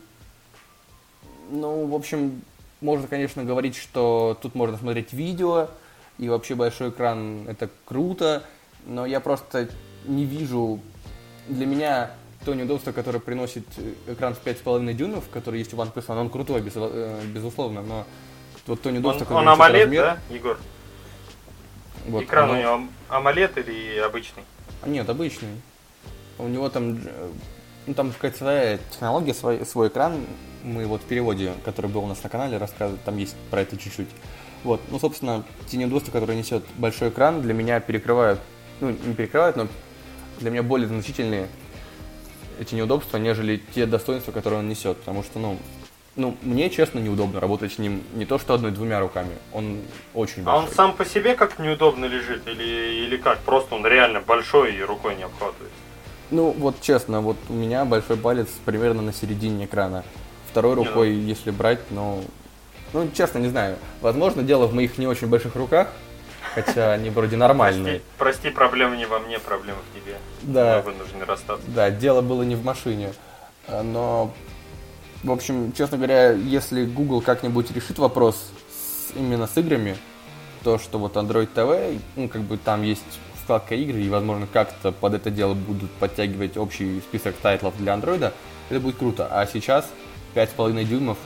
ну, 1.50 1.86
в 1.86 1.94
общем, 1.94 2.42
можно, 2.80 3.06
конечно, 3.08 3.44
говорить, 3.44 3.76
что 3.76 4.38
тут 4.40 4.54
можно 4.54 4.76
смотреть 4.76 5.12
видео, 5.12 5.68
и 6.18 6.28
вообще 6.28 6.54
большой 6.54 6.90
экран 6.90 7.48
это 7.48 7.68
круто, 7.84 8.44
но 8.86 9.06
я 9.06 9.20
просто 9.20 9.68
не 10.06 10.24
вижу, 10.24 10.80
для 11.48 11.66
меня 11.66 12.10
то 12.44 12.54
неудобство, 12.54 12.92
которое 12.92 13.20
приносит 13.20 13.64
э, 13.78 14.12
экран 14.12 14.34
в 14.34 14.44
5,5 14.44 14.92
дюймов, 14.92 15.24
который 15.30 15.60
есть 15.60 15.72
у 15.72 15.76
OnePlus 15.78 16.06
One, 16.06 16.20
он 16.20 16.30
крутой, 16.30 16.60
без, 16.60 16.72
э, 16.76 17.20
безусловно, 17.34 17.82
но 17.82 18.04
вот 18.66 18.82
то 18.82 18.90
неудобство, 18.90 19.24
он, 19.34 19.48
он 19.48 19.56
которое 19.56 19.70
AMOLED, 19.70 19.84
размер, 19.84 20.02
да, 20.02 20.34
Егор? 20.34 20.58
Вот, 22.06 22.24
Экран 22.24 22.50
оно... 22.50 22.54
у 22.54 22.56
него 22.56 22.88
AMOLED 23.08 23.64
или 23.64 23.98
обычный? 23.98 24.42
Нет, 24.86 25.08
обычный. 25.08 25.48
У 26.38 26.48
него 26.48 26.68
там, 26.68 26.98
ну, 27.86 27.94
там 27.94 28.12
какая-то 28.12 28.38
своя 28.38 28.78
технология, 28.90 29.34
свой, 29.34 29.64
свой 29.64 29.88
экран. 29.88 30.20
Мы 30.62 30.86
вот 30.86 31.02
в 31.02 31.04
переводе, 31.04 31.52
который 31.64 31.90
был 31.90 32.04
у 32.04 32.06
нас 32.06 32.22
на 32.22 32.28
канале, 32.28 32.56
рассказывали, 32.58 32.98
там 33.04 33.16
есть 33.18 33.36
про 33.50 33.60
это 33.60 33.76
чуть-чуть. 33.76 34.08
Вот, 34.64 34.80
ну, 34.90 34.98
собственно, 34.98 35.44
те 35.68 35.76
неудобства, 35.76 36.10
которые 36.10 36.38
несет 36.38 36.64
большой 36.76 37.10
экран, 37.10 37.42
для 37.42 37.52
меня 37.52 37.80
перекрывают, 37.80 38.40
ну, 38.80 38.90
не 38.90 39.14
перекрывают, 39.14 39.56
но 39.56 39.68
для 40.40 40.50
меня 40.50 40.62
более 40.62 40.88
значительные 40.88 41.48
эти 42.58 42.74
неудобства, 42.74 43.18
нежели 43.18 43.62
те 43.74 43.84
достоинства, 43.84 44.32
которые 44.32 44.60
он 44.60 44.68
несет. 44.68 44.96
Потому 44.98 45.22
что, 45.22 45.38
ну, 45.38 45.58
ну, 46.16 46.36
мне, 46.42 46.70
честно, 46.70 47.00
неудобно 47.00 47.40
работать 47.40 47.72
с 47.72 47.78
ним 47.78 48.02
не 48.14 48.24
то 48.24 48.38
что 48.38 48.54
одной-двумя 48.54 49.00
руками. 49.00 49.32
Он 49.52 49.80
очень 50.14 50.44
большой. 50.44 50.62
А 50.62 50.64
он 50.64 50.72
сам 50.72 50.92
по 50.92 51.04
себе 51.04 51.34
как 51.34 51.58
неудобно 51.58 52.04
лежит? 52.04 52.46
Или, 52.46 53.04
или 53.04 53.16
как? 53.16 53.40
Просто 53.40 53.74
он 53.74 53.84
реально 53.86 54.20
большой 54.20 54.74
и 54.74 54.82
рукой 54.82 55.16
не 55.16 55.24
обхватывается? 55.24 55.76
Ну, 56.30 56.52
вот 56.52 56.80
честно, 56.80 57.20
вот 57.20 57.36
у 57.48 57.52
меня 57.52 57.84
большой 57.84 58.16
палец 58.16 58.48
примерно 58.64 59.02
на 59.02 59.12
середине 59.12 59.64
экрана. 59.64 60.04
Второй 60.50 60.74
рукой, 60.74 61.10
не, 61.10 61.22
ну... 61.22 61.28
если 61.28 61.50
брать, 61.50 61.80
ну... 61.90 62.24
Ну, 62.92 63.10
честно, 63.12 63.38
не 63.38 63.48
знаю. 63.48 63.76
Возможно, 64.00 64.44
дело 64.44 64.66
в 64.66 64.74
моих 64.74 64.98
не 64.98 65.08
очень 65.08 65.26
больших 65.26 65.56
руках, 65.56 65.88
хотя 66.54 66.92
они 66.92 67.10
вроде 67.10 67.36
нормальные. 67.36 68.02
Прости, 68.18 68.42
прости 68.42 68.50
проблема 68.50 68.96
не 68.96 69.06
во 69.06 69.18
мне, 69.18 69.40
проблема 69.40 69.78
в 69.90 70.00
тебе. 70.00 70.16
Да. 70.42 70.76
Мы 70.76 70.92
вынуждены 70.92 71.24
расстаться. 71.24 71.64
Да, 71.66 71.90
дело 71.90 72.20
было 72.20 72.44
не 72.44 72.54
в 72.54 72.64
машине. 72.64 73.12
Но 73.68 74.32
в 75.24 75.32
общем, 75.32 75.72
честно 75.72 75.96
говоря, 75.96 76.32
если 76.32 76.84
Google 76.84 77.22
как-нибудь 77.22 77.70
решит 77.70 77.98
вопрос 77.98 78.36
с, 78.68 79.16
именно 79.16 79.46
с 79.46 79.56
играми, 79.56 79.96
то, 80.62 80.78
что 80.78 80.98
вот 80.98 81.16
Android 81.16 81.48
TV, 81.52 81.98
ну, 82.16 82.28
как 82.28 82.42
бы 82.42 82.58
там 82.58 82.82
есть 82.82 83.02
вкладка 83.42 83.74
игры, 83.74 84.02
и, 84.02 84.08
возможно, 84.08 84.46
как-то 84.50 84.92
под 84.92 85.14
это 85.14 85.30
дело 85.30 85.54
будут 85.54 85.90
подтягивать 85.92 86.56
общий 86.56 87.00
список 87.00 87.36
тайтлов 87.36 87.76
для 87.78 87.94
Android, 87.94 88.32
это 88.68 88.80
будет 88.80 88.96
круто. 88.96 89.26
А 89.30 89.46
сейчас 89.46 89.88
5,5 90.34 90.84
дюймов 90.84 91.18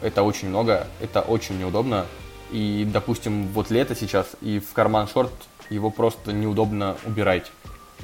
это 0.00 0.22
очень 0.22 0.48
много, 0.48 0.86
это 1.00 1.20
очень 1.20 1.58
неудобно. 1.58 2.06
И, 2.52 2.88
допустим, 2.90 3.48
вот 3.48 3.70
лето 3.70 3.94
сейчас, 3.94 4.28
и 4.40 4.60
в 4.60 4.72
карман 4.72 5.08
шорт 5.08 5.32
его 5.70 5.90
просто 5.90 6.32
неудобно 6.32 6.96
убирать. 7.04 7.50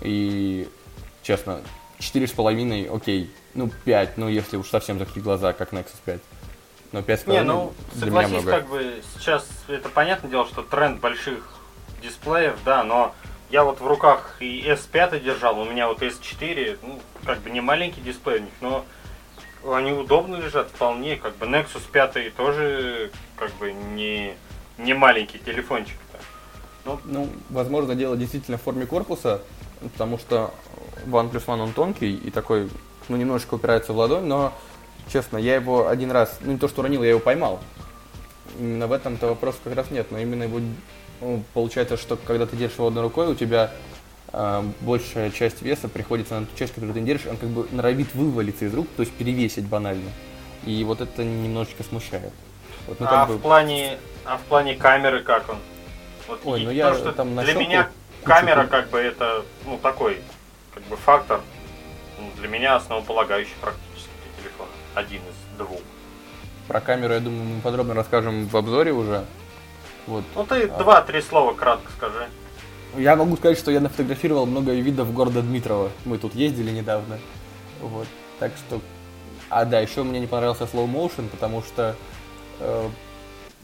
И, 0.02 0.68
честно, 1.22 1.60
4,5, 1.98 2.94
окей, 2.94 3.30
ну, 3.54 3.70
5, 3.84 4.18
ну, 4.18 4.28
если 4.28 4.56
уж 4.56 4.68
совсем 4.68 4.98
закрыть 4.98 5.22
глаза, 5.22 5.52
как 5.52 5.72
Nexus 5.72 5.96
5. 6.04 6.20
Но 6.92 7.02
5 7.02 7.26
Не, 7.26 7.42
ну, 7.42 7.72
для 7.94 8.06
согласись, 8.06 8.30
меня 8.30 8.42
много. 8.42 8.58
как 8.58 8.68
бы 8.68 9.02
сейчас 9.16 9.48
это 9.68 9.88
понятное 9.88 10.30
дело, 10.30 10.46
что 10.46 10.62
тренд 10.62 11.00
больших 11.00 11.42
дисплеев, 12.02 12.56
да, 12.64 12.84
но 12.84 13.14
я 13.50 13.64
вот 13.64 13.80
в 13.80 13.86
руках 13.86 14.36
и 14.40 14.62
S5 14.66 15.20
держал, 15.20 15.58
у 15.58 15.64
меня 15.64 15.88
вот 15.88 16.02
S4, 16.02 16.78
ну, 16.82 17.00
как 17.24 17.40
бы 17.40 17.50
не 17.50 17.60
маленький 17.60 18.00
дисплей 18.00 18.38
у 18.38 18.42
них, 18.42 18.52
но 18.60 18.84
они 19.72 19.92
удобно 19.92 20.36
лежат 20.36 20.68
вполне, 20.68 21.16
как 21.16 21.36
бы 21.36 21.46
Nexus 21.46 21.82
5 21.90 22.34
тоже 22.34 23.10
как 23.36 23.52
бы 23.54 23.72
не, 23.72 24.34
не 24.78 24.94
маленький 24.94 25.38
телефончик. 25.38 25.96
-то. 25.96 26.20
Ну, 26.84 27.00
ну, 27.04 27.28
возможно, 27.48 27.94
дело 27.94 28.16
действительно 28.16 28.58
в 28.58 28.62
форме 28.62 28.86
корпуса, 28.86 29.40
потому 29.80 30.18
что 30.18 30.52
OnePlus 31.06 31.46
One 31.46 31.60
он 31.60 31.72
тонкий 31.72 32.14
и 32.14 32.30
такой 32.30 32.68
ну, 33.08 33.16
немножечко 33.16 33.54
упирается 33.54 33.92
в 33.92 33.96
ладонь, 33.96 34.24
но, 34.24 34.52
честно, 35.12 35.36
я 35.38 35.56
его 35.56 35.88
один 35.88 36.10
раз, 36.10 36.38
ну, 36.40 36.52
не 36.52 36.58
то, 36.58 36.68
что 36.68 36.80
уронил, 36.80 37.02
я 37.02 37.10
его 37.10 37.20
поймал. 37.20 37.60
Именно 38.58 38.86
в 38.86 38.92
этом-то 38.92 39.26
вопрос 39.28 39.56
как 39.62 39.74
раз 39.74 39.90
нет, 39.90 40.10
но 40.10 40.18
именно 40.18 40.44
его, 40.44 40.60
ну, 41.20 41.42
получается, 41.52 41.96
что 41.96 42.16
когда 42.16 42.46
ты 42.46 42.56
держишь 42.56 42.78
его 42.78 42.88
одной 42.88 43.02
рукой, 43.02 43.26
у 43.26 43.34
тебя 43.34 43.72
э, 44.32 44.62
большая 44.80 45.30
часть 45.30 45.62
веса 45.62 45.88
приходится 45.88 46.40
на 46.40 46.46
ту 46.46 46.56
часть, 46.56 46.74
которую 46.74 46.94
ты 46.94 47.00
не 47.00 47.06
держишь, 47.06 47.26
он 47.26 47.36
как 47.36 47.48
бы 47.48 47.66
норовит 47.72 48.14
вывалиться 48.14 48.64
из 48.64 48.74
рук, 48.74 48.86
то 48.96 49.02
есть 49.02 49.12
перевесить 49.12 49.66
банально. 49.66 50.10
И 50.64 50.82
вот 50.84 51.00
это 51.00 51.24
немножечко 51.24 51.82
смущает. 51.82 52.32
Вот, 52.86 53.00
ну, 53.00 53.06
а, 53.08 53.26
бы... 53.26 53.36
в 53.36 53.40
плане, 53.40 53.98
а 54.24 54.38
в 54.38 54.42
плане 54.42 54.76
камеры 54.76 55.22
как 55.22 55.48
он? 55.48 55.56
Вот 56.28 56.40
Ой, 56.44 56.64
ну 56.64 56.70
я 56.70 56.94
что 56.94 57.12
там 57.12 57.36
Для 57.36 57.54
меня 57.54 57.88
камера 58.22 58.66
как 58.66 58.88
бы 58.88 58.98
это, 58.98 59.42
ну, 59.66 59.78
такой, 59.78 60.20
бы 60.88 60.96
фактор, 60.96 61.40
ну, 62.18 62.30
для 62.36 62.48
меня 62.48 62.76
основополагающий 62.76 63.54
практически 63.60 64.10
телефон. 64.38 64.66
Один 64.94 65.20
из 65.22 65.58
двух. 65.58 65.80
Про 66.68 66.80
камеру, 66.80 67.14
я 67.14 67.20
думаю, 67.20 67.44
мы 67.44 67.60
подробно 67.60 67.94
расскажем 67.94 68.46
в 68.46 68.56
обзоре 68.56 68.92
уже. 68.92 69.24
Вот. 70.06 70.24
Ну 70.34 70.44
ты 70.44 70.62
а... 70.64 70.78
два-три 70.78 71.20
слова 71.20 71.54
кратко 71.54 71.90
скажи. 71.92 72.26
Я 72.96 73.16
могу 73.16 73.36
сказать, 73.36 73.58
что 73.58 73.70
я 73.70 73.80
нафотографировал 73.80 74.46
много 74.46 74.72
видов 74.72 75.12
города 75.12 75.42
Дмитрова. 75.42 75.90
Мы 76.04 76.18
тут 76.18 76.34
ездили 76.34 76.70
недавно. 76.70 77.18
Вот. 77.80 78.06
Так 78.38 78.52
что... 78.56 78.80
А, 79.50 79.64
да, 79.64 79.80
еще 79.80 80.04
мне 80.04 80.20
не 80.20 80.26
понравился 80.26 80.64
slow 80.64 80.86
motion, 80.86 81.28
потому 81.28 81.62
что 81.62 81.96
э, 82.60 82.88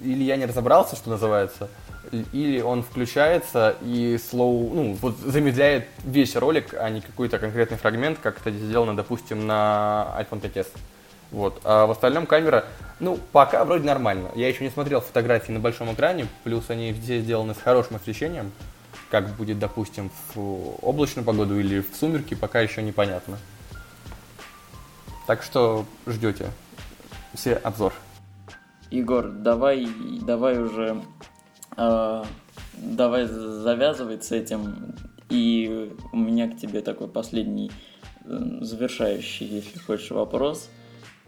или 0.01 0.25
я 0.25 0.37
не 0.37 0.47
разобрался, 0.47 0.97
что 0.97 1.11
называется, 1.11 1.71
или 2.33 2.61
он 2.61 2.83
включается 2.83 3.77
и 3.83 4.17
slow, 4.17 4.73
ну, 4.73 4.97
вот 5.01 5.19
замедляет 5.19 5.87
весь 6.05 6.37
ролик, 6.37 6.75
а 6.75 6.89
не 6.91 7.01
какой-то 7.01 7.39
конкретный 7.39 7.77
фрагмент, 7.77 8.19
как 8.23 8.41
это 8.41 8.51
сделано, 8.51 8.97
допустим, 8.97 9.47
на 9.47 10.15
iPhone 10.19 10.41
5s. 10.41 10.69
Вот. 11.31 11.61
А 11.65 11.87
в 11.87 11.91
остальном 11.91 12.27
камера, 12.27 12.65
ну, 12.99 13.19
пока 13.33 13.65
вроде 13.65 13.85
нормально. 13.85 14.31
Я 14.35 14.49
еще 14.49 14.65
не 14.65 14.71
смотрел 14.71 15.01
фотографии 15.01 15.53
на 15.53 15.61
большом 15.61 15.93
экране, 15.93 16.27
плюс 16.45 16.71
они 16.71 16.93
все 16.93 17.21
сделаны 17.21 17.55
с 17.55 17.59
хорошим 17.59 17.97
освещением. 17.97 18.53
Как 19.11 19.29
будет, 19.37 19.59
допустим, 19.59 20.11
в 20.35 20.77
облачную 20.83 21.25
погоду 21.25 21.59
или 21.59 21.81
в 21.81 21.97
сумерки, 21.97 22.35
пока 22.35 22.61
еще 22.61 22.83
непонятно. 22.83 23.39
Так 25.27 25.43
что 25.43 25.85
ждете 26.07 26.47
все 27.35 27.55
обзор. 27.55 27.93
Егор, 28.91 29.29
давай, 29.29 29.89
давай 30.23 30.59
уже 30.59 31.01
э, 31.77 32.25
давай 32.75 33.27
завязывать 33.27 34.25
с 34.25 34.33
этим. 34.33 34.95
И 35.29 35.93
у 36.13 36.17
меня 36.17 36.49
к 36.49 36.57
тебе 36.57 36.81
такой 36.81 37.09
последний 37.09 37.71
э, 38.25 38.59
завершающий, 38.61 39.47
если 39.47 39.79
хочешь, 39.79 40.11
вопрос. 40.11 40.69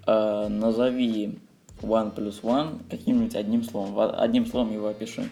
Э, 0.07 0.49
назови 0.49 1.39
One 1.81 2.15
plus 2.15 2.43
One 2.43 2.81
каким-нибудь 2.91 3.35
одним 3.37 3.65
словом. 3.65 3.99
Одним 3.99 4.47
словом 4.47 4.73
его 4.73 4.89
опиши. 4.89 5.29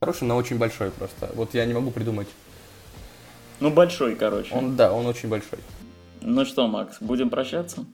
Хороший, 0.00 0.24
но 0.24 0.36
очень 0.36 0.58
большой 0.58 0.90
просто. 0.90 1.30
Вот 1.34 1.54
я 1.54 1.66
не 1.66 1.74
могу 1.74 1.90
придумать. 1.90 2.28
Ну, 3.60 3.70
большой, 3.70 4.16
короче. 4.16 4.54
Он, 4.54 4.74
да, 4.74 4.92
он 4.92 5.06
очень 5.06 5.28
большой. 5.28 5.58
Ну 6.22 6.44
что, 6.46 6.66
Макс, 6.66 6.96
будем 7.00 7.28
прощаться? 7.28 7.84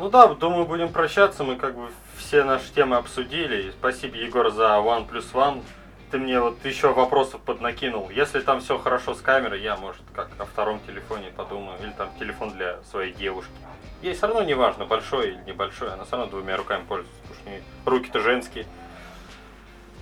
Ну 0.00 0.08
да, 0.08 0.26
думаю, 0.28 0.64
будем 0.64 0.88
прощаться. 0.88 1.44
Мы 1.44 1.56
как 1.56 1.76
бы 1.76 1.90
все 2.16 2.42
наши 2.42 2.72
темы 2.72 2.96
обсудили. 2.96 3.70
Спасибо, 3.70 4.16
Егор, 4.16 4.50
за 4.50 4.78
One 4.78 5.06
Plus 5.06 5.30
One. 5.34 5.62
Ты 6.10 6.16
мне 6.16 6.40
вот 6.40 6.64
еще 6.64 6.94
вопросов 6.94 7.42
поднакинул. 7.42 8.08
Если 8.08 8.40
там 8.40 8.62
все 8.62 8.78
хорошо 8.78 9.14
с 9.14 9.20
камерой, 9.20 9.60
я, 9.60 9.76
может, 9.76 10.00
как 10.14 10.30
о 10.38 10.46
втором 10.46 10.80
телефоне 10.86 11.26
подумаю. 11.36 11.78
Или 11.82 11.90
там 11.90 12.08
телефон 12.18 12.52
для 12.52 12.78
своей 12.90 13.12
девушки. 13.12 13.52
Ей 14.00 14.14
все 14.14 14.26
равно 14.26 14.42
не 14.42 14.54
важно, 14.54 14.86
большой 14.86 15.32
или 15.32 15.42
небольшой. 15.46 15.92
Она 15.92 16.06
все 16.06 16.16
равно 16.16 16.30
двумя 16.30 16.56
руками 16.56 16.82
пользуется. 16.88 17.20
Потому 17.28 17.58
что 17.58 17.90
руки-то 17.90 18.20
женские. 18.20 18.64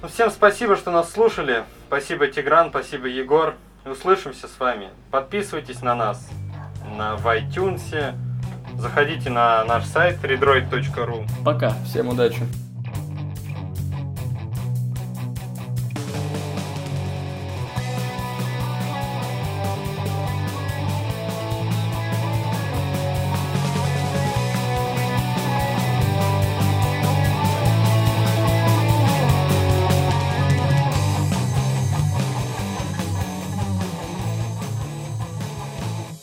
Ну, 0.01 0.07
всем 0.07 0.31
спасибо, 0.31 0.77
что 0.77 0.93
нас 0.93 1.11
слушали. 1.11 1.65
Спасибо, 1.89 2.29
Тигран, 2.29 2.71
спасибо, 2.71 3.09
Егор. 3.09 3.57
Услышимся 3.85 4.47
с 4.47 4.61
вами. 4.61 4.91
Подписывайтесь 5.11 5.83
на 5.83 5.97
нас 5.97 6.31
на 6.97 7.17
в 7.17 7.27
iTunes, 7.27 8.15
Заходите 8.79 9.31
на 9.31 9.65
наш 9.65 9.85
сайт 9.85 10.23
redroid.ru. 10.23 11.27
Пока. 11.45 11.75
Всем 11.85 12.09
удачи. 12.09 12.43